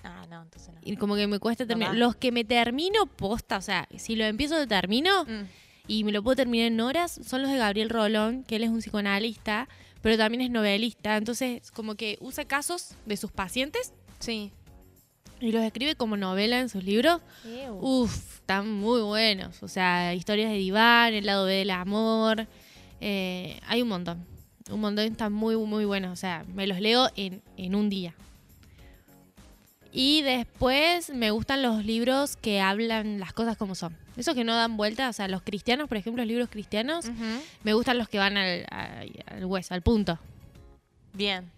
Ah, 0.04 0.26
no, 0.30 0.42
entonces 0.42 0.74
no. 0.74 0.82
Y 0.84 0.98
como 0.98 1.16
que 1.16 1.28
me 1.28 1.40
cuesta 1.40 1.66
terminar. 1.66 1.96
Los 1.96 2.16
que 2.18 2.32
me 2.34 2.44
termino, 2.44 3.06
posta. 3.06 3.58
O 3.58 3.62
sea, 3.62 3.88
si 3.98 4.16
lo 4.16 4.26
empiezo, 4.26 4.58
lo 4.58 4.68
termino. 4.68 5.24
Mm, 5.26 5.44
Y 5.88 6.04
me 6.04 6.12
lo 6.12 6.24
puedo 6.24 6.36
terminar 6.36 6.68
en 6.68 6.80
horas. 6.82 7.20
Son 7.24 7.42
los 7.42 7.52
de 7.52 7.58
Gabriel 7.58 7.90
Rolón, 7.90 8.44
que 8.44 8.56
él 8.58 8.64
es 8.64 8.70
un 8.72 8.80
psicoanalista. 8.80 9.70
Pero 10.02 10.18
también 10.18 10.42
es 10.42 10.50
novelista. 10.50 11.16
Entonces, 11.16 11.72
como 11.72 11.96
que 11.96 12.18
usa 12.20 12.44
casos 12.46 12.96
de 13.06 13.16
sus 13.16 13.32
pacientes. 13.32 13.94
Sí. 14.20 14.52
Y 15.44 15.52
los 15.52 15.62
escribe 15.64 15.96
como 15.96 16.16
novela 16.16 16.60
en 16.62 16.70
sus 16.70 16.84
libros. 16.86 17.20
Uf, 17.82 18.36
están 18.36 18.72
muy 18.72 19.02
buenos. 19.02 19.62
O 19.62 19.68
sea, 19.68 20.14
historias 20.14 20.50
de 20.50 20.58
diván, 20.58 21.14
el 21.14 21.26
lado 21.26 21.46
B 21.46 21.54
del 21.54 21.70
amor. 21.72 22.48
eh, 23.02 23.60
hay 23.68 23.82
un 23.82 23.90
montón. 23.90 24.26
Un 24.72 24.80
montón 24.80 25.04
están 25.06 25.34
muy, 25.34 25.58
muy 25.58 25.84
buenos. 25.84 26.14
O 26.14 26.16
sea, 26.16 26.46
me 26.54 26.66
los 26.66 26.80
leo 26.80 27.10
en, 27.18 27.42
en 27.58 27.76
un 27.76 27.90
día. 27.90 28.14
Y 29.92 30.22
después 30.22 31.10
me 31.10 31.30
gustan 31.32 31.62
los 31.62 31.86
libros 31.86 32.36
que 32.38 32.62
hablan 32.62 33.20
las 33.20 33.34
cosas 33.34 33.58
como 33.58 33.76
son. 33.76 33.96
Esos 34.16 34.34
que 34.36 34.44
no 34.44 34.56
dan 34.56 34.78
vuelta. 34.78 35.10
O 35.10 35.14
sea, 35.14 35.28
los 35.28 35.42
cristianos, 35.44 35.88
por 35.90 35.98
ejemplo, 35.98 36.24
los 36.24 36.28
libros 36.30 36.48
cristianos, 36.50 37.06
me 37.64 37.74
gustan 37.74 37.98
los 37.98 38.08
que 38.08 38.18
van 38.18 38.38
al, 38.38 38.66
al- 38.72 39.24
al 39.28 39.46
hueso, 39.46 39.74
al 39.74 39.82
punto. 39.82 40.18
Bien. 41.14 41.52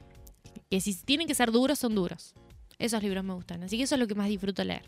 Que 0.72 0.82
si 0.82 0.96
tienen 0.96 1.28
que 1.28 1.36
ser 1.36 1.52
duros, 1.52 1.78
son 1.78 1.94
duros. 1.94 2.34
Esos 2.80 3.02
libros 3.04 3.24
me 3.24 3.34
gustan. 3.34 3.64
Así 3.64 3.78
que 3.78 3.84
eso 3.84 3.96
es 3.96 4.00
lo 4.02 4.08
que 4.08 4.16
más 4.16 4.28
disfruto 4.28 4.64
leer. 4.64 4.84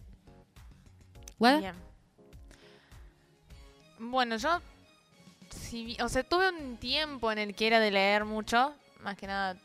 ¿Guada? 1.39 1.59
Bien. 1.59 1.75
Bueno, 3.99 4.37
yo. 4.37 4.61
si 5.49 5.97
o 6.01 6.09
sea, 6.09 6.23
tuve 6.23 6.49
un 6.49 6.77
tiempo 6.77 7.31
en 7.31 7.39
el 7.39 7.55
que 7.55 7.67
era 7.67 7.79
de 7.79 7.91
leer 7.91 8.25
mucho. 8.25 8.73
Más 9.01 9.15
que 9.17 9.27
nada, 9.27 9.55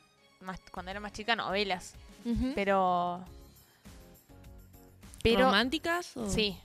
más, 0.41 0.61
cuando 0.71 0.91
era 0.91 1.01
más 1.01 1.13
chica, 1.13 1.35
novelas. 1.37 1.95
Pero. 2.55 3.25
Pero. 5.23 5.47
¿Románticas? 5.47 6.17
o- 6.17 6.29
Sí. 6.29 6.57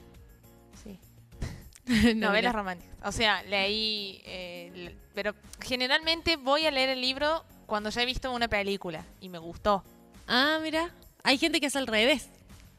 Sí. 0.84 1.00
Novelas. 1.88 2.16
Novelas 2.16 2.54
románticas. 2.56 2.96
O 3.04 3.12
sea, 3.12 3.42
leí. 3.44 4.22
eh, 4.26 4.72
le- 4.76 4.96
pero 5.16 5.34
generalmente 5.62 6.36
voy 6.38 6.66
a 6.66 6.72
leer 6.72 6.90
el 6.90 7.02
libro 7.02 7.44
cuando 7.66 7.90
ya 7.90 8.02
he 8.04 8.06
visto 8.06 8.32
una 8.32 8.48
película 8.48 9.04
y 9.22 9.30
me 9.30 9.40
gustó. 9.40 9.84
Ah, 10.28 10.60
mira. 10.62 10.92
Hay 11.28 11.38
gente 11.38 11.60
que 11.60 11.66
es 11.68 11.76
al 11.76 11.88
revés. 11.88 12.30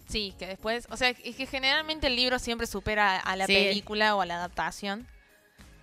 Sí, 0.08 0.34
que 0.38 0.46
después, 0.46 0.86
o 0.90 0.96
sea, 0.96 1.10
es 1.10 1.36
que 1.36 1.44
generalmente 1.46 2.06
el 2.06 2.16
libro 2.16 2.38
siempre 2.38 2.66
supera 2.66 3.18
a 3.18 3.36
la 3.36 3.44
Sí. 3.46 3.52
película 3.52 4.16
o 4.16 4.22
a 4.22 4.26
la 4.26 4.36
adaptación, 4.36 5.06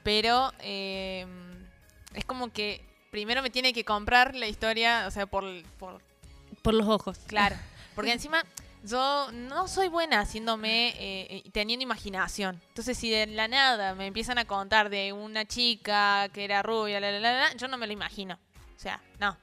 pero 0.03 0.51
eh, 0.61 1.28
es 2.16 2.26
como 2.26 2.51
que 2.51 2.84
primero 3.11 3.43
me 3.43 3.51
tiene 3.51 3.72
que 3.72 3.86
comprar 3.86 4.34
la 4.36 4.47
historia, 4.47 5.05
o 5.07 5.11
sea, 5.11 5.28
por, 5.28 5.45
por 5.78 6.01
Por 6.63 6.74
los 6.74 6.88
ojos. 6.88 7.20
claro, 7.28 7.55
porque 7.95 8.11
encima 8.13 8.43
yo 8.84 9.30
no 9.32 9.68
soy 9.68 9.88
buena 9.89 10.22
haciéndome, 10.22 10.89
eh, 10.97 11.28
eh, 11.30 11.43
teniendo 11.53 11.84
imaginación, 11.84 12.59
entonces 12.70 12.97
si 12.97 13.11
de 13.11 13.28
la 13.28 13.47
nada 13.47 13.93
me 13.93 14.07
empiezan 14.07 14.39
a 14.39 14.45
contar 14.45 14.89
de 14.89 15.13
una 15.13 15.45
chica 15.45 16.30
que 16.34 16.43
era 16.45 16.63
rubia, 16.63 16.99
la, 16.99 17.11
la, 17.11 17.20
la, 17.20 17.34
la, 17.41 17.53
yo 17.57 17.68
no 17.68 17.78
me 17.78 17.86
lo 17.86 17.93
imagino, 17.93 18.39
o 18.76 18.80
sea, 18.80 18.99
no. 19.20 19.38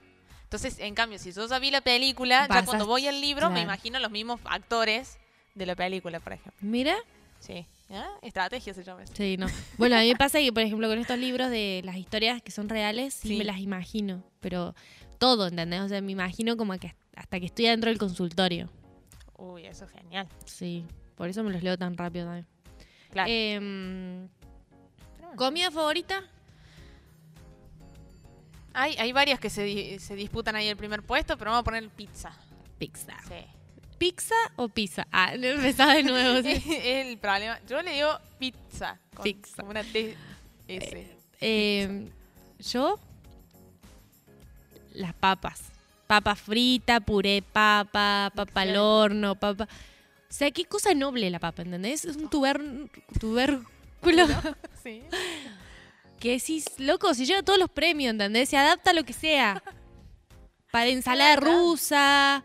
Entonces, 0.53 0.79
en 0.81 0.95
cambio, 0.95 1.19
si 1.19 1.33
yo 1.33 1.49
ya 1.49 1.59
vi 1.59 1.71
la 1.71 1.81
película, 1.81 2.47
Vas 2.47 2.59
ya 2.61 2.65
cuando 2.67 2.85
a- 2.85 2.87
voy 2.87 3.07
al 3.07 3.23
libro 3.23 3.49
me 3.49 3.55
claro. 3.63 3.69
imagino 3.71 3.99
los 4.01 4.11
mismos 4.11 4.39
actores 4.45 5.17
de 5.55 5.65
la 5.65 5.75
película, 5.75 6.21
por 6.21 6.35
ejemplo. 6.35 6.53
Mira. 6.61 6.95
Sí. 7.41 7.65
¿Ah? 7.91 8.07
Estrategia 8.21 8.75
se 8.75 8.85
llama 8.85 9.03
eso. 9.03 9.15
Sí, 9.17 9.39
no. 9.39 9.47
Bueno, 9.79 9.97
a 9.97 10.01
mí 10.01 10.09
me 10.09 10.17
pasa 10.17 10.41
que, 10.41 10.53
por 10.53 10.63
ejemplo, 10.63 10.89
con 10.89 10.99
estos 10.99 11.17
libros 11.19 11.49
de 11.49 11.81
las 11.87 11.97
historias 11.97 12.43
que 12.43 12.51
son 12.51 12.69
reales, 12.69 13.15
sí, 13.15 13.29
Sí. 13.29 13.37
me 13.39 13.45
las 13.45 13.61
imagino. 13.61 14.23
Pero 14.41 14.75
todo, 15.19 15.47
¿entendés? 15.47 15.81
O 15.81 15.89
sea, 15.89 16.03
me 16.03 16.13
imagino 16.13 16.59
como 16.59 16.79
que 16.79 16.95
hasta 17.17 17.41
que 17.41 17.47
estoy 17.47 17.65
dentro 17.69 17.89
del 17.89 17.99
consultorio. 17.99 18.69
Uy, 19.39 19.65
eso 19.65 19.87
es 19.87 19.91
genial. 19.91 20.29
Sí. 20.45 20.85
Por 21.17 21.31
eso 21.31 21.43
me 21.43 21.51
los 21.51 21.63
leo 21.63 21.79
tan 21.79 21.97
rápido 21.97 22.27
también. 22.27 22.47
Claro. 23.11 23.31
Em. 23.33 24.29
¿Comida 25.37 25.71
favorita? 25.71 26.23
Hay, 28.75 28.97
hay 28.97 29.13
varias 29.13 29.39
que 29.41 29.51
se, 29.51 29.63
di- 29.65 29.99
se 29.99 30.15
disputan 30.17 30.57
ahí 30.57 30.69
el 30.69 30.77
primer 30.77 31.03
puesto, 31.03 31.37
pero 31.39 31.51
vamos 31.51 31.63
a 31.63 31.65
poner 31.65 31.89
pizza. 31.91 32.33
Pizza. 32.79 33.17
Sí. 33.29 33.35
¿Pizza 33.99 34.35
o 34.57 34.69
pizza? 34.69 35.07
Ah, 35.13 35.33
empezaba 35.35 35.95
de 35.95 36.03
nuevo. 36.03 36.43
sí. 36.43 36.51
es 36.73 37.07
el 37.07 37.19
problema. 37.19 37.61
Yo 37.69 37.81
le 37.83 37.93
digo 37.93 38.09
pizza. 38.39 38.99
Con, 39.15 39.23
Pizza. 39.25 39.57
Como 39.57 39.71
una 39.71 39.85
T. 39.85 40.17
S. 40.69 41.07
Eh, 41.41 42.09
yo, 42.61 42.99
las 44.95 45.15
papas. 45.15 45.61
Papa 46.07 46.35
frita, 46.35 47.01
puré 47.01 47.31
de 47.35 47.43
papa, 47.43 48.31
papa 48.35 48.61
al 48.61 48.69
Claro. 48.69 48.97
horno, 48.99 49.35
papa... 49.35 49.65
O 49.65 50.35
sea, 50.35 50.51
qué 50.51 50.65
cosa 50.65 50.95
noble 50.95 51.29
la 51.31 51.39
papa, 51.39 51.63
¿entendés? 51.63 52.05
Es 52.05 52.17
un 52.17 52.29
tuber, 52.29 52.61
tubérculo 53.21 54.27
Sí. 54.83 55.03
Que 56.23 56.31
decís, 56.33 56.65
loco, 56.79 57.13
si 57.15 57.27
lleva 57.27 57.43
todos 57.43 57.59
los 57.59 57.69
premios, 57.69 58.13
¿entendés? 58.13 58.49
Se 58.49 58.57
adapta 58.57 58.91
a 58.91 58.95
lo 58.95 59.03
que 59.05 59.13
sea. 59.13 59.63
para 60.71 60.87
ensalada 60.89 61.37
rusa. 61.37 62.43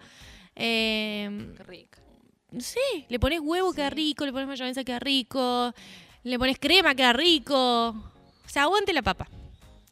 eh, 0.56 1.54
Qué 1.58 1.64
rico. 1.64 2.00
sí, 2.60 3.06
le 3.08 3.20
pones 3.20 3.40
huevo, 3.42 3.74
queda 3.74 3.90
rico, 3.90 4.26
le 4.26 4.32
pones 4.34 4.48
mayonesa, 4.48 4.84
queda 4.84 5.00
rico, 5.00 5.74
le 6.24 6.40
pones 6.40 6.58
crema, 6.60 6.96
queda 6.96 7.14
rico. 7.14 7.90
O 7.90 8.50
sea, 8.50 8.64
aguante 8.64 8.92
la 8.94 9.02
papa. 9.04 9.28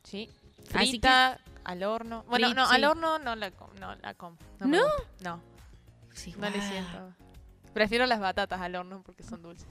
Sí. 0.03 0.29
Así 0.73 0.89
Frita, 0.89 1.39
al 1.63 1.83
horno. 1.83 2.23
Bueno, 2.27 2.49
Frit- 2.49 2.55
no, 2.55 2.67
sí. 2.67 2.75
al 2.75 2.83
horno 2.85 3.19
no 3.19 3.35
la, 3.35 3.51
com- 3.51 3.69
no 3.79 3.95
la 3.95 4.13
como. 4.15 4.37
No. 4.59 4.67
¿No? 4.67 4.87
No, 5.21 5.41
Sí, 6.13 6.33
no 6.37 6.49
le 6.49 6.57
guau. 6.57 6.69
siento. 6.71 7.13
Prefiero 7.73 8.05
las 8.05 8.19
batatas 8.19 8.59
al 8.61 8.75
horno 8.75 9.03
porque 9.05 9.21
son 9.23 9.41
dulces. 9.41 9.67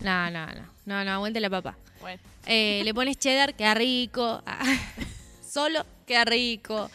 No, 0.00 0.30
no, 0.30 0.46
no, 0.46 0.62
no, 0.84 1.04
no, 1.04 1.10
aguante 1.10 1.40
la 1.40 1.50
papa. 1.50 1.76
Bueno. 2.00 2.20
Eh, 2.46 2.82
le 2.84 2.94
pones 2.94 3.18
cheddar, 3.18 3.54
queda 3.54 3.74
rico. 3.74 4.42
Solo 5.48 5.84
queda 6.06 6.24
rico. 6.24 6.90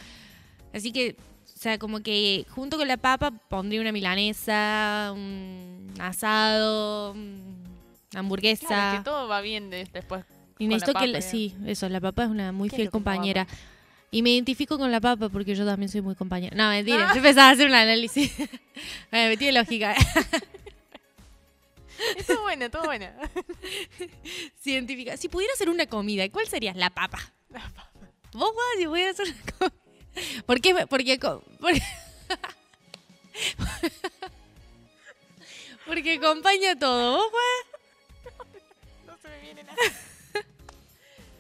Así 0.74 0.92
que, 0.92 1.16
o 1.56 1.60
sea, 1.60 1.78
como 1.78 2.02
que 2.02 2.46
junto 2.50 2.78
con 2.78 2.88
la 2.88 2.98
papa 2.98 3.32
pondría 3.32 3.82
una 3.82 3.92
milanesa, 3.92 5.12
un 5.14 5.94
asado, 6.00 7.12
una 7.14 8.20
hamburguesa. 8.20 8.68
Claro, 8.68 8.98
que 9.00 9.04
todo 9.04 9.28
va 9.28 9.42
bien 9.42 9.70
de- 9.70 9.86
después. 9.92 10.24
y 10.60 10.66
con 10.66 10.70
la 10.70 10.76
necesito 10.76 10.88
que, 10.92 10.94
papa, 10.94 11.08
la- 11.08 11.20
digamos. 11.20 11.32
sí, 11.32 11.56
eso, 11.66 11.90
la 11.90 12.00
papa 12.00 12.24
es 12.24 12.30
una 12.30 12.52
muy 12.52 12.70
fiel 12.70 12.90
con 12.90 13.02
compañera. 13.04 13.48
Y 14.14 14.22
me 14.24 14.30
identifico 14.32 14.78
con 14.78 14.92
la 14.92 15.00
papa 15.02 15.30
porque 15.30 15.56
yo 15.56 15.66
también 15.66 15.90
soy 15.90 16.02
muy 16.02 16.16
compañera. 16.16 16.56
No, 16.56 16.70
mentira, 16.70 17.08
Ah. 17.10 17.12
yo 17.14 17.18
empezaba 17.18 17.48
a 17.50 17.52
hacer 17.52 17.68
un 17.68 17.74
análisis. 17.76 18.32
me 19.12 19.30
metí 19.30 19.46
de 19.46 19.54
lógica. 19.54 19.96
Esto 22.18 22.42
bueno, 22.42 22.70
todo 22.70 22.84
bueno. 22.84 23.08
Se 24.62 24.70
identifica. 24.72 25.18
Si 25.18 25.30
pudiera 25.30 25.54
hacer 25.54 25.70
una 25.70 25.86
comida, 25.86 26.28
¿cuál 26.30 26.48
sería? 26.48 26.74
La 26.74 26.90
papa. 26.90 27.20
La 27.50 27.62
papa. 27.62 27.92
¿Vos, 28.34 28.52
Juan, 28.52 28.78
si 28.78 28.88
pudieras 28.88 29.20
hacer 29.20 29.34
una 29.34 29.52
comida? 29.52 30.44
¿Por 30.46 30.62
qué? 30.62 30.74
Porque, 30.88 31.20
porque, 31.60 31.82
porque 35.86 36.14
acompaña 36.14 36.78
todo. 36.78 37.18
¿Vos, 37.18 37.32
Juan? 37.32 38.62
No 39.08 39.18
se 39.18 39.28
me 39.28 39.40
viene 39.42 39.64
nada. 39.64 39.78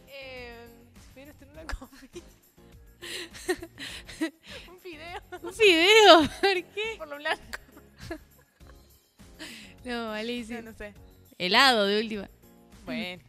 eh, 0.07 0.67
espero 0.99 1.33
tener 1.35 1.53
una 1.53 1.65
comida. 1.73 2.25
Un 4.69 4.79
fideo 4.79 5.21
Un 5.41 5.57
video. 5.57 6.29
¿Por 6.41 6.63
qué? 6.73 6.95
por 6.97 7.07
lo 7.07 7.15
blanco. 7.17 7.60
No, 9.83 10.11
Alicia. 10.11 10.61
no 10.61 10.73
sé. 10.73 10.93
Helado, 11.37 11.85
de 11.85 11.99
última. 12.01 12.29
Bueno, 12.85 13.21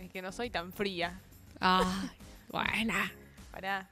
es 0.00 0.10
que 0.10 0.22
no 0.22 0.32
soy 0.32 0.50
tan 0.50 0.72
fría. 0.72 1.20
Ay, 1.60 2.10
buena. 2.48 3.12
Pará. 3.50 3.88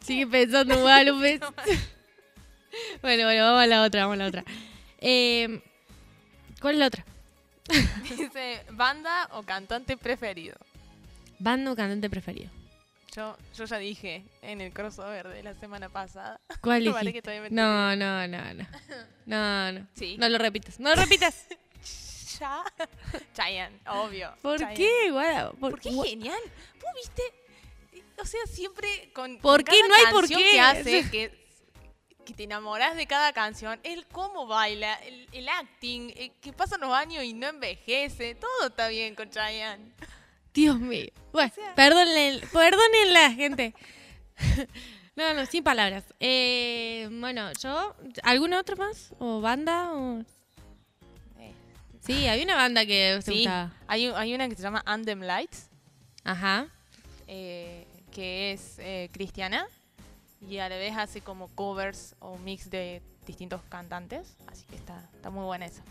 Sigue 0.00 0.26
pensando, 0.26 0.78
Guadalupe. 0.80 1.40
bueno, 3.02 3.24
bueno, 3.24 3.44
vamos 3.44 3.62
a 3.62 3.66
la 3.66 3.82
otra, 3.82 4.02
vamos 4.02 4.14
a 4.14 4.18
la 4.18 4.26
otra. 4.26 4.44
Eh, 4.98 5.62
¿Cuál 6.60 6.74
es 6.74 6.80
la 6.80 6.86
otra? 6.86 7.04
Dice, 8.02 8.64
banda 8.70 9.28
o 9.32 9.42
cantante 9.42 9.96
preferido. 9.96 10.56
Banda 11.38 11.72
o 11.72 11.76
cantante 11.76 12.10
preferido. 12.10 12.50
Yo, 13.14 13.36
yo 13.56 13.64
ya 13.64 13.78
dije 13.78 14.24
en 14.42 14.60
el 14.60 14.72
crossover 14.72 15.28
de 15.28 15.42
la 15.42 15.54
semana 15.54 15.88
pasada. 15.88 16.40
¿Cuál 16.60 16.82
Vale, 16.92 17.12
que 17.12 17.40
me 17.40 17.50
No, 17.50 17.94
no, 17.94 18.26
no, 18.26 18.54
no. 18.54 18.66
No, 19.26 19.72
no. 19.72 19.86
Sí. 19.94 20.16
No 20.18 20.28
lo 20.28 20.38
repitas. 20.38 20.80
No 20.80 20.90
lo 20.90 20.96
repitas. 20.96 21.46
Ya. 22.40 22.64
Chayanne, 23.32 23.78
obvio. 23.86 24.34
¿Por 24.42 24.58
Chayanne. 24.58 24.74
qué? 24.74 25.12
¿Por, 25.60 25.80
gua- 25.80 26.04
genial. 26.04 26.40
¿Vos 26.82 26.90
viste? 26.96 27.22
O 28.20 28.26
sea, 28.26 28.40
siempre 28.46 29.12
con. 29.14 29.38
¿Por 29.38 29.64
con 29.64 29.72
qué? 29.72 29.78
cada 29.80 29.88
No 29.88 29.94
hay 29.94 30.12
por 30.12 30.26
qué. 30.26 30.34
que 30.34 30.60
hace, 30.60 31.10
que, 31.12 31.46
que 32.24 32.34
te 32.34 32.42
enamoras 32.42 32.96
de 32.96 33.06
cada 33.06 33.32
canción. 33.32 33.78
El 33.84 34.04
cómo 34.08 34.48
baila, 34.48 34.94
el, 34.94 35.28
el 35.30 35.48
acting, 35.48 36.10
eh, 36.16 36.32
que 36.40 36.52
pasan 36.52 36.80
los 36.80 36.92
años 36.92 37.22
y 37.22 37.34
no 37.34 37.46
envejece. 37.46 38.34
Todo 38.34 38.66
está 38.66 38.88
bien 38.88 39.14
con 39.14 39.30
Chayanne. 39.30 39.92
Dios 40.54 40.78
mío. 40.80 41.08
Bueno, 41.32 41.52
sea- 41.54 41.74
perdónenle, 41.74 42.46
perdónenla, 42.52 43.32
gente. 43.32 43.74
No, 45.16 45.32
no, 45.32 45.46
sin 45.46 45.62
palabras. 45.62 46.02
Eh, 46.18 47.08
bueno, 47.20 47.52
yo, 47.62 47.94
¿alguna 48.24 48.58
otra 48.58 48.74
más? 48.74 49.12
¿O 49.20 49.40
banda? 49.40 49.92
O... 49.92 50.18
Eh, 51.38 51.52
Sí, 52.00 52.26
había 52.26 52.42
una 52.42 52.56
banda 52.56 52.84
que 52.84 53.20
Sí, 53.22 53.32
gustaba. 53.44 53.72
hay, 53.86 54.06
hay 54.06 54.34
una 54.34 54.48
que 54.48 54.56
se 54.56 54.62
llama 54.62 54.82
Andem 54.84 55.20
Lights, 55.20 55.70
Ajá. 56.24 56.66
eh, 57.28 57.86
que 58.10 58.50
es 58.54 58.76
eh, 58.80 59.08
cristiana 59.12 59.68
y 60.40 60.58
a 60.58 60.68
la 60.68 60.76
vez 60.78 60.96
hace 60.96 61.20
como 61.20 61.46
covers 61.54 62.16
o 62.18 62.36
mix 62.38 62.68
de 62.68 63.00
distintos 63.24 63.62
cantantes. 63.68 64.36
Así 64.48 64.64
que 64.66 64.74
está, 64.74 65.08
está 65.14 65.30
muy 65.30 65.44
buena 65.44 65.66
esa. 65.66 65.82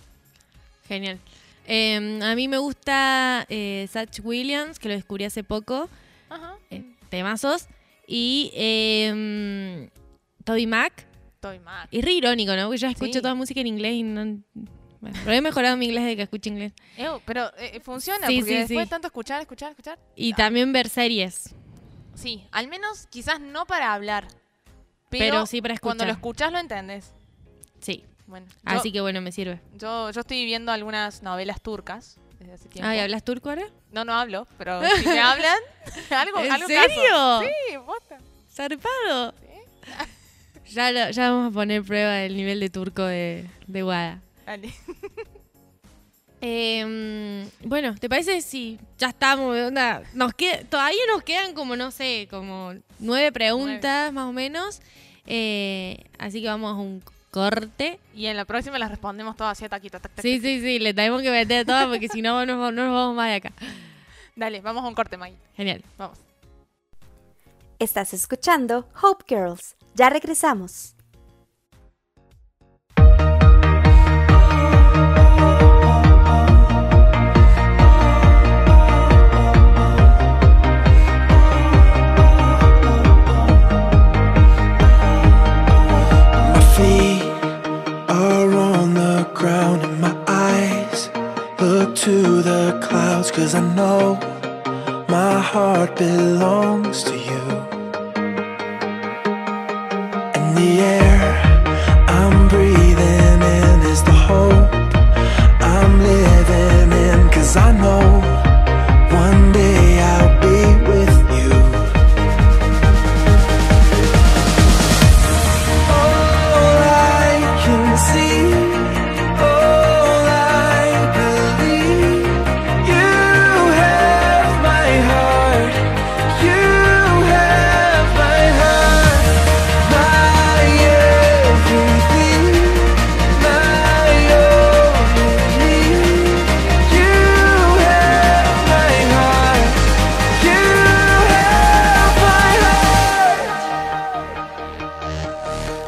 Genial. 0.85 1.17
Eh, 1.65 2.19
a 2.21 2.35
mí 2.35 2.47
me 2.47 2.57
gusta 2.57 3.45
eh, 3.49 3.87
Satch 3.91 4.19
Williams, 4.23 4.79
que 4.79 4.89
lo 4.89 4.95
descubrí 4.95 5.23
hace 5.25 5.43
poco. 5.43 5.89
Ajá. 6.29 6.55
eh, 6.71 6.83
temazos. 7.09 7.67
Y 8.07 8.51
eh, 8.55 9.89
Toby 10.43 10.67
Mac. 10.67 11.05
Toy 11.39 11.59
Mac. 11.59 11.87
Y 11.91 12.01
re 12.01 12.13
irónico, 12.13 12.55
¿no? 12.55 12.65
Porque 12.67 12.77
yo 12.79 12.87
escucho 12.87 13.13
Sí. 13.13 13.21
toda 13.21 13.35
música 13.35 13.59
en 13.61 13.67
inglés 13.67 13.93
y 13.93 14.03
no... 14.03 14.39
Bueno, 15.01 15.19
pero 15.25 15.35
he 15.35 15.41
mejorado 15.41 15.75
mi 15.75 15.85
inglés 15.87 16.05
de 16.05 16.15
que 16.15 16.21
escucho 16.21 16.49
inglés. 16.49 16.71
Ew, 16.97 17.19
pero 17.25 17.51
eh, 17.57 17.81
funciona, 17.81 18.25
Sí, 18.27 18.37
porque 18.39 18.51
sí, 18.51 18.57
después 18.59 18.77
sí. 18.79 18.85
de 18.85 18.89
tanto 18.89 19.07
escuchar, 19.07 19.41
escuchar, 19.41 19.71
escuchar. 19.71 19.99
Y 20.15 20.33
también 20.33 20.71
ver 20.71 20.87
series. 20.87 21.53
Sí, 22.15 22.45
al 22.51 22.69
menos 22.69 23.07
quizás 23.07 23.41
no 23.41 23.65
para 23.65 23.93
hablar. 23.93 24.27
Pero, 25.09 25.25
Pero 25.25 25.45
sí 25.45 25.61
para 25.61 25.77
Cuando 25.77 26.05
lo 26.05 26.11
escuchar. 26.11 26.49
escuchas 26.49 26.51
lo 26.53 26.59
entendés. 26.59 27.13
Sí. 27.81 28.05
Bueno, 28.27 28.45
yo, 28.49 28.53
Así 28.65 28.91
que 28.91 29.01
bueno, 29.01 29.21
me 29.21 29.31
sirve. 29.31 29.59
yo, 29.77 30.09
yo 30.11 30.21
estoy 30.21 30.45
viendo 30.45 30.71
algunas 30.71 31.21
novelas 31.23 31.61
turcas 31.61 32.17
desde 32.39 32.53
hace 32.53 32.69
tiempo. 32.69 32.89
Ay, 32.89 32.99
¿hablas 32.99 33.23
turco 33.23 33.49
ahora? 33.49 33.65
No, 33.91 34.05
no 34.05 34.13
hablo, 34.13 34.47
pero 34.57 34.81
si 34.99 35.05
me 35.07 35.19
hablan, 35.19 35.57
algo, 36.09 36.39
¿En 36.39 36.51
algo 36.51 36.67
serio? 36.67 36.87
caso. 36.87 37.41
Sí, 37.41 37.77
posta. 37.85 38.17
¡Zarpado! 38.51 39.33
Ya, 40.71 40.91
lo- 40.91 41.11
ya 41.11 41.29
vamos 41.31 41.51
a 41.51 41.53
poner 41.53 41.83
prueba 41.83 42.13
del 42.13 42.35
nivel 42.37 42.59
de 42.59 42.69
turco 42.69 43.03
de, 43.03 43.45
de 43.67 43.81
Guada. 43.83 44.21
Dale. 44.45 44.73
Eh, 46.45 47.47
bueno, 47.63 47.95
¿te 47.97 48.09
parece 48.09 48.41
si 48.41 48.77
ya 48.97 49.07
estamos? 49.07 49.57
onda, 49.57 50.03
nos 50.13 50.33
queda, 50.33 50.61
todavía 50.65 50.99
nos 51.13 51.23
quedan 51.23 51.53
como, 51.53 51.77
no 51.77 51.89
sé, 51.89 52.27
como 52.29 52.73
nueve 52.99 53.31
preguntas 53.31 54.11
más 54.11 54.25
o 54.27 54.33
menos. 54.33 54.81
Eh, 55.25 56.03
así 56.19 56.41
que 56.41 56.47
vamos 56.49 56.71
a 56.71 56.75
un 56.75 57.01
corte. 57.33 57.99
Y 58.13 58.27
en 58.27 58.37
la 58.37 58.45
próxima 58.45 58.77
las 58.79 58.89
respondemos 58.91 59.35
todas 59.35 59.57
así, 59.59 59.67
taquito, 59.67 59.99
tac, 59.99 60.13
tac, 60.13 60.21
Sí, 60.23 60.35
tac. 60.35 60.43
sí, 60.43 60.61
sí, 60.61 60.79
le 60.79 60.93
tenemos 60.93 61.21
que 61.23 61.31
meter 61.31 61.65
todas 61.65 61.87
porque 61.87 62.07
si 62.07 62.21
no, 62.21 62.45
no, 62.45 62.55
no 62.55 62.71
nos 62.71 62.93
vamos 62.93 63.15
más 63.15 63.29
de 63.29 63.35
acá. 63.35 63.51
Dale, 64.35 64.61
vamos 64.61 64.83
a 64.83 64.87
un 64.87 64.93
corte, 64.95 65.17
Maggie. 65.17 65.37
Genial. 65.55 65.83
Vamos. 65.97 66.17
Estás 67.79 68.13
escuchando 68.13 68.87
Hope 69.01 69.25
Girls. 69.27 69.75
Ya 69.95 70.09
regresamos. 70.09 70.95
The 92.53 92.79
clouds 92.87 93.31
cause 93.31 93.55
I 93.55 93.63
know 93.73 94.15
my 95.09 95.39
heart 95.39 95.95
belongs 95.95 97.03
to 97.09 97.15
you. 97.29 97.45
And 100.37 100.49
the 100.59 100.71
air 100.97 101.32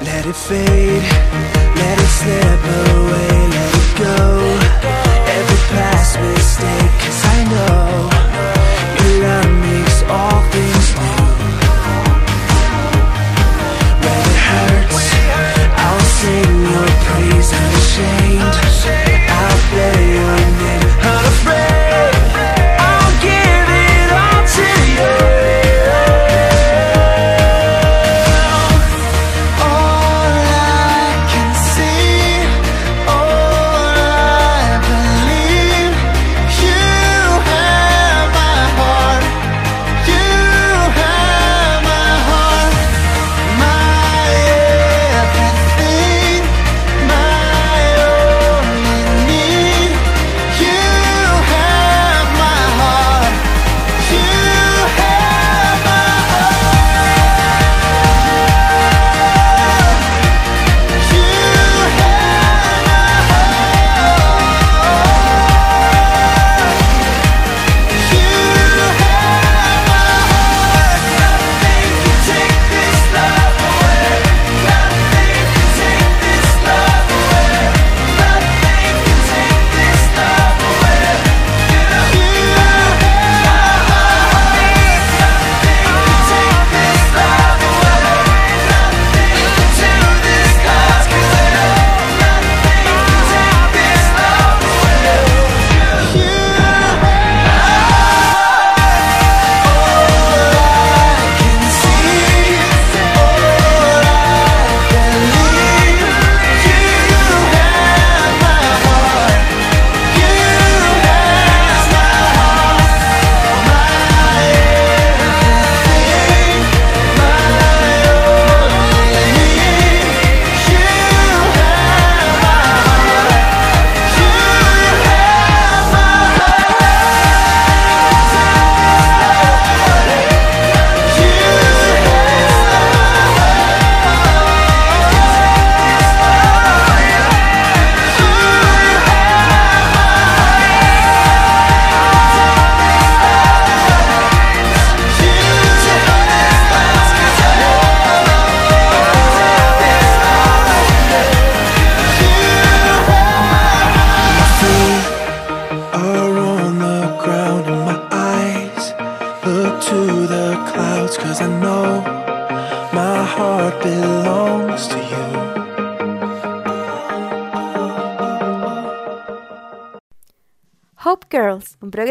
Let 0.05 0.23
it 0.27 0.35
fade, 0.35 1.01
let 1.79 1.97
it 1.99 2.11
slip 2.19 2.63
away, 2.85 3.31
let 3.55 3.73
it 3.81 3.89
go. 3.97 4.15
Every 5.35 5.61
past 5.73 6.19
mistake. 6.19 7.04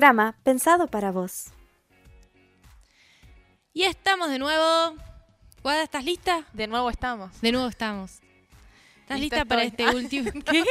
Programa 0.04 0.36
pensado 0.42 0.86
para 0.86 1.12
vos. 1.12 1.46
Y 3.72 3.84
estamos 3.84 4.28
de 4.28 4.38
nuevo. 4.38 4.98
Guada, 5.62 5.82
¿estás 5.82 6.04
lista? 6.04 6.44
De 6.52 6.66
nuevo 6.66 6.90
estamos. 6.90 7.40
De 7.40 7.50
nuevo 7.50 7.68
estamos. 7.68 8.20
¿Estás 9.00 9.18
Lista 9.18 9.36
lista 9.36 9.44
para 9.46 9.62
este 9.62 9.88
último? 9.88 10.30
¿Qué? 10.44 10.62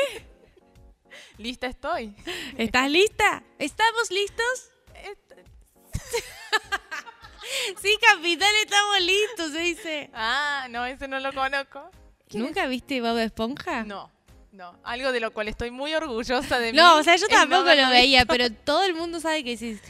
Lista 1.39 1.65
estoy. 1.65 2.15
¿Estás 2.59 2.91
lista? 2.91 3.41
¿Estamos 3.57 4.11
listos? 4.11 4.71
sí, 7.81 7.97
capitán, 8.11 8.53
estamos 8.61 9.01
listos, 9.01 9.51
se 9.51 9.59
dice. 9.61 10.11
Ah, 10.13 10.67
no, 10.69 10.85
ese 10.85 11.07
no 11.07 11.19
lo 11.19 11.33
conozco. 11.33 11.89
¿Nunca 12.33 12.67
viste 12.67 13.01
Bob 13.01 13.17
Esponja? 13.17 13.83
No, 13.83 14.11
no. 14.53 14.79
Algo 14.83 15.11
de 15.11 15.19
lo 15.19 15.33
cual 15.33 15.47
estoy 15.47 15.71
muy 15.71 15.93
orgullosa 15.93 16.59
de 16.59 16.71
mí. 16.71 16.77
No, 16.77 16.97
o 16.97 17.03
sea, 17.03 17.15
yo 17.15 17.25
es 17.25 17.31
no 17.31 17.37
tampoco 17.37 17.73
lo 17.73 17.89
veía, 17.89 18.25
pero 18.25 18.51
todo 18.51 18.83
el 18.83 18.93
mundo 18.93 19.19
sabe 19.19 19.43
que 19.43 19.57
decís, 19.57 19.81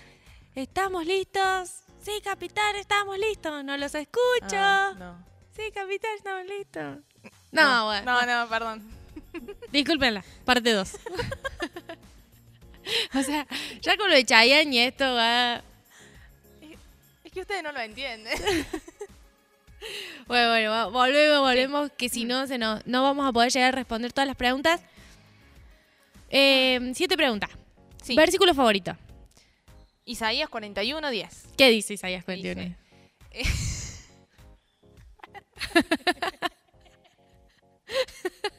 ¿estamos 0.56 1.06
listos? 1.06 1.82
Sí, 2.02 2.22
capitán, 2.24 2.76
estamos 2.78 3.18
listos. 3.18 3.64
No 3.64 3.78
los 3.78 3.94
escucho. 3.94 4.54
Ah, 4.54 4.94
no. 4.98 5.24
Sí, 5.56 5.64
capitán, 5.74 6.12
estamos 6.18 6.46
listos. 6.46 7.00
No, 7.52 7.86
bueno. 7.86 8.12
No, 8.12 8.26
no, 8.26 8.50
perdón. 8.50 8.90
Discúlpenla, 9.72 10.24
parte 10.46 10.72
2. 10.72 10.94
o 13.16 13.24
sea, 13.24 13.48
ya 13.82 13.98
con 13.98 14.10
lo 14.10 14.16
de 14.16 14.26
Chayanne 14.26 14.76
y 14.76 14.80
esto 14.80 15.14
va... 15.14 15.62
Es 17.24 17.32
que 17.32 17.42
ustedes 17.42 17.64
no 17.64 17.72
lo 17.72 17.80
entienden. 17.80 18.38
Bueno, 20.28 20.50
bueno, 20.50 20.92
volvemos, 20.92 21.40
volvemos, 21.42 21.92
que 21.98 22.08
si 22.08 22.24
no, 22.24 22.48
se 22.48 22.58
nos, 22.58 22.86
no 22.88 23.04
vamos 23.04 23.28
a 23.28 23.34
poder 23.34 23.52
llegar 23.52 23.74
a 23.74 23.76
responder 23.76 24.14
todas 24.14 24.26
las 24.26 24.38
preguntas. 24.38 24.82
Eh, 26.30 26.92
siete 26.96 27.18
preguntas. 27.18 27.50
Sí. 28.02 28.16
Versículo 28.16 28.54
favorito. 28.54 28.96
Isaías 30.06 30.48
41, 30.50 31.10
10. 31.10 31.44
¿Qué 31.58 31.70
dice 31.70 31.96
Isaías 31.96 32.26
21? 32.26 32.62
Dice, 32.62 32.78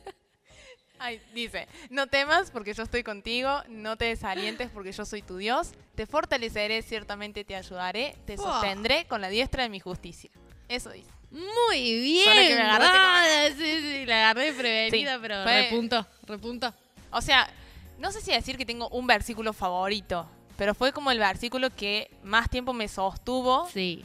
Ay, 1.05 1.21
dice, 1.35 1.69
no 1.91 2.07
temas 2.07 2.51
porque 2.51 2.73
yo 2.73 2.83
estoy 2.83 3.03
contigo, 3.03 3.63
no 3.69 3.97
te 3.99 4.07
desalientes 4.07 4.71
porque 4.71 4.91
yo 4.91 5.05
soy 5.05 5.21
tu 5.21 5.37
Dios, 5.37 5.73
te 5.95 6.07
fortaleceré, 6.07 6.81
ciertamente 6.81 7.45
te 7.45 7.55
ayudaré, 7.55 8.17
te 8.25 8.39
sostendré 8.39 9.05
con 9.07 9.21
la 9.21 9.29
diestra 9.29 9.65
de 9.65 9.69
mi 9.69 9.81
justicia. 9.81 10.31
Eso 10.67 10.91
dice. 10.93 11.11
Muy 11.31 12.01
bien. 12.01 12.33
Que 12.49 12.55
me 12.55 12.63
Ah, 12.63 13.49
sí, 13.55 13.81
sí, 13.83 14.07
la 14.07 14.31
agarré 14.31 14.53
prevenida, 14.55 15.15
Sí, 15.17 15.19
pero 15.21 15.43
fue- 15.43 15.63
repunto, 15.63 16.07
repunto. 16.27 16.73
O 17.11 17.21
sea, 17.21 17.51
no 17.99 18.11
sé 18.11 18.23
si 18.23 18.31
decir 18.33 18.57
que 18.57 18.65
tengo 18.65 18.89
un 18.89 19.07
versículo 19.07 19.53
favorito, 19.53 20.27
pero 20.57 20.75
fue 20.75 20.93
como 20.95 21.11
el 21.11 21.19
versículo 21.19 21.69
que 21.69 22.11
más 22.23 22.49
tiempo 22.49 22.73
me 22.73 22.89
sostuvo 22.89 23.69
Sí. 23.69 24.03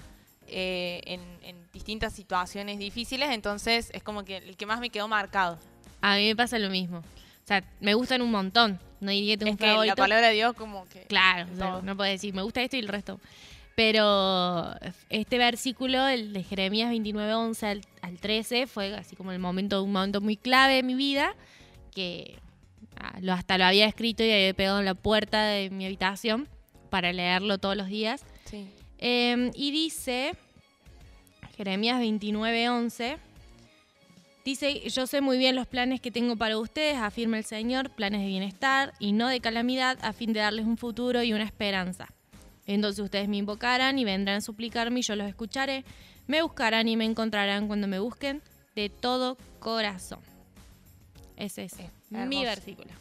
eh, 0.48 1.00
en, 1.06 1.22
en 1.44 1.72
distintas 1.72 2.12
situaciones 2.14 2.78
difíciles, 2.78 3.30
entonces 3.30 3.90
es 3.94 4.04
como 4.04 4.26
que 4.26 4.38
el 4.38 4.58
que 4.58 4.66
más 4.66 4.80
me 4.82 4.90
quedó 4.90 5.08
marcado. 5.08 5.60
A 6.02 6.16
mí 6.16 6.28
me 6.28 6.36
pasa 6.36 6.60
lo 6.60 6.70
mismo. 6.70 7.00
O 7.00 7.48
sea, 7.48 7.64
me 7.80 7.94
gustan 7.94 8.22
un 8.22 8.32
montón. 8.32 8.80
No 9.00 9.12
diría 9.12 9.38
que 9.38 9.46
tengo 9.46 9.52
Es 9.52 9.78
un 9.78 9.82
que 9.82 9.88
la 9.88 9.96
palabra 9.96 10.28
de 10.28 10.34
Dios 10.34 10.56
como 10.56 10.88
que... 10.90 11.04
Claro, 11.04 11.48
o 11.52 11.56
sea, 11.56 11.82
no 11.82 11.96
puedo 11.96 12.10
decir, 12.10 12.34
me 12.34 12.42
gusta 12.42 12.62
esto 12.62 12.76
y 12.76 12.80
el 12.80 12.88
resto. 12.88 13.20
Pero 13.76 14.76
este 15.10 15.38
versículo, 15.38 16.06
el 16.08 16.34
de 16.34 16.44
Jeremías 16.44 16.90
29, 16.90 17.34
11 17.34 17.66
al, 17.66 17.82
al 18.02 18.18
13, 18.18 18.68
fue 18.68 18.94
así 18.94 19.16
como 19.16 19.32
el 19.32 19.40
momento, 19.40 19.82
un 19.82 19.94
momento 19.94 20.20
muy 20.20 20.36
clave 20.36 20.76
de 20.76 20.84
mi 20.84 20.96
vida, 20.96 21.34
que 21.94 22.40
ah, 22.98 23.20
hasta 23.32 23.58
lo 23.58 23.64
había 23.64 23.86
escrito 23.86 24.22
y 24.24 24.32
había 24.32 24.54
pegado 24.54 24.80
en 24.80 24.86
la 24.86 24.96
puerta 24.96 25.46
de 25.46 25.70
mi 25.70 25.86
habitación 25.86 26.50
para 26.90 27.14
leerlo 27.14 27.58
todos 27.58 27.78
los 27.78 27.88
días. 27.88 28.26
Sí. 28.46 28.68
Eh, 28.98 29.50
y 29.56 29.72
dice, 29.72 30.34
Jeremías 31.56 32.00
29, 32.00 32.70
11, 32.70 33.18
dice, 34.46 34.90
yo 34.90 35.08
sé 35.08 35.22
muy 35.22 35.38
bien 35.38 35.56
los 35.56 35.68
planes 35.68 36.02
que 36.02 36.12
tengo 36.12 36.36
para 36.36 36.58
ustedes, 36.58 36.98
afirma 36.98 37.38
el 37.38 37.46
Señor, 37.46 37.90
planes 37.92 38.22
de 38.22 38.28
bienestar 38.28 38.94
y 39.00 39.12
no 39.12 39.28
de 39.28 39.40
calamidad, 39.40 39.98
a 40.02 40.14
fin 40.14 40.34
de 40.34 40.40
darles 40.40 40.66
un 40.66 40.78
futuro 40.78 41.24
y 41.24 41.34
una 41.34 41.44
esperanza. 41.44 42.08
Entonces 42.66 43.04
ustedes 43.04 43.28
me 43.28 43.38
invocarán 43.38 43.98
y 43.98 44.06
vendrán 44.06 44.38
a 44.38 44.42
suplicarme 44.42 45.00
y 45.00 45.04
yo 45.04 45.16
los 45.16 45.28
escucharé, 45.28 45.84
me 46.28 46.42
buscarán 46.42 46.88
y 46.88 46.96
me 46.96 47.06
encontrarán 47.06 47.68
cuando 47.68 47.88
me 47.88 48.00
busquen 48.00 48.42
de 48.76 48.90
todo 48.90 49.38
corazón. 49.60 50.20
Ese 51.36 51.64
es 51.64 51.76
mi 52.10 52.44
versículo. 52.44 52.92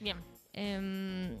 Bien. 0.00 0.18
Em, 0.52 1.36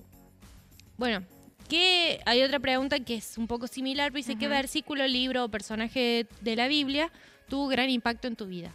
bueno, 0.96 1.24
¿qué, 1.68 2.20
hay 2.24 2.42
otra 2.42 2.58
pregunta 2.60 3.00
que 3.00 3.16
es 3.16 3.36
un 3.36 3.46
poco 3.46 3.66
similar, 3.66 4.12
pero 4.12 4.18
dice, 4.18 4.36
¿qué 4.36 4.48
versículo, 4.48 5.06
libro 5.06 5.44
o 5.44 5.48
personaje 5.48 6.26
de 6.40 6.56
la 6.56 6.68
Biblia 6.68 7.10
tuvo 7.48 7.68
gran 7.68 7.90
impacto 7.90 8.28
en 8.28 8.36
tu 8.36 8.46
vida? 8.46 8.72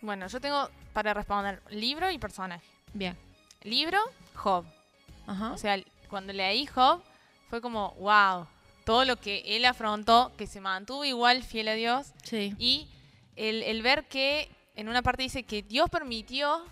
Bueno, 0.00 0.26
yo 0.28 0.40
tengo 0.40 0.68
para 0.92 1.14
responder 1.14 1.62
libro 1.70 2.10
y 2.10 2.18
personaje. 2.18 2.64
Bien. 2.92 3.16
Libro, 3.62 3.98
Job. 4.34 4.64
Ajá. 5.26 5.52
O 5.52 5.58
sea, 5.58 5.82
cuando 6.08 6.32
leí 6.32 6.66
Job, 6.66 7.02
fue 7.48 7.60
como, 7.60 7.92
wow, 7.94 8.46
todo 8.84 9.04
lo 9.04 9.16
que 9.16 9.42
él 9.56 9.64
afrontó, 9.64 10.32
que 10.36 10.46
se 10.46 10.60
mantuvo 10.60 11.04
igual 11.04 11.42
fiel 11.42 11.68
a 11.68 11.74
Dios. 11.74 12.12
sí. 12.22 12.54
Y 12.58 12.88
el, 13.36 13.62
el 13.64 13.82
ver 13.82 14.04
que 14.06 14.48
en 14.76 14.88
una 14.88 15.02
parte 15.02 15.22
dice 15.22 15.42
que 15.42 15.62
Dios 15.62 15.90
permitió 15.90 16.64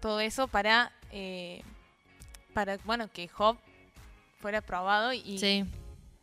todo 0.00 0.20
eso 0.20 0.48
para, 0.48 0.92
eh, 1.10 1.62
para 2.52 2.76
bueno, 2.84 3.08
que 3.10 3.28
Job 3.28 3.56
fuera 4.40 4.60
probado 4.60 5.12
y, 5.12 5.38
Sí. 5.38 5.64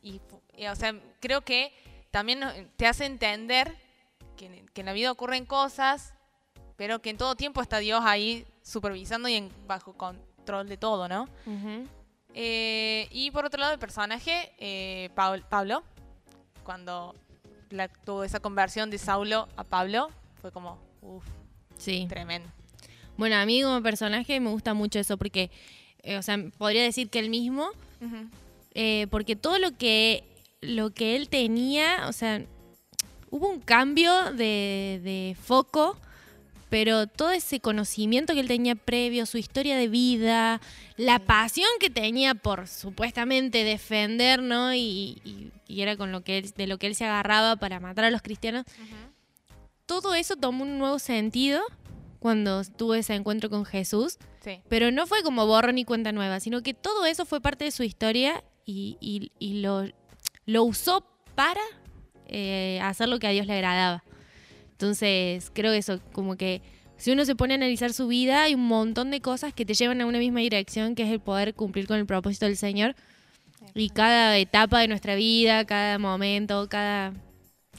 y 0.02 0.22
y, 0.56 0.68
o 0.68 0.76
sea, 0.76 0.94
creo 1.20 1.42
que 1.42 1.74
también 2.12 2.42
te 2.78 2.86
hace 2.86 3.06
entender 3.06 3.76
que, 4.38 4.64
que 4.74 4.82
en 4.82 4.86
la 4.86 4.94
vida 4.94 5.12
ocurren 5.12 5.46
cosas, 5.48 6.14
pero 6.76 7.02
que 7.02 7.10
en 7.10 7.18
todo 7.18 7.36
tiempo 7.36 7.62
está 7.62 7.80
Dios 7.80 8.02
ahí 8.04 8.46
supervisando 8.62 9.28
y 9.30 9.36
en, 9.36 9.50
bajo 9.68 9.94
control 9.94 10.68
de 10.68 10.78
todo, 10.78 11.08
¿no? 11.08 11.28
Eh, 12.34 13.08
y 13.12 13.32
por 13.32 13.46
otro 13.46 13.60
lado, 13.60 13.74
el 13.74 13.80
personaje, 13.80 14.52
eh, 14.58 15.10
Paul- 15.16 15.44
Pablo, 15.48 15.84
cuando 16.64 17.16
la- 17.70 17.88
tuvo 17.90 18.24
esa 18.24 18.40
conversión 18.40 18.90
de 18.90 18.98
Saulo 18.98 19.48
a 19.56 19.64
Pablo, 19.64 20.10
fue 20.42 20.52
como, 20.52 20.80
uff, 21.02 21.24
Sí. 21.78 22.06
tremendo. 22.10 22.50
Bueno, 23.18 23.36
a 23.36 23.46
mí 23.46 23.62
como 23.62 23.82
personaje 23.84 24.40
me 24.40 24.50
gusta 24.50 24.74
mucho 24.74 24.98
eso 25.00 25.18
porque, 25.18 25.52
eh, 26.02 26.18
o 26.18 26.24
sea, 26.24 26.38
podría 26.58 26.82
decir 26.84 27.10
que 27.10 27.20
él 27.20 27.30
mismo, 27.30 27.70
eh, 28.74 29.06
porque 29.12 29.36
todo 29.36 29.60
lo 29.60 29.78
que, 29.78 30.24
lo 30.62 30.90
que 30.92 31.16
él 31.16 31.30
tenía, 31.30 32.08
o 32.08 32.14
sea, 32.14 32.42
hubo 33.30 33.48
un 33.50 33.60
cambio 33.60 34.32
de, 34.34 35.00
de 35.04 35.38
foco, 35.40 35.98
pero 36.74 37.06
todo 37.06 37.30
ese 37.30 37.60
conocimiento 37.60 38.34
que 38.34 38.40
él 38.40 38.48
tenía 38.48 38.74
previo, 38.74 39.28
su 39.28 39.38
historia 39.38 39.78
de 39.78 39.88
vida, 39.88 40.60
la 40.98 41.20
pasión 41.20 41.70
que 41.80 41.92
tenía 41.92 42.34
por 42.34 42.68
supuestamente 42.68 43.64
defender, 43.64 44.42
¿no? 44.42 44.74
Y, 44.74 45.22
y- 45.24 45.52
y 45.68 45.82
era 45.82 45.96
con 45.98 46.12
lo 46.12 46.24
que 46.24 46.40
él, 46.40 46.52
de 46.58 46.66
lo 46.66 46.80
que 46.80 46.88
él 46.88 46.96
se 46.96 47.06
agarraba 47.06 47.58
para 47.58 47.80
matar 47.80 48.06
a 48.06 48.10
los 48.10 48.24
cristianos. 48.24 48.66
Todo 49.86 50.16
eso 50.16 50.36
tomó 50.36 50.64
un 50.64 50.80
nuevo 50.80 50.98
sentido 50.98 51.62
cuando 52.20 52.64
tuvo 52.64 52.96
ese 52.96 53.14
encuentro 53.14 53.52
con 53.52 53.66
Jesús. 53.66 54.18
Sí, 54.44 54.60
Pero 54.68 54.90
no 54.90 55.06
fue 55.06 55.22
como 55.22 55.46
borrón 55.46 55.78
y 55.78 55.86
cuenta 55.86 56.12
nueva, 56.12 56.40
sino 56.40 56.64
que 56.64 56.74
todo 56.74 57.06
eso 57.06 57.26
fue 57.26 57.40
parte 57.40 57.66
de 57.66 57.72
su 57.72 57.84
historia 57.84 58.44
y, 58.66 58.98
y- 59.00 59.32
y 59.38 59.62
lo, 59.62 59.86
lo 60.48 60.64
usó 60.64 61.06
para 61.36 61.62
eh, 62.28 62.80
hacer 62.82 63.10
lo 63.10 63.20
que 63.20 63.28
a 63.28 63.30
Dios 63.30 63.46
le 63.46 63.54
agradaba. 63.54 64.04
Entonces, 64.84 65.50
creo 65.54 65.72
eso, 65.72 66.02
como 66.12 66.36
que 66.36 66.62
si 66.98 67.12
uno 67.12 67.24
se 67.24 67.36
pone 67.38 67.54
a 67.54 67.56
analizar 67.56 67.94
su 67.94 68.08
vida, 68.08 68.44
hay 68.44 68.54
un 68.54 68.68
montón 68.68 69.12
de 69.12 69.22
cosas 69.22 69.54
que 69.54 69.64
te 69.66 69.74
llevan 69.76 70.02
a 70.02 70.06
una 70.06 70.20
misma 70.20 70.42
dirección, 70.42 70.94
que 70.94 71.04
es 71.04 71.10
el 71.10 71.22
poder 71.22 71.54
cumplir 71.54 71.88
con 71.88 71.98
el 72.00 72.06
propósito 72.06 72.46
del 72.48 72.58
Señor. 72.58 72.96
Y 73.76 73.90
cada 73.92 74.38
etapa 74.38 74.82
de 74.82 74.90
nuestra 74.90 75.16
vida, 75.16 75.64
cada 75.64 76.00
momento, 76.00 76.68
cada, 76.68 77.14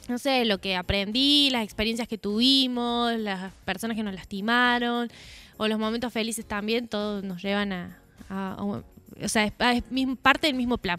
no 0.09 0.16
sé, 0.16 0.46
lo 0.46 0.62
que 0.62 0.76
aprendí, 0.76 1.50
las 1.50 1.62
experiencias 1.62 2.09
que 2.09 2.16
tuvimos, 2.16 3.12
las 3.18 3.52
personas 3.66 3.98
que 3.98 4.02
nos 4.02 4.14
lastimaron, 4.14 5.11
o 5.59 5.68
los 5.68 5.78
momentos 5.78 6.11
felices 6.11 6.46
también, 6.46 6.88
todos 6.88 7.22
nos 7.22 7.42
llevan 7.42 7.74
a, 7.74 7.98
a- 8.30 8.55
a 8.55 8.62
un- 8.62 8.82
o 9.22 9.28
sea, 9.28 9.44
es, 9.44 9.82
parte 10.22 10.46
del 10.46 10.57
mismo 10.57 10.78
plan. 10.78 10.98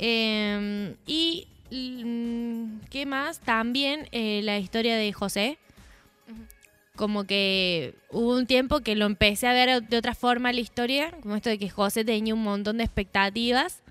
Eh, 0.00 0.96
y, 1.06 1.46
¿qué 2.90 3.06
más? 3.06 3.40
También 3.40 4.08
eh, 4.12 4.40
la 4.42 4.58
historia 4.58 4.96
de 4.96 5.12
José. 5.12 5.58
Como 6.94 7.24
que 7.24 7.94
hubo 8.10 8.36
un 8.36 8.46
tiempo 8.46 8.80
que 8.80 8.94
lo 8.94 9.06
empecé 9.06 9.46
a 9.46 9.52
ver 9.52 9.82
de 9.82 9.96
otra 9.96 10.14
forma 10.14 10.52
la 10.52 10.60
historia, 10.60 11.10
como 11.22 11.36
esto 11.36 11.48
de 11.48 11.58
que 11.58 11.70
José 11.70 12.04
tenía 12.04 12.34
un 12.34 12.42
montón 12.42 12.76
de 12.76 12.84
expectativas 12.84 13.82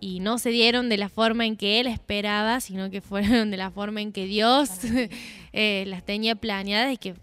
y 0.00 0.18
no 0.18 0.38
se 0.38 0.50
dieron 0.50 0.88
de 0.88 0.96
la 0.96 1.08
forma 1.08 1.46
en 1.46 1.56
que 1.56 1.78
él 1.78 1.86
esperaba, 1.86 2.60
sino 2.60 2.90
que 2.90 3.00
fueron 3.00 3.52
de 3.52 3.56
la 3.56 3.70
forma 3.70 4.00
en 4.00 4.12
que 4.12 4.26
Dios 4.26 4.70
eh, 5.52 5.84
las 5.86 6.04
tenía 6.04 6.34
planeadas 6.34 6.92
y 6.92 6.96
que 6.96 7.14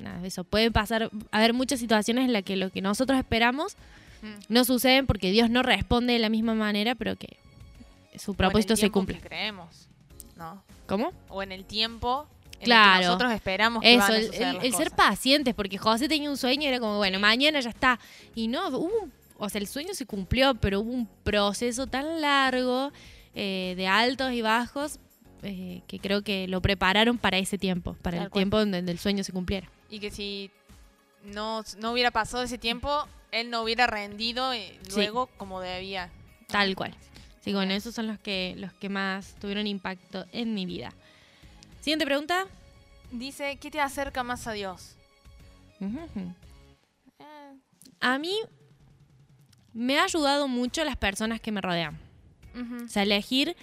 nada, 0.00 0.24
eso 0.24 0.44
puede 0.44 0.70
pasar, 0.70 1.10
haber 1.32 1.52
muchas 1.52 1.80
situaciones 1.80 2.26
en 2.26 2.32
las 2.32 2.44
que 2.44 2.54
lo 2.54 2.70
que 2.70 2.80
nosotros 2.80 3.18
esperamos 3.18 3.76
Mm. 4.22 4.26
no 4.52 4.64
suceden 4.64 5.06
porque 5.06 5.30
Dios 5.30 5.50
no 5.50 5.62
responde 5.62 6.12
de 6.12 6.18
la 6.18 6.28
misma 6.28 6.54
manera, 6.54 6.94
pero 6.94 7.16
que 7.16 7.36
su 8.18 8.34
propósito 8.34 8.76
se 8.76 8.90
que 8.90 9.20
creemos, 9.20 9.88
¿no? 10.36 10.62
¿Cómo? 10.86 11.12
O 11.28 11.42
en 11.42 11.52
el 11.52 11.64
tiempo 11.64 12.26
en 12.54 12.60
el 12.60 12.64
Claro. 12.64 13.00
que 13.00 13.06
nosotros 13.06 13.32
esperamos 13.32 13.82
que 13.82 13.94
Eso, 13.94 14.00
van 14.00 14.12
a 14.12 14.64
el, 14.64 14.74
ser 14.74 14.90
pacientes, 14.90 15.54
porque 15.54 15.78
José 15.78 16.08
tenía 16.08 16.28
un 16.30 16.36
sueño 16.36 16.62
y 16.64 16.66
era 16.66 16.80
como, 16.80 16.96
bueno, 16.96 17.18
mañana 17.20 17.60
ya 17.60 17.70
está. 17.70 17.98
Y 18.34 18.48
no, 18.48 18.68
hubo 18.68 18.78
un- 18.78 19.12
o 19.38 19.48
sea, 19.48 19.60
el 19.60 19.68
sueño 19.68 19.94
se 19.94 20.06
cumplió, 20.06 20.54
pero 20.56 20.80
hubo 20.80 20.90
un 20.92 21.06
proceso 21.22 21.86
tan 21.86 22.20
largo 22.20 22.90
eh, 23.34 23.74
de 23.76 23.86
altos 23.86 24.32
y 24.32 24.42
bajos 24.42 24.98
eh, 25.44 25.82
que 25.86 26.00
creo 26.00 26.22
que 26.22 26.48
lo 26.48 26.60
prepararon 26.60 27.16
para 27.18 27.38
ese 27.38 27.58
tiempo, 27.58 27.94
para 28.02 28.16
Tal 28.16 28.24
el 28.24 28.30
cual. 28.30 28.40
tiempo 28.40 28.58
donde 28.58 28.78
el 28.78 28.98
sueño 28.98 29.22
se 29.22 29.32
cumpliera. 29.32 29.70
Y 29.88 30.00
que 30.00 30.10
si 30.10 30.50
no, 31.22 31.62
no 31.78 31.92
hubiera 31.92 32.10
pasado 32.10 32.42
ese 32.42 32.58
tiempo, 32.58 33.06
él 33.30 33.48
no 33.50 33.62
hubiera 33.62 33.86
rendido 33.86 34.52
eh, 34.52 34.76
Sí. 34.88 34.96
luego 34.96 35.28
como 35.36 35.60
debía. 35.60 36.10
Tal 36.48 36.74
cual. 36.74 36.96
Sí, 37.40 37.52
bueno, 37.52 37.72
esos 37.72 37.94
son 37.94 38.06
los 38.06 38.18
que, 38.18 38.54
los 38.58 38.72
que 38.74 38.88
más 38.88 39.34
tuvieron 39.40 39.66
impacto 39.66 40.26
en 40.32 40.54
mi 40.54 40.66
vida. 40.66 40.92
Siguiente 41.80 42.04
pregunta. 42.04 42.46
Dice, 43.10 43.56
¿qué 43.60 43.70
te 43.70 43.80
acerca 43.80 44.22
más 44.22 44.46
a 44.46 44.52
Dios? 44.52 44.96
Eh, 45.80 47.24
A 48.00 48.18
mí 48.18 48.32
me 49.72 49.98
ha 49.98 50.04
ayudado 50.04 50.48
mucho 50.48 50.84
las 50.84 50.96
personas 50.96 51.40
que 51.40 51.52
me 51.52 51.60
rodean. 51.60 51.98
O 52.84 52.88
sea, 52.88 53.04
elegir 53.04 53.56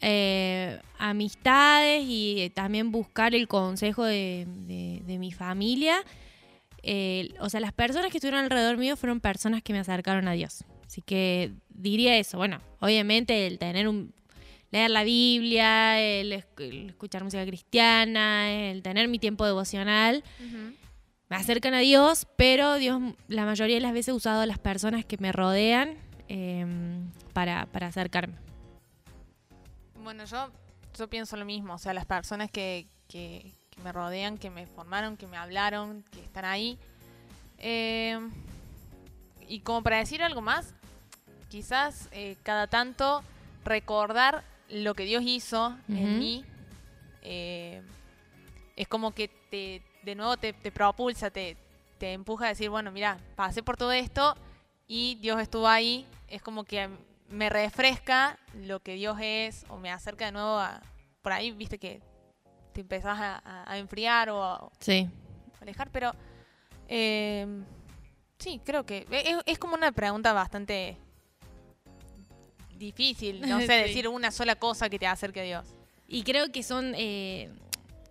eh, 0.00 0.78
amistades 0.98 2.04
y 2.06 2.50
también 2.54 2.92
buscar 2.92 3.34
el 3.34 3.48
consejo 3.48 4.04
de, 4.04 4.46
de- 4.66 5.02
de 5.06 5.18
mi 5.18 5.32
familia. 5.32 6.02
Eh, 6.82 7.32
o 7.40 7.48
sea, 7.48 7.60
las 7.60 7.72
personas 7.72 8.10
que 8.10 8.18
estuvieron 8.18 8.44
alrededor 8.44 8.76
mío 8.76 8.96
fueron 8.96 9.20
personas 9.20 9.62
que 9.62 9.72
me 9.72 9.78
acercaron 9.78 10.28
a 10.28 10.32
Dios. 10.32 10.64
Así 10.86 11.02
que 11.02 11.52
diría 11.68 12.16
eso. 12.18 12.36
Bueno, 12.38 12.60
obviamente 12.80 13.46
el 13.46 13.58
tener 13.58 13.88
un... 13.88 14.12
Leer 14.70 14.90
la 14.90 15.04
Biblia, 15.04 16.00
el, 16.00 16.32
esc- 16.32 16.58
el 16.60 16.88
escuchar 16.90 17.22
música 17.22 17.46
cristiana, 17.46 18.50
el 18.50 18.82
tener 18.82 19.06
mi 19.06 19.20
tiempo 19.20 19.46
devocional, 19.46 20.24
me 21.28 21.36
acercan 21.36 21.74
a 21.74 21.78
Dios, 21.78 22.26
pero 22.36 22.74
Dios 22.74 23.00
la 23.28 23.44
mayoría 23.44 23.76
de 23.76 23.80
las 23.82 23.92
veces 23.92 24.08
ha 24.10 24.14
usado 24.14 24.40
a 24.42 24.46
las 24.46 24.58
personas 24.58 25.04
que 25.04 25.16
me 25.18 25.30
rodean 25.30 25.94
eh, 26.28 26.66
para, 27.32 27.66
para 27.66 27.86
acercarme. 27.86 28.34
Bueno, 30.02 30.24
yo, 30.24 30.50
yo 30.98 31.08
pienso 31.08 31.36
lo 31.36 31.44
mismo. 31.44 31.74
O 31.74 31.78
sea, 31.78 31.94
las 31.94 32.04
personas 32.06 32.50
que, 32.50 32.88
que- 33.08 33.52
que 33.70 33.80
me 33.82 33.92
rodean, 33.92 34.38
que 34.38 34.50
me 34.50 34.66
formaron, 34.66 35.16
que 35.16 35.26
me 35.28 35.36
hablaron, 35.36 36.02
que 36.10 36.20
están 36.20 36.44
ahí. 36.44 36.78
Eh, 37.58 38.18
y 39.54 39.60
como 39.60 39.84
para 39.84 39.98
decir 39.98 40.20
algo 40.20 40.40
más, 40.40 40.74
quizás 41.48 42.08
eh, 42.10 42.36
cada 42.42 42.66
tanto 42.66 43.22
recordar 43.64 44.42
lo 44.68 44.94
que 44.94 45.04
Dios 45.04 45.22
hizo 45.24 45.76
en 45.88 46.18
mí 46.18 46.44
eh, 47.22 47.80
es 48.74 48.88
como 48.88 49.12
que 49.12 49.28
te, 49.28 49.80
de 50.02 50.14
nuevo 50.16 50.36
te, 50.36 50.54
te 50.54 50.72
propulsa, 50.72 51.30
te, 51.30 51.56
te 51.98 52.14
empuja 52.14 52.46
a 52.46 52.48
decir, 52.48 52.68
bueno, 52.68 52.90
mira, 52.90 53.16
pasé 53.36 53.62
por 53.62 53.76
todo 53.76 53.92
esto 53.92 54.34
y 54.88 55.14
Dios 55.20 55.40
estuvo 55.40 55.68
ahí. 55.68 56.04
Es 56.26 56.42
como 56.42 56.64
que 56.64 56.88
me 57.28 57.48
refresca 57.48 58.36
lo 58.54 58.80
que 58.80 58.94
Dios 58.94 59.16
es 59.20 59.64
o 59.68 59.76
me 59.76 59.92
acerca 59.92 60.24
de 60.24 60.32
nuevo 60.32 60.58
a... 60.58 60.82
Por 61.22 61.32
ahí, 61.32 61.52
viste 61.52 61.78
que 61.78 62.02
te 62.72 62.80
empezás 62.80 63.16
a, 63.20 63.78
enfriar 63.78 64.30
o 64.30 64.42
a 64.42 64.68
Sí. 64.80 65.08
alejar, 65.60 65.90
pero... 65.92 66.12
eh, 66.88 67.46
sí, 68.38 68.60
creo 68.64 68.84
que 68.84 69.06
es, 69.10 69.36
es 69.46 69.58
como 69.58 69.74
una 69.74 69.92
pregunta 69.92 70.32
bastante 70.32 70.96
difícil, 72.76 73.40
no 73.42 73.60
sé, 73.60 73.66
Sí. 73.66 73.72
decir 73.88 74.08
una 74.08 74.30
sola 74.30 74.56
cosa 74.56 74.88
que 74.88 74.98
te 74.98 75.06
acerque 75.06 75.40
a 75.40 75.44
Dios. 75.44 75.66
Y 76.08 76.22
creo 76.22 76.50
que 76.52 76.62
son. 76.62 76.94
eh, 76.96 77.50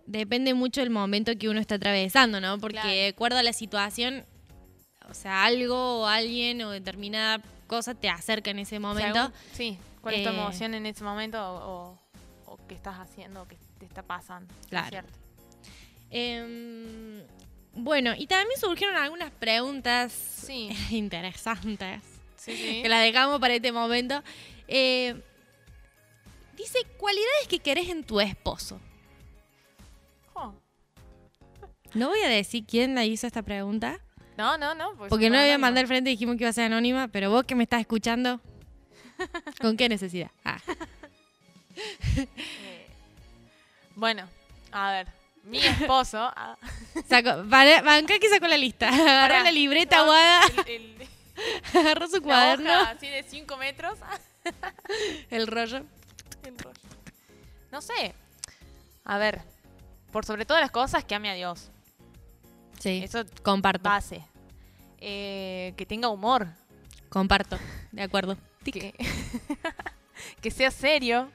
depende 0.06 0.52
mucho 0.52 0.80
del 0.82 0.90
momento 0.90 1.32
que 1.38 1.48
uno 1.48 1.60
está 1.60 1.76
atravesando, 1.76 2.40
¿no? 2.40 2.58
Porque 2.58 2.74
Claro. 2.76 2.90
de 2.90 3.08
acuerdo 3.08 3.38
a 3.38 3.42
la 3.42 3.52
situación, 3.54 4.24
o 5.08 5.14
sea, 5.14 5.44
algo 5.44 6.00
o 6.02 6.06
alguien 6.06 6.60
o 6.62 6.70
determinada 6.70 7.40
cosa 7.66 7.94
te 7.94 8.08
acerca 8.10 8.50
en 8.50 8.58
ese 8.58 8.78
momento. 8.78 9.32
Sí, 9.52 9.78
¿cuál 10.02 10.16
es 10.16 10.22
tu 10.24 10.28
eh, 10.28 10.32
emoción 10.32 10.74
en 10.74 10.84
ese 10.86 11.02
momento 11.04 11.38
o, 11.40 11.94
o- 12.46 12.52
o 12.52 12.58
qué 12.68 12.74
estás 12.74 12.96
haciendo 12.98 13.42
o 13.42 13.48
qué 13.48 13.56
te 13.78 13.86
está 13.86 14.02
pasando? 14.02 14.52
Es 14.60 14.66
Claro. 14.66 14.88
cierto. 14.90 15.12
Em, 16.10 17.22
bueno, 17.74 18.14
y 18.16 18.26
también 18.26 18.58
surgieron 18.60 18.96
algunas 18.96 19.30
preguntas 19.32 20.12
Sí. 20.12 20.68
interesantes. 20.90 22.02
Sí, 22.36 22.56
sí. 22.56 22.82
que 22.82 22.88
las 22.88 23.02
dejamos 23.02 23.40
para 23.40 23.54
este 23.54 23.72
momento. 23.72 24.22
Eh, 24.68 25.14
dice, 26.56 26.78
cualidades 26.98 27.48
que 27.48 27.58
querés 27.58 27.88
en 27.88 28.04
tu 28.04 28.20
esposo. 28.20 28.78
Oh. 30.34 30.52
No 31.94 32.08
voy 32.08 32.20
a 32.20 32.28
decir 32.28 32.64
quién 32.66 32.94
la 32.94 33.04
hizo 33.04 33.26
esta 33.26 33.42
pregunta, 33.42 33.98
No, 34.36 34.58
no, 34.58 34.74
no. 34.74 34.94
pues 34.96 35.08
porque 35.10 35.30
no 35.30 35.36
la 35.36 35.42
voy 35.42 35.50
a 35.52 35.58
mandar 35.58 35.84
al 35.84 35.88
frente, 35.88 36.10
dijimos 36.10 36.36
que 36.36 36.42
iba 36.42 36.50
a 36.50 36.52
ser 36.52 36.64
anónima, 36.64 37.08
pero 37.08 37.30
vos 37.30 37.44
que 37.44 37.54
me 37.54 37.62
estás 37.62 37.80
escuchando, 37.80 38.40
¿con 39.60 39.76
qué 39.76 39.88
necesidad? 39.88 40.30
Ah, 40.44 40.58
Eh, 42.16 42.86
bueno, 43.96 44.28
a 44.70 44.90
ver. 44.92 45.08
Mi 45.44 45.58
esposo. 45.58 46.18
ah, 46.36 46.56
para, 47.50 47.82
banca 47.82 48.18
que 48.18 48.28
sacó 48.28 48.46
la 48.48 48.56
lista. 48.56 48.88
Agarró 48.88 49.34
pará. 49.34 49.42
la 49.44 49.52
libreta 49.52 49.96
No, 49.96 50.02
aguada, 50.04 50.40
el- 50.66 50.68
el- 51.02 51.08
agarró 51.78 52.06
su 52.08 52.16
la 52.16 52.22
cuaderno, 52.22 52.70
hoja 52.80 52.90
así 52.90 53.08
de 53.08 53.22
5 53.22 53.56
metros. 53.56 53.98
el 55.30 55.46
rollo. 55.46 55.84
el 56.44 56.58
rollo. 56.58 56.80
No 57.72 57.80
sé. 57.82 58.14
A 59.04 59.18
ver. 59.18 59.42
Por 60.12 60.24
sobre 60.24 60.46
todas 60.46 60.62
las 60.62 60.70
cosas, 60.70 61.04
que 61.04 61.14
ame 61.14 61.28
a 61.30 61.34
Dios. 61.34 61.70
Sí, 62.78 63.02
Eso 63.04 63.24
comparto, 63.42 63.82
base. 63.88 64.22
Eh, 64.98 65.74
que 65.76 65.84
tenga 65.86 66.08
humor. 66.08 66.46
comparto, 67.08 67.58
de 67.92 68.02
acuerdo. 68.02 68.36
Que, 68.64 68.94
que 70.40 70.50
sea 70.50 70.70
serio. 70.70 71.30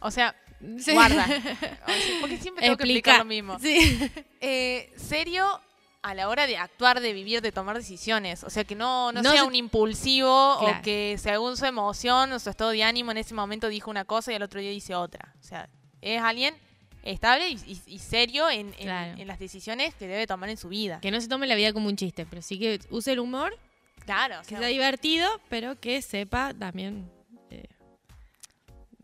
O 0.00 0.10
sea, 0.10 0.36
Sí. 0.78 0.92
guarda. 0.92 1.26
Porque 2.20 2.36
siempre 2.38 2.62
tengo 2.64 2.76
que 2.76 2.82
explicar 2.84 3.18
lo 3.18 3.24
mismo. 3.24 3.58
Sí. 3.60 4.10
Eh, 4.40 4.92
serio 4.96 5.60
a 6.02 6.14
la 6.14 6.28
hora 6.28 6.46
de 6.46 6.56
actuar, 6.56 7.00
de 7.00 7.12
vivir, 7.12 7.42
de 7.42 7.50
tomar 7.50 7.76
decisiones. 7.76 8.44
O 8.44 8.50
sea, 8.50 8.62
que 8.64 8.76
no, 8.76 9.10
no, 9.12 9.20
No 9.22 9.30
sea 9.32 9.40
se- 9.40 9.46
un 9.48 9.54
impulsivo 9.56 10.58
Claro. 10.60 10.78
o 10.78 10.82
que 10.82 11.16
según 11.18 11.56
su 11.56 11.66
emoción 11.66 12.32
o 12.32 12.38
su 12.38 12.48
estado 12.50 12.70
de 12.70 12.84
ánimo 12.84 13.10
en 13.10 13.16
ese 13.18 13.34
momento 13.34 13.68
dijo 13.68 13.90
una 13.90 14.04
cosa 14.04 14.30
y 14.32 14.36
al 14.36 14.42
otro 14.42 14.60
día 14.60 14.70
dice 14.70 14.94
otra. 14.94 15.34
O 15.40 15.42
sea, 15.42 15.68
es 16.00 16.20
alguien 16.22 16.54
estable 17.02 17.48
y, 17.48 17.54
y- 17.66 17.82
y 17.94 17.98
serio 17.98 18.48
en, 18.48 18.68
en- 18.78 18.84
Claro. 18.84 19.20
en 19.20 19.26
las 19.26 19.38
decisiones 19.40 19.92
que 19.96 20.06
debe 20.06 20.26
tomar 20.28 20.50
en 20.50 20.56
su 20.56 20.68
vida. 20.68 21.00
Que 21.00 21.10
no 21.10 21.20
se 21.20 21.26
tome 21.28 21.46
la 21.48 21.56
vida 21.56 21.72
como 21.72 21.88
un 21.88 21.96
chiste, 21.96 22.26
pero 22.26 22.42
sí 22.42 22.58
que 22.60 22.80
use 22.90 23.12
el 23.12 23.18
humor, 23.18 23.58
Claro. 24.06 24.36
o 24.38 24.42
que 24.42 24.50
sea, 24.50 24.58
sea 24.60 24.68
divertido, 24.68 25.28
pero 25.48 25.78
que 25.80 26.00
sepa 26.00 26.54
también. 26.54 27.10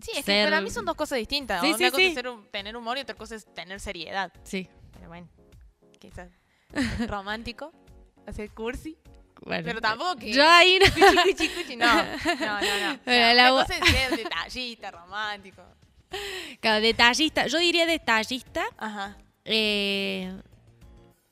Sí, 0.04 0.12
es 0.18 0.24
que 0.24 0.44
para 0.44 0.60
mí 0.60 0.70
son 0.70 0.84
dos 0.84 0.94
cosas 0.96 1.18
distintas. 1.18 1.60
Sí, 1.60 1.68
Una 1.68 1.78
sí, 1.78 1.84
cosa 1.84 1.96
sí. 1.96 2.04
es 2.06 2.14
ser 2.14 2.28
un- 2.28 2.46
tener 2.50 2.76
humor 2.76 2.98
y 2.98 3.00
otra 3.00 3.14
cosa 3.14 3.34
es 3.34 3.44
tener 3.54 3.80
seriedad. 3.80 4.32
sí. 4.44 4.68
Pero 4.92 5.08
bueno, 5.08 5.28
quizás 5.98 6.30
romántico, 7.08 7.72
hacer 8.26 8.50
cursi. 8.50 8.96
Bueno. 9.44 9.64
Pero 9.64 9.80
tampoco 9.80 10.16
que... 10.16 10.32
Yo 10.32 10.48
ahí 10.48 10.78
no. 10.78 10.86
Cuchi, 10.86 11.32
cuchi, 11.32 11.48
cuchi, 11.48 11.76
no. 11.76 11.86
No, 11.86 12.02
no, 12.02 12.04
no. 12.04 12.10
O 12.20 12.60
sea, 12.60 13.00
Pero 13.04 13.34
la 13.34 13.50
cosa 13.50 13.74
es 13.76 14.16
detallista, 14.16 14.90
romántico. 14.90 15.62
Claro, 16.60 16.80
detallista. 16.80 17.48
Yo 17.48 17.58
diría 17.58 17.86
detallista 17.86 18.64
Ajá. 18.78 19.16
eh, 19.44 20.32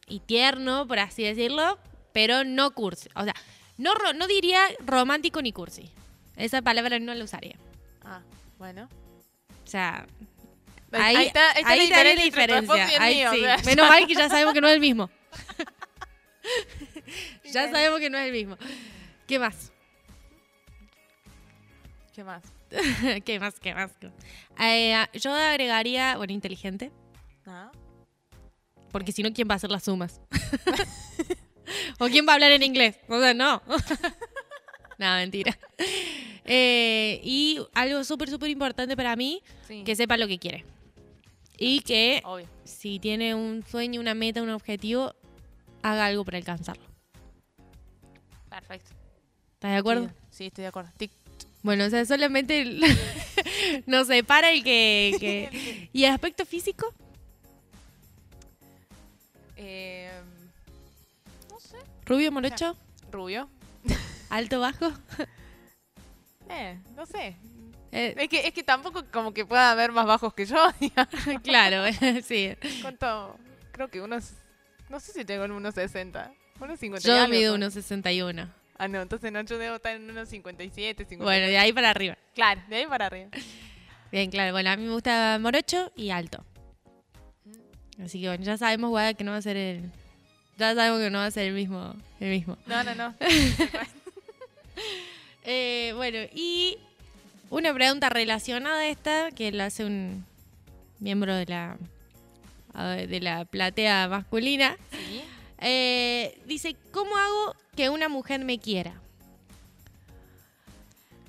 y 0.08 0.18
tierno, 0.20 0.86
por 0.88 0.98
así 0.98 1.22
decirlo, 1.22 1.78
pero 2.12 2.42
no 2.44 2.72
cursi. 2.72 3.08
O 3.14 3.22
sea, 3.22 3.34
no, 3.78 3.92
no 4.16 4.26
diría 4.26 4.60
romántico 4.84 5.40
ni 5.40 5.52
cursi. 5.52 5.88
Esa 6.36 6.62
palabra 6.62 6.98
no 6.98 7.14
la 7.14 7.22
usaría. 7.24 7.56
Ah, 8.04 8.20
bueno. 8.62 8.88
O 9.64 9.66
sea, 9.66 10.06
Ahí- 10.92 11.16
ahí, 11.16 11.26
está- 11.26 11.50
ahí 11.50 11.56
está 11.56 11.62
la 11.62 11.72
ahí 11.72 11.80
estaría 11.80 12.14
la 12.14 12.22
diferencia 12.22 12.76
y 12.90 12.94
el 12.94 13.02
Ahí 13.02 13.16
mío, 13.16 13.30
o 13.30 13.34
sí. 13.34 13.40
sea, 13.40 13.56
Menos 13.64 13.88
mal 13.88 14.06
que 14.06 14.14
ya 14.14 14.28
sabemos 14.28 14.54
que 14.54 14.60
no 14.60 14.68
es 14.68 14.74
el 14.74 14.80
mismo. 14.80 15.10
ya 17.44 17.70
sabemos 17.72 17.98
que 17.98 18.08
no 18.10 18.18
es 18.18 18.26
el 18.26 18.32
mismo. 18.32 18.56
¿Qué 19.26 19.38
más? 19.40 19.72
¿Qué 22.14 22.22
más? 22.22 22.42
¿Qué 23.24 23.40
más? 23.40 23.58
¿Qué 23.58 23.74
más? 23.74 23.90
Eh, 24.60 24.94
yo 25.14 25.34
agregaría, 25.34 26.16
bueno, 26.16 26.32
inteligente, 26.32 26.92
Ah, 27.46 27.72
porque 28.92 29.10
si 29.10 29.22
no, 29.24 29.32
¿quién 29.32 29.48
va 29.48 29.54
a 29.54 29.56
hacer 29.56 29.70
las 29.72 29.82
sumas? 29.84 30.20
¿O 31.98 32.06
quién 32.06 32.26
va 32.28 32.32
a 32.32 32.34
hablar 32.34 32.52
en 32.52 32.62
inglés? 32.62 32.96
O 33.08 33.18
sea, 33.18 33.34
no. 33.34 33.60
No, 34.98 35.14
mentira. 35.16 35.58
Eh, 36.44 37.20
y 37.22 37.58
algo 37.74 38.02
súper, 38.04 38.28
súper 38.28 38.50
importante 38.50 38.96
para 38.96 39.14
mí, 39.16 39.42
Sí. 39.68 39.84
que 39.84 39.94
sepa 39.96 40.16
lo 40.16 40.26
que 40.26 40.38
quiere. 40.38 40.64
Y 41.58 41.80
que 41.80 42.20
Obvio. 42.24 42.48
si 42.64 42.98
tiene 42.98 43.34
un 43.34 43.64
sueño, 43.70 44.00
una 44.00 44.14
meta, 44.14 44.42
un 44.42 44.50
objetivo, 44.50 45.14
haga 45.82 46.06
algo 46.06 46.24
para 46.24 46.38
alcanzarlo. 46.38 46.82
Perfecto. 48.48 48.90
¿Estás 49.54 49.70
de 49.70 49.76
acuerdo? 49.76 50.06
Sí, 50.08 50.14
sí, 50.30 50.46
estoy 50.46 50.62
de 50.62 50.68
acuerdo. 50.68 50.90
Tic. 50.96 51.12
Bueno, 51.62 51.84
o 51.84 51.90
sea, 51.90 52.04
solamente 52.04 52.60
el- 52.62 52.80
nos 53.86 54.08
separa 54.08 54.50
el 54.50 54.64
que, 54.64 55.14
que- 55.20 55.88
¿Y 55.92 56.04
el 56.04 56.10
aspecto 56.12 56.44
físico? 56.44 56.92
Eh, 59.56 60.10
no 61.50 61.60
sé. 61.60 61.76
¿Rubio, 62.04 62.32
morocho? 62.32 62.76
Rubio. 63.12 63.48
¿Alto, 64.32 64.60
bajo? 64.60 64.90
Eh, 66.54 66.78
no 66.96 67.06
sé. 67.06 67.36
Eh, 67.92 68.14
Es 68.18 68.28
que, 68.28 68.46
es 68.46 68.52
que 68.52 68.62
tampoco 68.62 69.04
como 69.10 69.32
que 69.32 69.46
pueda 69.46 69.70
haber 69.70 69.90
más 69.90 70.04
bajos 70.04 70.34
que 70.34 70.44
yo. 70.44 70.56
digamos. 70.80 71.14
claro, 71.42 71.84
sí. 72.22 72.54
¿Cuánto? 72.82 73.38
Creo 73.70 73.88
que 73.88 74.02
unos... 74.02 74.32
No 74.90 75.00
sé 75.00 75.12
si 75.12 75.24
tengo 75.24 75.44
en 75.44 75.52
unos 75.52 75.74
60. 75.74 76.30
Unos 76.60 76.78
50 76.78 77.08
y 77.08 77.10
Yo 77.10 77.28
mido 77.28 77.52
son. 77.52 77.62
1,61. 77.62 78.48
Ah, 78.76 78.88
no, 78.88 79.00
entonces 79.00 79.32
no, 79.32 79.40
yo 79.42 79.56
debo 79.56 79.76
estar 79.76 79.96
en 79.96 80.10
unos 80.10 80.28
57, 80.28 81.04
58. 81.04 81.24
Bueno, 81.24 81.46
de 81.46 81.56
ahí 81.56 81.72
para 81.72 81.88
arriba. 81.88 82.18
Claro, 82.34 82.60
de 82.68 82.76
ahí 82.76 82.86
para 82.86 83.06
arriba. 83.06 83.30
Bien, 84.10 84.30
claro. 84.30 84.52
Bueno, 84.52 84.70
a 84.70 84.76
mí 84.76 84.84
me 84.84 84.92
gusta 84.92 85.38
morocho 85.40 85.90
y 85.96 86.10
alto. 86.10 86.44
Así 88.04 88.20
que 88.20 88.28
bueno, 88.28 88.44
ya 88.44 88.58
sabemos, 88.58 88.90
Guada, 88.90 89.14
que 89.14 89.24
no 89.24 89.30
va 89.30 89.38
a 89.38 89.42
ser 89.42 89.56
el... 89.56 89.90
Ya 90.58 90.74
sabemos 90.74 91.00
que 91.00 91.08
no 91.08 91.18
va 91.18 91.26
a 91.26 91.30
ser 91.30 91.46
el 91.46 91.54
mismo. 91.54 91.94
El 92.20 92.28
mismo. 92.28 92.58
No, 92.66 92.84
no, 92.84 92.94
no. 92.94 93.14
Eh, 95.44 95.92
bueno, 95.96 96.18
y 96.32 96.78
una 97.50 97.74
pregunta 97.74 98.08
relacionada 98.08 98.78
a 98.82 98.86
esta 98.86 99.32
que 99.32 99.50
la 99.50 99.66
hace 99.66 99.84
un 99.84 100.24
miembro 101.00 101.34
de 101.34 101.46
la 101.46 101.76
de 103.08 103.20
la 103.20 103.44
platea 103.44 104.06
masculina. 104.08 104.76
Sí. 104.92 105.20
Eh, 105.58 106.40
dice, 106.46 106.76
¿cómo 106.92 107.16
hago 107.16 107.56
que 107.74 107.90
una 107.90 108.08
mujer 108.08 108.44
me 108.44 108.60
quiera? 108.60 108.94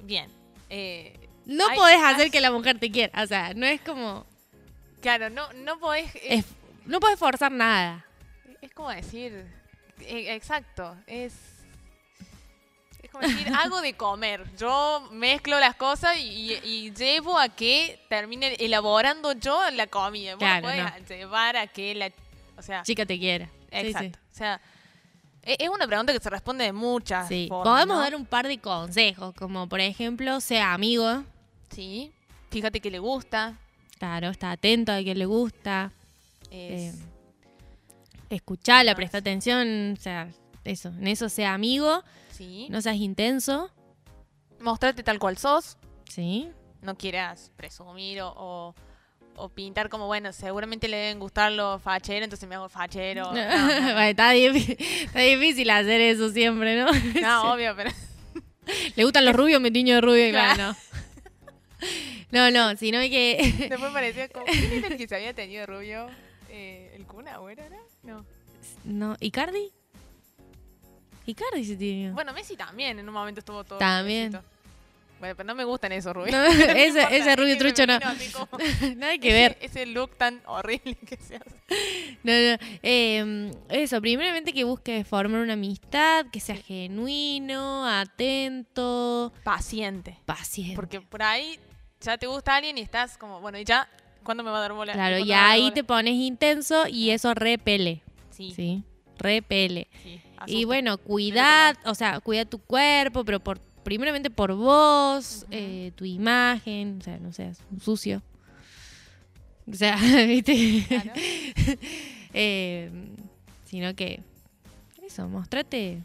Bien. 0.03 0.29
Eh, 0.69 1.13
No 1.45 1.65
Ay, 1.69 1.77
podés 1.77 1.97
hacer 2.03 2.31
que 2.31 2.39
la 2.39 2.51
mujer 2.51 2.79
te 2.79 2.91
quiera. 2.91 3.21
O 3.23 3.27
sea, 3.27 3.53
no 3.55 3.65
es 3.65 3.81
como... 3.81 4.25
claro, 5.01 5.29
no, 5.29 5.51
no 5.53 5.79
podés... 5.79 6.13
eh, 6.15 6.35
es- 6.35 6.45
no 6.85 6.99
podés 6.99 7.17
forzar 7.17 7.51
nada. 7.51 8.05
Es 8.61 8.71
como 8.73 8.89
decir, 8.91 9.45
eh, 10.01 10.35
exacto, 10.35 10.95
es, 11.07 11.33
es 13.03 13.11
como 13.11 13.27
decir 13.27 13.47
algo 13.55 13.81
de 13.81 13.93
comer. 13.93 14.43
Yo 14.57 15.07
mezclo 15.11 15.59
las 15.59 15.75
cosas 15.75 16.17
y, 16.17 16.53
y 16.63 16.91
llevo 16.93 17.37
a 17.37 17.49
que 17.49 17.99
termine 18.09 18.55
elaborando 18.55 19.33
yo 19.33 19.61
la 19.71 19.85
comida. 19.87 20.31
Vos 20.33 20.39
Claro, 20.39 20.63
podés 20.63 20.83
no. 20.83 21.07
llevar 21.15 21.55
a 21.57 21.67
que 21.67 21.93
la, 21.93 22.11
o 22.57 22.61
sea, 22.63 22.81
Chica 22.83 23.05
te 23.05 23.19
quiera. 23.19 23.45
Sí, 23.45 23.51
exacto, 23.71 24.19
o 24.31 24.35
sea, 24.35 24.61
e- 25.43 25.57
es 25.59 25.69
una 25.69 25.85
pregunta 25.87 26.13
que 26.13 26.19
se 26.19 26.29
responde 26.29 26.63
de 26.65 26.73
muchas 26.73 27.27
Sí. 27.27 27.47
formas. 27.49 27.67
Podemos 27.73 27.97
¿no? 27.97 28.01
dar 28.01 28.15
un 28.15 28.25
par 28.25 28.47
de 28.47 28.57
consejos, 28.59 29.33
como 29.35 29.67
por 29.69 29.79
ejemplo, 29.81 30.39
sea 30.41 30.73
amigo. 30.73 31.23
sí, 31.71 32.11
fíjate 32.51 32.79
que 32.79 32.89
le 32.91 32.99
gusta, 32.99 33.57
Claro, 33.99 34.29
está 34.29 34.51
atento 34.51 34.91
a 34.91 35.01
que 35.03 35.15
le 35.15 35.25
gusta. 35.25 35.91
es- 36.51 36.95
Eh, 36.95 36.99
escuchala, 38.29 38.95
presta 38.95 39.19
atención. 39.19 39.93
O 39.97 40.01
sea, 40.01 40.27
eso. 40.63 40.89
En 40.89 41.07
eso 41.07 41.29
sea 41.29 41.53
amigo. 41.53 42.03
Sí, 42.33 42.67
No 42.69 42.81
seas 42.81 42.95
intenso. 42.97 43.71
mostrarte 44.59 45.03
tal 45.03 45.19
cual 45.19 45.37
sos. 45.37 45.77
Sí. 46.09 46.49
no 46.81 46.97
quieras 46.97 47.51
presumir 47.55 48.21
o, 48.21 48.33
o- 48.35 48.75
o 49.35 49.49
pintar 49.49 49.89
como, 49.89 50.05
bueno, 50.05 50.31
seguramente 50.33 50.87
le 50.87 50.97
deben 50.97 51.17
gustar 51.19 51.51
los 51.51 51.81
facheros, 51.81 52.23
entonces 52.25 52.47
me 52.47 52.55
hago 52.55 52.69
fachero. 52.69 53.23
No, 53.33 53.33
no, 53.33 53.83
Bueno, 53.93 54.01
está, 54.01 54.33
difí- 54.33 54.75
está 54.79 55.19
difícil 55.21 55.69
hacer 55.71 56.01
eso 56.01 56.29
siempre, 56.29 56.77
¿no? 56.79 56.87
no, 57.21 57.53
obvio, 57.53 57.73
pero 57.75 57.89
¿Le 58.95 59.03
gustan 59.03 59.25
los 59.25 59.35
rubios? 59.35 59.59
Me 59.59 59.71
tiño 59.71 59.95
de 59.95 60.01
rubio. 60.01 60.29
Claro. 60.29 60.55
Claro, 60.55 60.73
no. 62.31 62.49
No, 62.49 62.51
no, 62.51 62.77
sino 62.77 62.99
que... 63.01 63.67
después 63.69 63.91
parecía 63.91 64.29
como, 64.29 64.45
¿quién 64.45 64.71
era 64.73 64.87
el 64.89 64.97
que 64.97 65.07
se 65.07 65.15
había 65.15 65.33
tenido 65.33 65.65
rubio? 65.65 66.07
Eh, 66.49 66.93
¿El 66.95 67.05
Kun 67.05 67.27
Agüero 67.27 67.63
era? 67.63 67.77
No. 68.03 68.25
No, 68.85 69.15
¿Icardi? 69.19 69.71
Icardi 71.25 71.63
se 71.65 71.75
tiñó. 71.75 72.13
Bueno, 72.13 72.33
Messi 72.33 72.55
también 72.55 72.99
en 72.99 73.07
un 73.07 73.13
momento 73.13 73.39
estuvo 73.39 73.63
todo 73.63 73.79
También. 73.79 74.31
Bueno, 75.19 75.35
pero 75.37 75.47
no 75.47 75.55
me 75.55 75.63
gustan 75.63 75.93
esos 75.93 76.13
rubios. 76.13 76.31
No, 76.35 76.43
ese- 76.75 77.01
ese 77.15 77.31
es 77.31 77.35
rubio 77.37 77.57
trucho 77.57 77.87
no. 77.87 77.97
Nada 78.97 79.17
que 79.17 79.29
ese- 79.29 79.31
ver. 79.31 79.57
Ese 79.61 79.85
look 79.85 80.17
tan 80.17 80.41
horrible 80.45 80.95
que 80.95 81.15
se 81.17 81.37
hace. 81.37 81.55
No, 82.23 82.31
no. 82.31 82.57
eh, 82.83 83.51
eso, 83.69 83.99
primeramente 84.01 84.53
que 84.53 84.63
busques 84.63 85.05
formar 85.07 85.41
una 85.41 85.53
amistad, 85.53 86.25
que 86.31 86.39
sea 86.39 86.55
genuino, 86.55 87.85
atento, 87.87 89.33
Paciente. 89.43 90.17
paciente. 90.25 90.75
Porque 90.75 91.01
por 91.01 91.21
ahí 91.23 91.59
ya 92.01 92.17
te 92.17 92.27
gusta 92.27 92.55
alguien 92.55 92.77
y 92.77 92.81
estás 92.81 93.17
como, 93.17 93.39
bueno, 93.41 93.57
y 93.57 93.65
ya, 93.65 93.89
¿cuándo 94.23 94.43
me 94.43 94.51
va 94.51 94.57
a 94.57 94.61
dar 94.61 94.73
bola? 94.73 94.93
claro, 94.93 95.15
¿Cuándo 95.17 95.27
y 95.27 95.33
ahí 95.33 95.71
te 95.71 95.83
pones 95.83 96.13
intenso 96.15 96.87
y 96.87 97.09
eso 97.11 97.33
repele. 97.33 98.01
Sí, 98.31 98.51
sí. 98.55 98.83
Sí, 99.13 99.23
repele. 99.23 99.87
Y 100.47 100.65
bueno, 100.65 100.97
cuidad, 100.97 101.77
o 101.85 101.95
sea, 101.95 102.19
cuida 102.19 102.45
tu 102.45 102.59
cuerpo, 102.59 103.23
pero 103.23 103.39
por 103.39 103.59
primeramente 103.83 104.29
por 104.29 104.53
vos, 104.53 105.45
eh, 105.51 105.91
tu 105.95 106.05
imagen, 106.05 106.97
o 106.99 107.03
sea, 107.03 107.17
no 107.19 107.31
seas 107.33 107.59
un 107.71 107.79
sucio. 107.81 108.21
O 109.71 109.73
sea, 109.75 109.95
¿viste? 110.27 110.85
Claro. 110.87 111.11
Eh, 112.35 112.89
sino 113.65 113.93
que 113.95 114.19
eso, 115.05 115.27
mostrate 115.29 116.01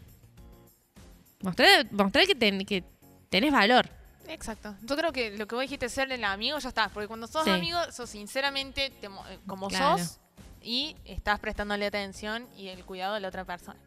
mostrar, 1.41 1.91
mostrar 1.91 2.27
que, 2.27 2.35
ten- 2.35 2.65
que 2.65 2.83
tenés 3.29 3.51
valor. 3.51 3.89
Exacto. 4.27 4.75
Yo 4.83 4.95
creo 4.95 5.11
que 5.11 5.35
lo 5.37 5.47
que 5.47 5.55
vos 5.55 5.63
dijiste 5.63 5.89
ser 5.89 6.11
el 6.11 6.23
amigo 6.23 6.59
ya 6.59 6.69
está. 6.69 6.89
Porque 6.89 7.07
cuando 7.07 7.25
sos 7.25 7.45
Sí. 7.45 7.49
amigo, 7.49 7.79
sos 7.91 8.11
sinceramente 8.11 8.91
te 9.01 9.07
eh, 9.07 9.09
como 9.47 9.69
Claro. 9.69 9.97
sos 9.97 10.19
y 10.63 10.95
estás 11.05 11.39
prestándole 11.39 11.85
atención 11.85 12.45
y 12.57 12.67
el 12.69 12.83
cuidado 12.85 13.13
de 13.15 13.19
la 13.21 13.27
otra 13.29 13.45
persona. 13.45 13.79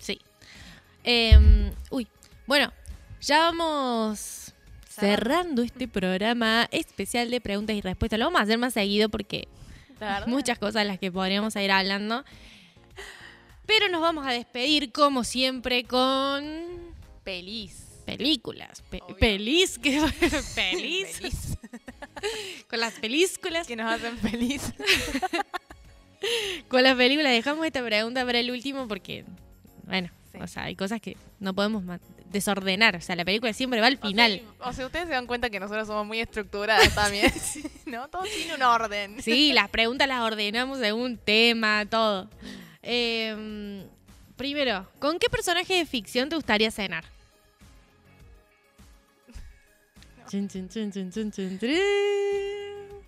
Sí. 0.00 0.20
Em, 1.04 1.72
uy, 1.90 2.06
bueno, 2.46 2.72
ya 3.20 3.38
vamos 3.40 4.52
cerrando 4.88 5.62
este 5.62 5.86
programa 5.88 6.68
especial 6.70 7.30
de 7.30 7.40
preguntas 7.40 7.76
y 7.76 7.80
respuestas. 7.80 8.18
Lo 8.18 8.26
vamos 8.26 8.40
a 8.40 8.44
hacer 8.44 8.58
más 8.58 8.72
seguido 8.74 9.08
porque 9.08 9.46
verdad. 10.00 10.26
muchas 10.26 10.58
cosas 10.58 10.82
de 10.82 10.84
las 10.84 10.98
que 10.98 11.12
podríamos 11.12 11.54
ir 11.56 11.70
hablando. 11.70 12.24
Pero 13.66 13.88
nos 13.88 14.00
vamos 14.00 14.26
a 14.26 14.30
despedir 14.30 14.92
como 14.92 15.24
siempre 15.24 15.84
con 15.84 16.44
Feliz. 17.24 17.84
películas. 18.06 18.82
Pe- 18.90 19.00
Obvio. 19.02 19.16
pelis. 19.18 19.78
Pelis. 19.82 20.14
Feliz. 20.54 21.58
con 22.70 22.78
las 22.80 22.94
películas. 22.94 23.66
que 23.66 23.74
nos 23.76 23.92
hacen 23.92 24.16
feliz. 24.18 24.62
Con 26.68 26.82
las 26.82 26.96
películas 26.96 27.32
dejamos 27.32 27.64
esta 27.66 27.84
pregunta 27.84 28.24
para 28.24 28.38
el 28.40 28.50
último 28.50 28.88
porque, 28.88 29.24
bueno, 29.84 30.10
Sí. 30.32 30.38
o 30.42 30.46
sea, 30.46 30.64
hay 30.64 30.76
cosas 30.76 31.00
que 31.00 31.16
no 31.40 31.54
podemos 31.54 31.82
desordenar. 32.30 32.96
O 32.96 33.00
sea, 33.00 33.16
la 33.16 33.24
película 33.24 33.52
siempre 33.52 33.80
va 33.80 33.86
al 33.86 33.98
O 34.02 34.06
final. 34.06 34.42
sea, 34.58 34.68
O 34.68 34.72
sea, 34.72 34.86
ustedes 34.86 35.06
se 35.06 35.12
dan 35.12 35.26
cuenta 35.26 35.48
que 35.48 35.58
nosotros 35.60 35.86
somos 35.86 36.06
muy 36.06 36.20
estructuradas 36.20 36.94
también. 36.94 37.32
¿No? 37.86 38.08
Todo 38.08 38.24
tiene 38.24 38.54
un 38.54 38.62
orden. 38.62 39.22
Sí, 39.22 39.52
las 39.52 39.68
preguntas 39.70 40.06
las 40.08 40.20
ordenamos 40.20 40.78
según 40.78 41.16
tema, 41.16 41.86
todo. 41.88 42.28
Eh, 42.82 43.84
primero, 44.36 44.86
¿con 44.98 45.18
qué 45.18 45.28
personaje 45.30 45.74
de 45.74 45.86
ficción 45.86 46.28
te 46.28 46.36
gustaría 46.36 46.70
cenar? 46.70 47.04
Chun. 50.28 50.48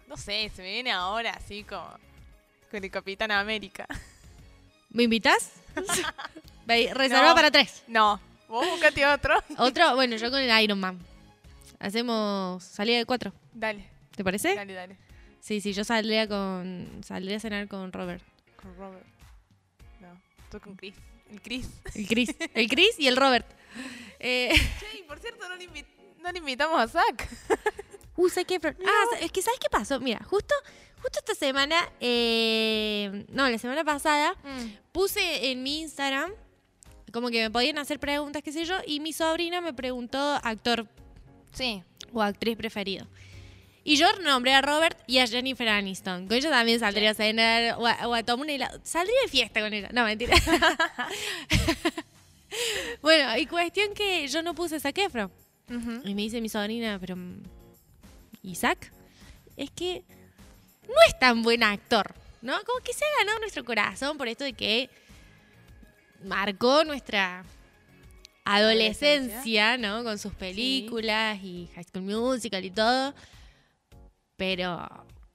No 0.09 0.16
sé, 0.16 0.51
se 0.55 0.62
me 0.62 0.73
viene 0.73 0.93
ahora 0.93 1.33
así 1.33 1.64
como 1.64 1.87
con 2.71 2.83
el 2.85 2.91
Capitán 2.91 3.31
América. 3.31 3.87
¿Me 4.91 5.05
invitas? 5.05 5.53
Reserva 6.66 7.29
No. 7.29 7.35
para 7.35 7.51
tres. 7.51 7.83
No. 7.87 8.21
Vos 8.49 8.66
buscate 8.71 9.05
otro. 9.07 9.35
Otro, 9.59 9.95
bueno, 9.95 10.16
yo 10.16 10.31
con 10.31 10.41
el 10.41 10.62
Iron 10.62 10.81
Man. 10.81 10.99
Hacemos 11.81 12.64
salida 12.64 12.97
de 12.99 13.05
cuatro. 13.05 13.33
Dale, 13.53 13.85
¿Te 14.16 14.25
parece? 14.25 14.55
dale, 14.55 14.73
dale. 14.73 14.97
Sí, 15.41 15.61
sí, 15.61 15.73
yo 15.75 15.85
saldría 15.85 16.27
con. 16.27 17.03
Saldría 17.05 17.37
a 17.37 17.41
cenar 17.41 17.69
con 17.69 17.93
Robert. 17.93 18.23
Con 18.61 18.75
Robert. 18.77 19.05
No, 20.01 20.09
tú 20.51 20.61
con 20.61 20.77
Chris. 20.77 20.95
El 21.31 21.43
Chris. 21.43 21.69
El 21.95 22.07
Chris. 22.09 22.35
El 22.55 22.69
Chris 22.69 22.99
y 22.99 23.07
el 23.07 23.16
Robert. 23.16 23.47
Eh, 24.21 24.51
Che, 24.81 24.99
y 24.99 25.03
por 25.05 25.21
cierto, 25.21 25.49
no 25.49 25.55
le, 25.55 25.69
invi- 25.71 25.87
no 26.21 26.33
le 26.33 26.39
invitamos 26.39 26.81
a 26.81 26.89
Zack. 26.89 27.29
Uh, 28.19 28.29
Zac 28.29 28.51
Efron. 28.51 28.77
Ah, 28.85 29.16
es 29.21 29.31
que 29.31 29.43
¿sabes 29.43 29.61
qué 29.61 29.69
pasó? 29.71 30.01
Mira, 30.01 30.21
justo, 30.29 30.53
justo 31.01 31.21
esta 31.21 31.35
semana, 31.37 31.77
eh, 32.01 33.25
no, 33.31 33.49
la 33.49 33.59
semana 33.59 33.85
pasada, 33.85 34.35
puse 34.91 35.51
en 35.53 35.62
mi 35.62 35.81
Instagram 35.83 36.33
como 37.12 37.31
que 37.31 37.41
me 37.41 37.51
podían 37.51 37.79
hacer 37.79 38.01
preguntas, 38.01 38.43
qué 38.43 38.53
sé 38.53 38.64
yo, 38.64 38.77
y 38.87 38.99
mi 39.01 39.12
sobrina 39.12 39.61
me 39.61 39.73
preguntó, 39.73 40.19
actor 40.43 40.87
Sí. 41.53 41.83
o 42.12 42.21
actriz 42.21 42.57
preferido. 42.57 43.07
Y 43.85 43.97
yo 43.97 44.07
nombré 44.19 44.53
a 44.53 44.61
Robert 44.61 44.99
y 45.07 45.19
a 45.19 45.27
Jennifer 45.27 45.69
Aniston. 45.69 46.27
Con 46.27 46.37
ella 46.37 46.51
también 46.51 46.81
saldría 46.81 47.12
a 47.12 47.14
cenar 47.14 47.77
o 47.79 47.87
a, 47.87 48.07
o 48.09 48.14
a 48.14 48.23
tomar 48.25 48.45
un 48.45 48.51
helado. 48.51 48.79
Saldría 48.83 49.16
de 49.23 49.29
fiesta 49.29 49.61
con 49.61 49.73
ella. 49.73 49.89
No, 49.93 50.05
mentira. 50.05 50.37
bueno, 53.03 53.37
y 53.39 53.47
cuestión 53.47 53.95
que 53.95 54.27
yo 54.29 54.43
no 54.43 54.55
puse 54.55 54.79
Zac 54.81 54.99
Efron. 54.99 55.31
Ujú. 55.71 56.01
Y 56.05 56.14
me 56.14 56.23
dice 56.23 56.41
mi 56.41 56.49
sobrina, 56.49 56.99
pero... 57.01 57.16
¿Isaac? 58.43 58.93
Es 59.57 59.70
que 59.70 60.05
no 60.86 60.95
es 61.07 61.18
tan 61.18 61.43
buen 61.43 61.62
actor, 61.62 62.14
¿no? 62.43 62.55
Como 62.64 62.80
que 62.80 62.93
se 62.93 63.05
ha 63.05 63.18
ganado 63.20 63.41
nuestro 63.41 63.64
corazón 63.64 64.16
por 64.16 64.28
esto 64.28 64.45
de 64.45 64.53
que 64.53 64.91
marcó 66.24 66.84
nuestra 66.84 67.45
adolescencia, 68.45 69.76
¿no? 69.76 70.03
Con 70.05 70.18
sus 70.18 70.32
películas 70.32 71.39
y 71.43 71.68
High 71.74 71.84
School 71.84 72.05
Musical 72.05 72.64
y 72.64 72.70
todo. 72.70 73.14
Pero 74.36 74.89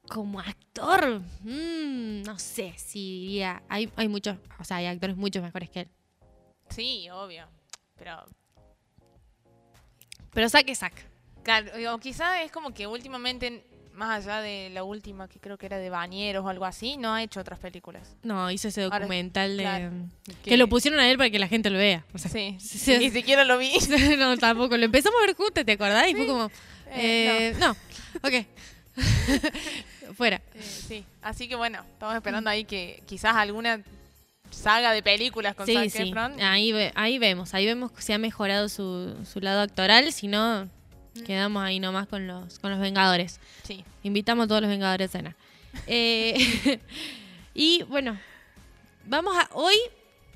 como 0.08 0.40
actor, 0.40 1.22
mm, 1.42 2.24
no 2.24 2.40
sé 2.40 2.74
si 2.78 3.22
diría... 3.22 3.62
Hay, 3.70 3.90
hay 3.96 4.08
muchos, 4.08 4.38
o 4.60 4.64
sea, 4.64 4.78
hay 4.78 4.88
actores 4.88 5.16
mucho 5.16 5.42
mejores 5.42 5.70
que 5.70 5.82
él. 5.82 5.90
Sí, 6.70 7.10
obvio. 7.12 7.48
Pero, 7.98 8.26
Pero 10.32 10.50
saque 10.50 10.74
sac. 10.74 11.13
Claro, 11.44 11.72
o 11.94 12.00
quizá 12.00 12.42
es 12.44 12.52
como 12.52 12.74
que 12.74 12.88
últimamente, 12.88 13.64
más 13.94 14.26
allá 14.26 14.42
de 14.42 14.70
la 14.72 14.84
última, 14.84 15.28
que 15.28 15.40
creo 15.40 15.58
que 15.58 15.66
era 15.68 15.78
de 15.78 15.90
Bañeros 15.90 16.44
o 16.46 16.50
algo 16.50 16.66
así, 16.66 16.98
no 16.98 17.14
ha 17.14 17.22
hecho 17.24 17.40
otras 17.40 17.60
películas. 17.60 18.16
No, 18.24 18.50
hizo 18.50 18.68
ese 18.70 18.84
Ahora, 18.84 19.00
documental 19.00 19.56
de... 19.58 19.64
claro, 19.64 19.92
Que 20.44 20.58
lo 20.58 20.68
pusieron 20.68 21.00
a 21.00 21.10
él 21.10 21.18
para 21.18 21.30
que 21.30 21.40
la 21.40 21.48
gente 21.48 21.70
lo 21.70 21.78
vea. 21.78 22.04
O 22.14 22.18
sea, 22.18 22.32
Sí, 22.32 22.58
sí, 22.60 22.78
sí. 22.80 22.98
ni 22.98 23.10
siquiera 23.12 23.44
lo 23.44 23.58
vi. 23.58 23.72
no, 24.18 24.38
tampoco. 24.38 24.78
Lo 24.78 24.86
empezamos 24.86 25.20
a 25.22 25.26
ver 25.28 25.36
juntos, 25.36 25.64
¿te 25.66 25.74
acordás? 25.74 26.08
Y 26.10 26.16
fue 26.16 26.26
como... 26.28 26.46
Eh, 26.96 27.54
eh, 27.54 27.56
no. 27.60 27.72
ok. 28.22 28.46
Fuera. 30.16 30.42
Eh, 30.54 30.62
sí, 30.62 31.06
así 31.22 31.48
que 31.48 31.56
bueno, 31.56 31.80
estamos 31.94 32.16
esperando 32.16 32.50
ahí 32.50 32.66
que 32.66 33.02
quizás 33.08 33.36
alguna 33.36 33.82
saga 34.52 34.92
de 34.92 35.02
películas 35.02 35.56
con 35.56 35.66
Sí, 35.66 35.74
Zac 35.74 35.90
sí. 35.90 36.10
Efron. 36.10 36.40
Ahí, 36.42 36.72
ve- 36.72 36.92
ahí 36.96 37.18
vemos. 37.18 37.54
Ahí 37.54 37.66
vemos 37.66 37.92
se 37.98 38.14
ha 38.14 38.18
mejorado 38.20 38.70
su, 38.70 39.16
su 39.26 39.40
lado 39.40 39.62
actoral. 39.62 40.12
Si 40.14 40.28
no, 40.28 40.70
quedamos 41.26 41.64
ahí 41.64 41.80
nomás 41.80 42.08
con 42.08 42.28
los, 42.28 42.60
con 42.60 42.72
los 42.72 42.80
Vengadores. 42.80 43.40
Sí. 43.64 43.84
Invitamos 44.04 44.46
a 44.46 44.48
todos 44.48 44.62
los 44.62 44.70
Vengadores 44.70 45.10
a 45.10 45.12
cenar. 45.12 45.36
Eh, 45.88 46.80
y 47.54 47.84
bueno, 47.84 48.18
vamos 49.06 49.36
a 49.38 49.50
hoy, 49.54 49.76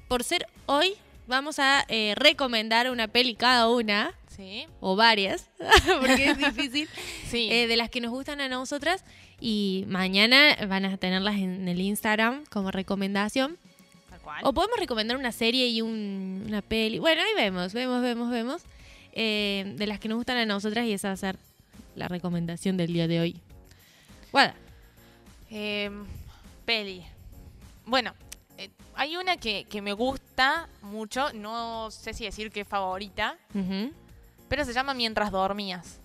por 0.08 0.24
ser 0.24 0.48
hoy, 0.66 0.94
vamos 1.28 1.60
a 1.60 1.86
eh, 1.90 2.14
recomendar 2.16 2.90
una 2.92 3.08
peli 3.08 3.36
cada 3.36 3.70
una, 3.70 4.14
Sí. 4.36 4.68
o 4.82 4.96
varias, 4.96 5.50
porque 6.00 6.30
es 6.30 6.38
difícil, 6.38 6.88
Sí. 7.32 7.50
eh, 7.52 7.66
de 7.66 7.76
las 7.76 7.90
que 7.90 8.02
nos 8.02 8.12
gustan 8.12 8.40
a 8.40 8.48
nosotras. 8.48 9.04
Y 9.40 9.86
mañana 9.88 10.56
van 10.68 10.86
a 10.86 10.98
tenerlas 10.98 11.36
en 11.36 11.68
el 11.68 11.80
Instagram 11.82 12.44
como 12.52 12.70
recomendación. 12.72 13.58
tal 14.10 14.20
cual. 14.22 14.42
O 14.44 14.54
podemos 14.54 14.80
recomendar 14.80 15.18
una 15.18 15.32
serie 15.32 15.68
y 15.68 15.82
un- 15.82 16.44
una 16.48 16.62
peli. 16.62 16.98
Bueno, 17.00 17.22
ahí 17.24 17.34
vemos, 17.36 17.74
vemos, 17.74 18.02
vemos, 18.02 18.30
vemos. 18.32 18.62
Eh, 19.20 19.74
de 19.78 19.88
las 19.88 20.00
que 20.00 20.08
nos 20.08 20.18
gustan 20.18 20.38
a 20.38 20.46
nosotras 20.46 20.86
y 20.86 20.94
esa 20.94 21.08
va 21.08 21.16
a 21.16 21.18
ser 21.18 21.40
la 21.96 22.08
recomendación 22.08 22.78
del 22.78 22.94
día 22.94 23.08
de 23.08 23.20
hoy. 23.20 23.42
Guada. 24.32 24.54
Em, 25.50 26.06
peli. 26.66 27.04
Bueno, 27.88 28.14
eh, 28.60 28.70
hay 28.94 29.18
una 29.18 29.38
que, 29.38 29.64
que 29.64 29.82
me 29.82 29.94
gusta 29.94 30.70
mucho, 30.84 31.34
no 31.34 31.90
sé 31.90 32.14
si 32.14 32.26
decir 32.26 32.52
que 32.52 32.62
es 32.62 32.68
favorita, 32.68 33.40
pero 34.48 34.64
se 34.64 34.74
llama 34.74 34.94
Mientras 34.94 35.32
dormías. 35.32 36.00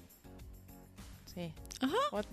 Sí. 1.35 1.53
Ajá. 1.83 1.97
What? 2.13 2.25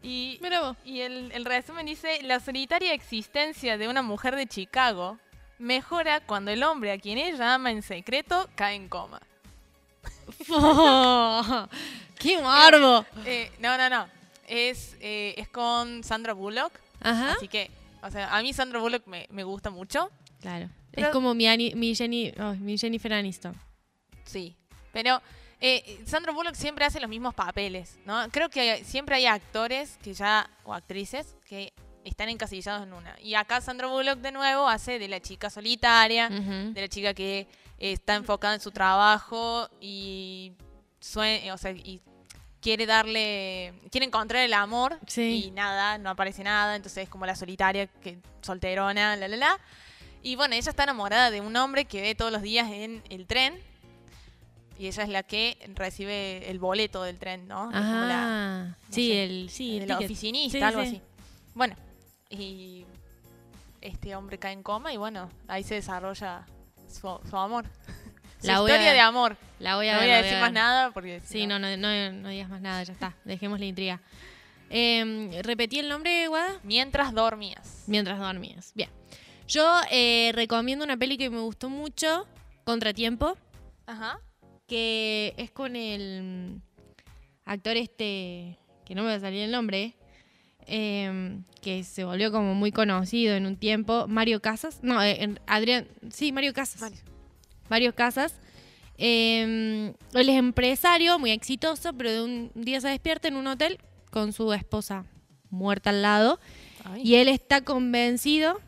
Y, 0.00 0.38
vos. 0.60 0.76
y 0.84 1.00
el, 1.00 1.32
el 1.32 1.44
resumen 1.44 1.86
dice, 1.86 2.22
la 2.22 2.38
solitaria 2.38 2.94
existencia 2.94 3.76
de 3.76 3.88
una 3.88 4.02
mujer 4.02 4.36
de 4.36 4.46
Chicago 4.46 5.18
mejora 5.58 6.20
cuando 6.20 6.52
el 6.52 6.62
hombre 6.62 6.92
a 6.92 6.98
quien 6.98 7.18
ella 7.18 7.54
ama 7.54 7.72
en 7.72 7.82
secreto 7.82 8.48
cae 8.54 8.76
en 8.76 8.88
coma. 8.88 9.20
¡Qué 12.18 12.40
morbo! 12.40 13.04
Eh, 13.24 13.50
no, 13.60 13.76
no, 13.76 13.88
no. 13.90 14.08
Es, 14.46 14.96
eh, 15.00 15.34
es 15.36 15.48
con 15.48 16.04
Sandra 16.04 16.32
Bullock. 16.32 16.72
Ajá. 17.00 17.32
Así 17.32 17.48
que, 17.48 17.70
o 18.02 18.10
sea, 18.10 18.36
a 18.36 18.42
mí 18.42 18.52
Sandra 18.52 18.78
Bullock 18.80 19.06
me, 19.06 19.26
me 19.30 19.44
gusta 19.44 19.70
mucho. 19.70 20.10
Claro. 20.40 20.68
Pero- 20.92 21.06
es 21.08 21.12
como 21.12 21.34
mi, 21.34 21.46
Ani- 21.46 21.74
mi, 21.74 21.94
Jenny, 21.94 22.32
oh, 22.38 22.52
mi 22.54 22.76
Jennifer 22.78 23.12
Aniston. 23.12 23.54
Sí. 24.24 24.56
Pero 24.92 25.20
eh, 25.60 26.02
Sandra 26.06 26.32
Bullock 26.32 26.54
siempre 26.54 26.84
hace 26.84 27.00
los 27.00 27.08
mismos 27.08 27.34
papeles, 27.34 27.98
¿no? 28.04 28.28
Creo 28.30 28.50
que 28.50 28.84
siempre 28.84 29.16
hay 29.16 29.26
actores 29.26 29.98
que 30.02 30.12
ya, 30.12 30.48
o 30.64 30.74
actrices, 30.74 31.34
que 31.48 31.72
están 32.04 32.28
encasillados 32.28 32.82
en 32.82 32.92
una. 32.92 33.16
Y 33.20 33.34
acá 33.34 33.60
Sandra 33.60 33.86
Bullock 33.88 34.18
de 34.18 34.32
nuevo 34.32 34.68
hace 34.68 34.98
de 34.98 35.08
la 35.08 35.20
chica 35.20 35.50
solitaria, 35.50 36.28
de 36.28 36.80
la 36.80 36.88
chica 36.88 37.14
que 37.14 37.46
está 37.78 38.14
enfocada 38.14 38.54
en 38.54 38.60
su 38.60 38.70
trabajo 38.70 39.68
y, 39.80 40.52
sue- 41.00 41.50
o 41.52 41.58
sea, 41.58 41.72
y 41.72 42.00
quiere 42.60 42.86
darle, 42.86 43.74
quiere 43.90 44.06
encontrar 44.06 44.42
el 44.44 44.54
amor 44.54 44.98
Sí. 45.08 45.46
y 45.46 45.50
nada, 45.50 45.98
no 45.98 46.10
aparece 46.10 46.44
nada, 46.44 46.76
entonces 46.76 47.04
es 47.04 47.08
como 47.08 47.26
la 47.26 47.34
solitaria, 47.34 47.86
que 47.88 48.18
solterona, 48.40 49.16
la 49.16 49.26
la 49.28 49.36
la. 49.36 49.58
Y 50.22 50.36
bueno, 50.36 50.54
ella 50.54 50.70
está 50.70 50.84
enamorada 50.84 51.30
de 51.32 51.40
un 51.40 51.56
hombre 51.56 51.84
que 51.86 52.00
ve 52.02 52.14
todos 52.14 52.30
los 52.30 52.42
días 52.42 52.70
en 52.70 53.02
el 53.10 53.26
tren 53.26 53.58
y 54.78 54.86
ella 54.86 55.02
es 55.02 55.08
la 55.08 55.22
que 55.24 55.56
recibe 55.74 56.48
el 56.50 56.58
boleto 56.60 57.02
del 57.02 57.18
tren, 57.18 57.46
¿no? 57.48 57.70
Es 57.70 57.76
como 57.76 58.04
la- 58.04 58.62
Ajá. 58.66 58.78
sí, 58.90 59.08
sé, 59.08 59.24
el, 59.24 59.50
sí, 59.50 59.78
el 59.78 59.90
oficinista, 59.92 60.58
Sí, 60.58 60.62
algo 60.64 60.82
sí. 60.82 60.88
así. 60.88 61.02
Bueno, 61.54 61.74
y 62.32 62.86
este 63.80 64.14
hombre 64.16 64.38
cae 64.38 64.52
en 64.52 64.62
coma 64.62 64.92
y 64.92 64.96
bueno, 64.96 65.28
ahí 65.48 65.62
se 65.62 65.74
desarrolla 65.76 66.46
su, 66.88 67.18
su 67.28 67.36
amor. 67.36 67.66
Su 68.40 68.48
La 68.48 68.56
a- 68.56 68.60
historia 68.60 68.92
de 68.92 68.98
amor. 69.00 69.36
La 69.60 69.76
voy 69.76 69.86
a 69.88 69.92
no 69.94 70.00
ver, 70.00 70.08
voy 70.08 70.14
a 70.18 70.22
decir 70.22 70.40
más 70.40 70.52
nada 70.52 70.90
porque 70.90 71.20
si 71.20 71.26
Sí, 71.42 71.46
no, 71.46 71.60
no, 71.60 71.76
no, 71.76 72.12
no 72.12 72.28
digas 72.28 72.48
más 72.48 72.60
nada, 72.60 72.82
ya 72.82 72.92
está. 72.92 73.14
Dejemos 73.24 73.60
la 73.60 73.66
intriga. 73.66 74.00
Eh, 74.68 75.40
¿Repetí 75.44 75.78
el 75.78 75.88
nombre, 75.88 76.26
Guada? 76.26 76.58
Mientras 76.64 77.12
dormías. 77.14 77.84
Mientras 77.86 78.18
dormías. 78.18 78.72
Bien. 78.74 78.90
Yo 79.46 79.80
eh, 79.92 80.32
recomiendo 80.34 80.84
una 80.84 80.96
peli 80.96 81.16
que 81.18 81.30
me 81.30 81.38
gustó 81.40 81.68
mucho, 81.68 82.26
Contratiempo, 82.64 83.36
Ajá. 83.86 84.18
que 84.66 85.34
es 85.36 85.52
con 85.52 85.76
el 85.76 86.60
actor 87.44 87.76
este, 87.76 88.58
que 88.84 88.94
no 88.96 89.02
me 89.02 89.10
va 89.10 89.14
a 89.14 89.20
salir 89.20 89.42
el 89.42 89.52
nombre, 89.52 89.94
eh, 90.66 91.38
que 91.60 91.84
se 91.84 92.04
volvió 92.04 92.32
como 92.32 92.54
muy 92.54 92.72
conocido 92.72 93.34
en 93.34 93.46
un 93.46 93.56
tiempo, 93.56 94.06
Mario 94.08 94.40
Casas. 94.40 94.80
No, 94.82 95.02
eh, 95.02 95.34
Adrián, 95.46 95.86
sí, 96.10 96.32
Mario 96.32 96.52
Casas. 96.52 96.80
Mario. 96.80 96.98
Mario 97.68 97.94
Casas. 97.94 98.34
Eh, 98.98 99.92
él 100.14 100.28
es 100.28 100.36
empresario, 100.36 101.18
muy 101.18 101.30
exitoso, 101.30 101.92
pero 101.94 102.10
de 102.10 102.22
un 102.22 102.50
día 102.54 102.80
se 102.80 102.88
despierta 102.88 103.28
en 103.28 103.36
un 103.36 103.46
hotel 103.46 103.78
con 104.10 104.32
su 104.32 104.52
esposa 104.52 105.06
muerta 105.50 105.90
al 105.90 106.02
lado. 106.02 106.40
Ay. 106.84 107.02
Y 107.04 107.14
él 107.16 107.28
está 107.28 107.62
convencido. 107.62 108.60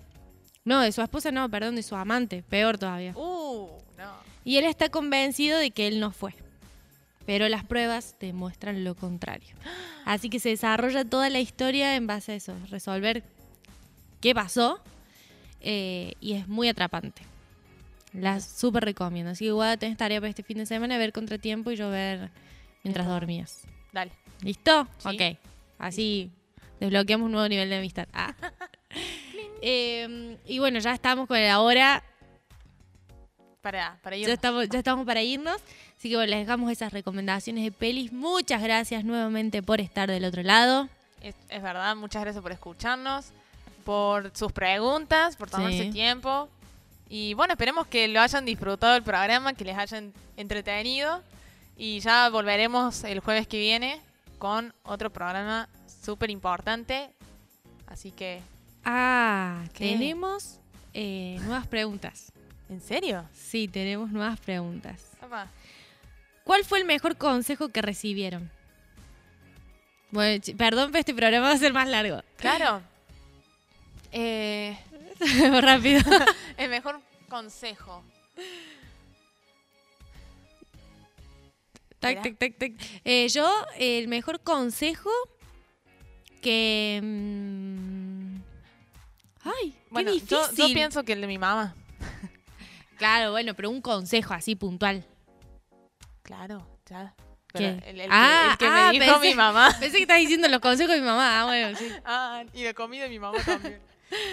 No, 0.64 0.80
de 0.80 0.92
su 0.92 1.02
esposa 1.02 1.30
no, 1.30 1.48
perdón, 1.50 1.76
de 1.76 1.82
su 1.82 1.94
amante, 1.94 2.42
peor 2.42 2.78
todavía. 2.78 3.12
Uh, 3.16 3.68
no. 3.98 4.14
Y 4.44 4.56
él 4.56 4.64
está 4.64 4.88
convencido 4.88 5.58
de 5.58 5.70
que 5.70 5.86
él 5.86 6.00
no 6.00 6.10
fue. 6.10 6.34
Pero 7.26 7.48
las 7.48 7.64
pruebas 7.64 8.16
demuestran 8.20 8.84
lo 8.84 8.94
contrario. 8.94 9.54
Así 10.04 10.28
que 10.28 10.38
se 10.40 10.50
desarrolla 10.50 11.04
toda 11.04 11.30
la 11.30 11.40
historia 11.40 11.96
en 11.96 12.06
base 12.06 12.32
a 12.32 12.34
eso, 12.34 12.54
resolver 12.70 13.22
qué 14.20 14.34
pasó. 14.34 14.80
eh, 15.60 16.12
y 16.20 16.34
es 16.34 16.46
muy 16.48 16.68
atrapante. 16.68 17.22
La 18.12 18.40
súper 18.40 18.84
recomiendo. 18.84 19.32
Así 19.32 19.44
que 19.44 19.48
igual 19.48 19.78
tenés 19.78 19.96
tarea 19.96 20.20
para 20.20 20.28
este 20.28 20.42
fin 20.42 20.58
de 20.58 20.66
semana, 20.66 20.98
ver 20.98 21.12
Contratiempo 21.12 21.70
y 21.72 21.76
yo 21.76 21.88
ver 21.90 22.30
mientras 22.84 23.06
dormías. 23.06 23.62
Dale. 23.92 24.12
¿Listo? 24.42 24.86
Sí. 24.98 25.08
Ok. 25.08 25.38
Así 25.78 26.30
desbloqueamos 26.78 27.26
un 27.26 27.32
nuevo 27.32 27.48
nivel 27.48 27.70
de 27.70 27.76
amistad. 27.76 28.06
Ah. 28.12 28.34
Eh, 29.66 30.36
y 30.44 30.58
bueno, 30.58 30.78
ya 30.78 30.92
estamos 30.92 31.26
con 31.26 31.40
la 31.42 31.60
hora. 31.60 32.04
Para, 33.62 33.98
para 34.02 34.14
ir. 34.14 34.26
Ya 34.26 34.34
estamos, 34.34 34.68
ya 34.68 34.78
estamos 34.80 35.06
para 35.06 35.22
irnos. 35.22 35.56
Así 35.98 36.10
que 36.10 36.16
bueno, 36.16 36.30
les 36.30 36.40
dejamos 36.40 36.70
esas 36.70 36.92
recomendaciones 36.92 37.64
de 37.64 37.72
pelis. 37.72 38.12
Muchas 38.12 38.62
gracias 38.62 39.04
nuevamente 39.04 39.62
por 39.62 39.80
estar 39.80 40.08
del 40.10 40.24
otro 40.24 40.42
lado. 40.42 40.88
Es, 41.22 41.34
es 41.48 41.62
verdad, 41.62 41.96
muchas 41.96 42.22
gracias 42.22 42.42
por 42.42 42.52
escucharnos, 42.52 43.26
por 43.84 44.30
sus 44.36 44.52
preguntas, 44.52 45.36
por 45.36 45.48
tomarse 45.50 45.84
Sí. 45.84 45.90
tiempo. 45.90 46.48
Y 47.08 47.34
bueno, 47.34 47.52
esperemos 47.54 47.86
que 47.86 48.08
lo 48.08 48.20
hayan 48.20 48.44
disfrutado 48.44 48.96
el 48.96 49.02
programa, 49.02 49.54
que 49.54 49.64
les 49.64 49.76
hayan 49.78 50.12
entretenido. 50.36 51.22
Y 51.76 52.00
ya 52.00 52.28
volveremos 52.28 53.02
el 53.04 53.20
jueves 53.20 53.46
que 53.48 53.58
viene 53.58 54.00
con 54.38 54.74
otro 54.84 55.10
programa 55.10 55.68
súper 56.04 56.30
importante. 56.30 57.10
Así 57.86 58.10
que, 58.10 58.40
Ah, 58.84 59.64
¿Qué? 59.72 59.90
tenemos 59.92 60.58
eh, 60.92 61.38
nuevas 61.40 61.66
preguntas. 61.66 62.30
¿en 62.68 62.80
serio? 62.80 63.24
Sí, 63.34 63.68
tenemos 63.68 64.10
nuevas 64.10 64.38
preguntas. 64.40 65.00
Apa. 65.20 65.48
¿Cuál 66.44 66.64
fue 66.64 66.78
el 66.78 66.84
mejor 66.84 67.16
consejo 67.16 67.68
que 67.70 67.82
recibieron? 67.82 68.50
Bueno, 70.10 70.42
perdón, 70.56 70.90
pero 70.92 71.00
este 71.00 71.14
programa 71.14 71.48
va 71.48 71.54
a 71.54 71.58
ser 71.58 71.72
más 71.72 71.88
largo. 71.88 72.22
Claro. 72.36 72.82
Eh, 74.16 74.78
Rápido. 75.60 76.00
el 76.56 76.70
mejor 76.70 77.00
consejo. 77.28 78.04
Tac, 81.98 82.22
tac, 82.22 82.38
tac, 82.38 82.56
tac. 82.58 82.72
Eh, 83.04 83.28
yo, 83.28 83.50
el 83.76 84.06
mejor 84.06 84.38
consejo 84.40 85.10
que... 86.42 87.00
mm, 87.02 88.36
ay, 89.42 89.74
Bueno, 89.90 90.12
qué 90.12 90.20
yo, 90.20 90.42
difícil. 90.48 90.68
yo 90.68 90.74
pienso 90.74 91.02
que 91.02 91.14
el 91.14 91.20
de 91.20 91.26
mi 91.26 91.38
mamá. 91.38 91.74
Claro, 92.96 93.32
bueno, 93.32 93.54
pero 93.54 93.70
un 93.70 93.80
consejo 93.80 94.32
así 94.34 94.54
puntual. 94.54 95.04
Claro, 96.24 96.66
ya. 96.86 97.14
El, 97.54 98.00
el 98.00 98.08
Ah, 98.10 98.56
que, 98.58 98.64
el 98.64 98.70
que 98.72 98.76
ah, 98.76 98.90
me 98.92 98.98
dijo 98.98 99.16
pensé- 99.20 99.28
mi 99.28 99.34
mamá. 99.36 99.68
Pensé 99.80 99.96
que 99.98 100.02
estás 100.02 100.18
diciendo 100.18 100.48
los 100.48 100.58
consejos 100.60 100.92
de 100.94 101.00
mi 101.00 101.06
mamá. 101.06 101.40
Ah, 101.42 101.44
bueno, 101.44 101.78
sí. 101.78 101.88
Ah, 102.04 102.42
y 102.52 102.62
de 102.64 102.74
comida 102.74 103.04
de 103.04 103.10
mi 103.10 103.20
mamá 103.20 103.38
también. 103.44 103.78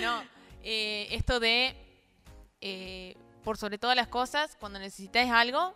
No, 0.01 0.23
eh, 0.63 1.07
esto 1.11 1.39
de, 1.39 1.75
eh, 2.61 3.15
por 3.43 3.57
sobre 3.57 3.77
todas 3.77 3.95
las 3.95 4.07
cosas, 4.07 4.57
cuando 4.59 4.79
necesitáis 4.79 5.29
algo, 5.29 5.75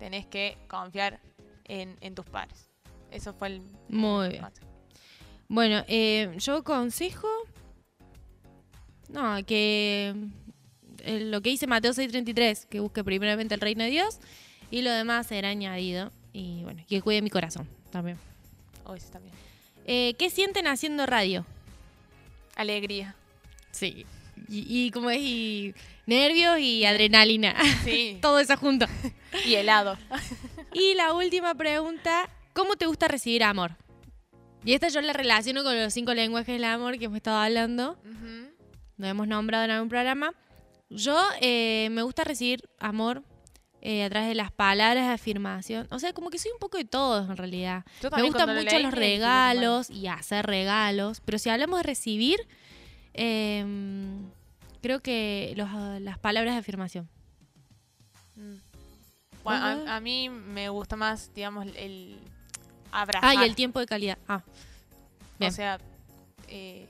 tenés 0.00 0.26
que 0.26 0.58
confiar 0.66 1.20
en, 1.64 1.96
en 2.00 2.14
tus 2.16 2.26
padres. 2.26 2.68
Eso 3.12 3.32
fue 3.34 3.48
el... 3.48 3.62
Muy 3.88 4.30
bien. 4.30 4.44
Bueno, 5.46 5.84
eh, 5.86 6.32
yo 6.38 6.64
consejo. 6.64 7.28
No, 9.08 9.44
que 9.46 10.12
lo 11.06 11.40
que 11.40 11.50
dice 11.50 11.66
Mateo 11.68 11.92
6:33, 11.92 12.66
que 12.66 12.80
busque 12.80 13.04
primeramente 13.04 13.54
el 13.54 13.60
reino 13.60 13.84
de 13.84 13.90
Dios 13.90 14.18
y 14.70 14.82
lo 14.82 14.90
demás 14.90 15.26
será 15.26 15.48
añadido. 15.48 16.10
Y 16.32 16.62
bueno, 16.64 16.82
que 16.88 17.00
cuide 17.00 17.22
mi 17.22 17.30
corazón 17.30 17.68
también. 17.90 18.18
Oh, 18.84 18.94
eso 18.94 19.08
también. 19.10 19.34
Eh, 19.86 20.14
¿Qué 20.18 20.30
sienten 20.30 20.66
haciendo 20.66 21.06
radio? 21.06 21.46
Alegría. 22.56 23.14
Sí. 23.70 24.04
Y, 24.48 24.66
y 24.68 24.90
como 24.90 25.10
es, 25.10 25.20
y 25.20 25.74
nervios 26.06 26.58
y 26.58 26.84
adrenalina. 26.84 27.54
Sí. 27.84 28.18
Todo 28.22 28.38
eso 28.40 28.56
junto. 28.56 28.86
y 29.46 29.54
helado. 29.54 29.96
Y 30.76 30.94
la 30.94 31.12
última 31.12 31.54
pregunta, 31.54 32.28
¿cómo 32.52 32.74
te 32.74 32.86
gusta 32.86 33.06
recibir 33.06 33.44
amor? 33.44 33.76
Y 34.64 34.72
esta 34.72 34.88
yo 34.88 35.00
la 35.02 35.12
relaciono 35.12 35.62
con 35.62 35.80
los 35.80 35.92
cinco 35.94 36.14
lenguajes 36.14 36.52
del 36.52 36.64
amor 36.64 36.98
que 36.98 37.04
hemos 37.04 37.18
estado 37.18 37.36
hablando. 37.36 37.96
Lo 38.96 39.06
hemos 39.06 39.28
nombrado 39.28 39.64
en 39.64 39.70
algún 39.70 39.88
programa. 39.88 40.32
Yo 40.90 41.16
eh, 41.40 41.88
me 41.92 42.02
gusta 42.02 42.24
recibir 42.24 42.68
amor 42.80 43.22
eh, 43.84 44.02
a 44.02 44.08
través 44.10 44.28
de 44.28 44.34
las 44.34 44.50
palabras 44.50 45.06
de 45.06 45.12
afirmación. 45.12 45.86
O 45.90 45.98
sea, 45.98 46.12
como 46.12 46.30
que 46.30 46.38
soy 46.38 46.50
un 46.52 46.58
poco 46.58 46.76
de 46.78 46.84
todos 46.86 47.28
en 47.30 47.36
realidad. 47.36 47.84
Yo 48.02 48.10
Me 48.10 48.22
gustan 48.22 48.54
mucho 48.56 48.78
los 48.80 48.92
regalos 48.94 49.90
y 49.90 50.06
hacer 50.08 50.46
regalos. 50.46 51.20
Pero 51.24 51.38
si 51.38 51.50
hablamos 51.50 51.78
de 51.78 51.82
recibir, 51.84 52.40
eh, 53.12 53.64
creo 54.82 55.00
que 55.00 55.52
los, 55.56 55.68
las 56.00 56.18
palabras 56.18 56.54
de 56.54 56.60
afirmación. 56.60 57.08
Mm. 58.36 58.54
Bueno, 59.44 59.64
a, 59.86 59.96
a 59.96 60.00
mí 60.00 60.28
me 60.30 60.68
gusta 60.70 60.96
más, 60.96 61.30
digamos, 61.34 61.66
el 61.76 62.18
abrazar. 62.90 63.36
Ah, 63.36 63.44
y 63.44 63.46
el 63.48 63.54
tiempo 63.54 63.78
de 63.80 63.86
calidad. 63.86 64.16
Ah, 64.26 64.42
bien. 65.38 65.52
O 65.52 65.54
sea, 65.54 65.78
eh, 66.48 66.86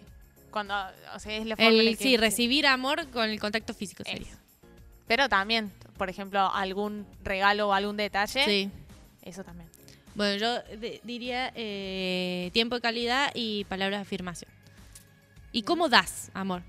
cuando, 0.53 0.75
o 1.15 1.19
sea, 1.19 1.37
es 1.37 1.47
la 1.47 1.57
forma 1.57 1.71
en 1.73 1.81
el, 1.81 1.85
la 1.87 1.91
que- 1.97 1.97
sí, 2.05 2.16
recibir 2.16 2.66
amor 2.69 3.09
con 3.11 3.29
el 3.29 3.41
contacto 3.41 3.75
físico 3.75 4.05
sería. 4.05 4.39
Pero 5.06 5.28
también, 5.28 5.70
por 5.98 6.09
ejemplo, 6.09 6.51
algún 6.52 7.06
regalo 7.22 7.68
o 7.68 7.72
algún 7.72 7.97
detalle. 7.97 8.44
Sí. 8.44 8.70
Eso 9.22 9.44
también. 9.44 9.68
Bueno, 10.14 10.36
yo 10.36 10.62
diría 11.02 11.52
eh, 11.56 12.51
tiempo 12.52 12.76
de 12.76 12.81
calidad 12.81 13.31
y 13.35 13.64
palabras 13.64 13.98
de 13.98 14.02
afirmación. 14.02 14.51
¿Y 15.52 15.62
cómo 15.62 15.89
das, 15.89 16.31
amor? 16.35 16.62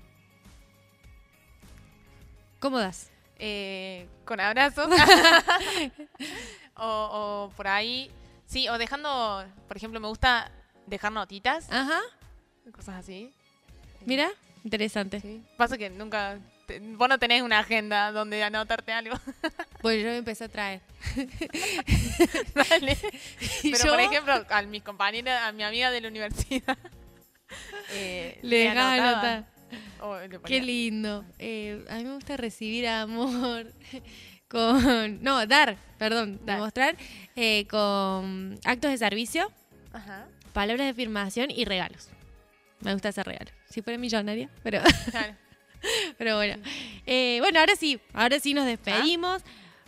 ¿Cómo 2.60 2.78
das? 2.78 3.10
Eh, 3.38 4.06
con 4.24 4.40
abrazos. 4.40 4.88
o, 6.76 7.48
o 7.50 7.56
por 7.56 7.68
ahí. 7.68 8.10
Sí, 8.46 8.68
o 8.68 8.78
dejando, 8.78 9.44
por 9.68 9.76
ejemplo, 9.76 10.00
me 10.00 10.08
gusta 10.08 10.50
dejar 10.86 11.12
notitas. 11.12 11.70
Ajá, 11.70 12.00
Cosas 12.72 12.96
así. 12.96 13.32
mira, 14.04 14.28
interesante. 14.64 15.20
Sí. 15.20 15.44
Pasa 15.56 15.76
que 15.78 15.90
nunca. 15.90 16.38
Te- 16.66 16.80
vos 16.80 17.08
no 17.08 17.18
tenés 17.18 17.42
una 17.42 17.60
agenda 17.60 18.12
donde 18.12 18.42
anotarte 18.42 18.92
algo. 18.92 19.16
Pues 19.82 20.02
yo 20.02 20.08
empecé 20.10 20.44
a 20.44 20.48
traer. 20.48 20.80
Dale. 22.54 22.96
Y 23.62 23.70
Pero 23.72 23.84
yo 23.84 23.90
por 23.92 24.00
ejemplo, 24.00 24.44
a 24.50 24.62
mis 24.62 24.82
compañeras, 24.82 25.42
a 25.44 25.52
mi 25.52 25.62
amiga 25.62 25.90
de 25.90 26.00
la 26.00 26.08
universidad. 26.08 26.76
eh, 27.92 28.38
le 28.42 28.56
dejaba 28.58 28.92
anotaba. 28.94 29.12
anotar. 29.32 29.44
O 30.00 30.18
le 30.18 30.40
Qué 30.40 30.60
lindo. 30.60 31.24
Eh, 31.38 31.84
a 31.88 31.96
mí 31.96 32.04
me 32.04 32.14
gusta 32.14 32.36
recibir 32.36 32.88
amor 32.88 33.72
con... 34.48 35.22
No, 35.22 35.46
dar, 35.46 35.76
perdón, 35.98 36.40
Dar. 36.44 36.56
demostrar 36.56 36.96
eh, 37.36 37.66
con 37.68 38.58
actos 38.64 38.90
de 38.90 38.98
servicio, 38.98 39.52
Ajá. 39.92 40.26
palabras 40.52 40.86
de 40.86 40.90
afirmación 40.90 41.50
y 41.50 41.64
regalos. 41.64 42.08
Me 42.80 42.92
gusta 42.92 43.10
hacer 43.10 43.26
regalos. 43.26 43.52
Si 43.70 43.82
fuera 43.82 43.98
millonaria, 43.98 44.48
pero... 44.62 44.80
Claro. 45.10 45.34
Pero 46.18 46.36
bueno, 46.36 46.56
Eh, 47.06 47.38
bueno, 47.40 47.60
ahora 47.60 47.76
sí, 47.76 47.98
ahora 48.12 48.38
sí 48.40 48.54
nos 48.54 48.66
despedimos. 48.66 49.42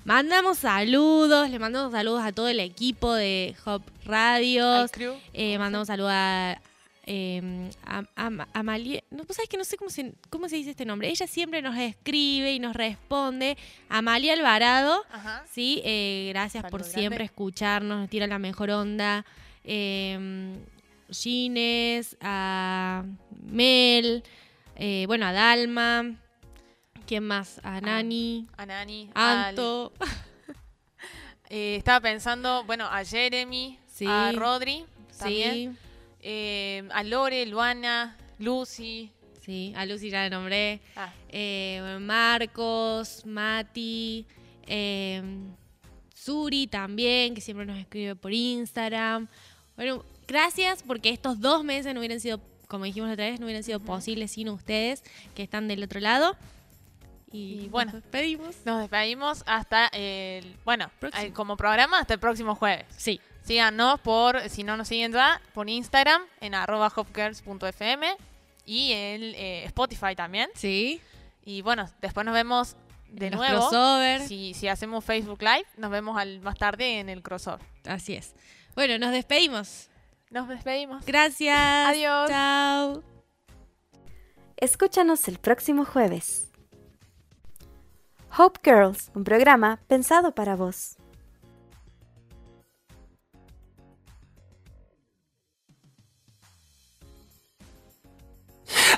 Mandamos 0.05 0.59
saludos, 0.59 1.51
le 1.51 1.59
mandamos 1.59 1.93
saludos 1.93 2.23
a 2.23 2.33
todo 2.33 2.49
el 2.49 2.61
equipo 2.61 3.13
de 3.13 3.55
Hop 3.67 3.83
Radios. 4.05 4.91
Eh, 5.35 5.59
mandamos 5.59 5.89
saludos 5.89 6.13
a, 6.15 6.61
eh, 7.05 7.71
a, 7.85 8.05
a- 8.17 8.47
Amalie. 8.55 9.05
No, 9.11 9.25
vos 9.25 9.37
sabés 9.37 9.51
que 9.51 9.59
no 9.59 9.65
sé 9.65 9.77
cómo 9.77 9.91
se, 9.91 10.15
cómo 10.31 10.49
se 10.49 10.57
dice 10.57 10.71
este 10.71 10.87
nombre. 10.87 11.09
Ella 11.11 11.27
siempre 11.27 11.61
nos 11.61 11.77
escribe 11.77 12.53
y 12.53 12.59
nos 12.59 12.75
responde. 12.75 13.59
Amalia 13.91 14.33
Alvarado. 14.33 15.05
Ajá. 15.13 15.45
Sí, 15.53 15.83
eh, 15.85 16.29
gracias 16.33 16.65
por 16.71 16.81
siempre 16.85 17.25
escucharnos, 17.25 17.99
nos 17.99 18.09
tira 18.09 18.27
la 18.27 18.39
mejor 18.39 18.71
onda. 18.71 19.27
Eh, 19.65 20.57
Gines, 21.11 22.17
a 22.21 23.03
Mel, 23.51 24.23
eh, 24.79 25.05
bueno, 25.07 25.27
a 25.27 25.33
Dalma. 25.33 26.15
¿Quién 27.07 27.25
más? 27.25 27.61
A 27.65 27.81
Nani, 27.81 28.47
A 28.57 28.65
Nani. 28.67 29.11
a 29.15 29.33
al- 29.33 29.49
Anto. 29.51 29.93
eh, 31.51 31.77
estaba 31.77 32.01
pensando, 32.01 32.65
bueno, 32.65 32.85
a 32.87 33.05
Jeremy. 33.05 33.79
Sí. 33.87 34.07
A 34.07 34.33
Rodri. 34.33 34.85
También. 35.19 35.53
Sí, 35.53 35.79
eh, 36.21 36.89
a 36.93 37.03
Lore, 37.03 37.45
Luana, 37.47 38.17
Lucy. 38.39 39.11
sí, 39.45 39.73
a 39.77 39.85
Lucy 39.87 40.11
ya 40.11 40.23
la 40.23 40.31
nombré. 40.31 40.81
Ah, 40.95 41.13
eh, 41.31 41.99
Marcos, 42.01 43.25
Mati, 43.27 44.27
eh, 44.67 45.23
Suri 46.15 46.67
también, 46.69 47.35
que 47.35 47.41
siempre 47.41 47.67
nos 47.67 47.79
escribe 47.79 48.15
por 48.15 48.33
Instagram. 48.33 49.27
Bueno, 49.77 50.05
gracias 50.29 50.83
porque 50.85 51.09
estos 51.11 51.41
dos 51.41 51.65
meses 51.65 51.95
no 51.95 52.01
hubieran 52.01 52.21
sido, 52.21 52.41
como 52.69 52.85
dijimos 52.85 53.09
la 53.09 53.15
otra 53.15 53.25
vez, 53.25 53.41
no 53.41 53.47
hubieran 53.47 53.65
sido 53.65 53.81
posibles 53.81 54.31
sin 54.33 54.49
ustedes 54.49 55.03
que 55.35 55.43
están 55.43 55.67
del 55.69 55.83
otro 55.83 56.01
lado. 56.01 56.37
Y, 57.33 57.63
Y 57.65 57.69
bueno. 57.69 57.93
nos 57.93 58.03
despedimos. 58.03 58.57
nos 58.65 58.81
despedimos 58.81 59.43
hasta 59.47 59.89
el. 59.89 60.57
Bueno, 60.65 60.91
eh, 61.21 61.33
como 61.33 61.57
programa, 61.57 61.99
hasta 62.01 62.15
el 62.15 62.21
próximo 62.21 62.55
jueves. 62.55 62.87
Sí, 62.97 63.21
Síganos 63.43 63.99
por, 64.01 64.49
si 64.51 64.63
no 64.63 64.77
nos 64.77 64.89
siguen 64.89 65.11
ya, 65.13 65.41
por 65.55 65.71
Instagram 65.71 66.21
en 66.43 66.55
arroba 66.55 66.93
hopgirls.fm 66.95 68.15
y 68.67 68.93
en 68.93 69.23
eh, 69.23 69.65
Spotify 69.65 70.15
también. 70.15 70.51
sí. 70.55 71.01
Y 71.45 71.63
bueno, 71.63 71.89
después 72.03 72.27
nos 72.27 72.35
vemos 72.35 72.77
de 73.09 73.29
En 73.29 73.33
los 73.33 73.41
nuevo. 73.41 73.71
crossover. 73.71 74.21
Si, 74.29 74.53
si 74.53 74.69
hacemos 74.69 75.03
Facebook 75.03 75.41
Live, 75.41 75.65
nos 75.79 75.91
vemos 75.91 76.19
al, 76.19 76.41
más 76.43 76.59
tarde 76.59 76.99
en 77.01 77.09
el 77.09 77.23
crossover. 77.23 77.65
Así 77.87 78.13
es. 78.15 78.35
Bueno, 78.75 78.99
nos 78.99 79.13
despedimos. 79.13 79.89
Nos 80.31 80.49
despedimos. 80.49 81.05
Gracias. 81.07 81.89
Adiós. 81.89 82.29
Chao. 82.29 83.03
Escúchanos 84.57 85.29
el 85.29 85.39
próximo 85.39 85.85
jueves. 85.85 86.51
Hope 88.37 88.61
Girls, 88.63 89.11
un 89.15 89.25
programa 89.25 89.81
pensado 89.89 90.35
para 90.35 90.55
vos. 90.55 90.97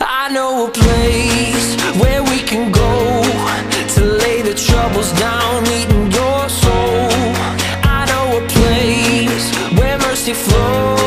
I 0.00 0.32
know 0.32 0.66
a 0.66 0.70
place 0.70 1.76
where 2.00 2.22
we 2.22 2.42
can 2.42 2.72
go 2.72 3.22
to 3.94 4.04
lay 4.04 4.42
the 4.42 4.54
troubles 4.54 5.12
down, 5.18 5.64
eating 5.66 6.10
your 6.10 6.48
soul. 6.48 7.08
I 7.84 8.04
know 8.08 8.38
a 8.38 8.48
place 8.48 9.54
where 9.78 9.98
mercy 9.98 10.34
flows. 10.34 10.99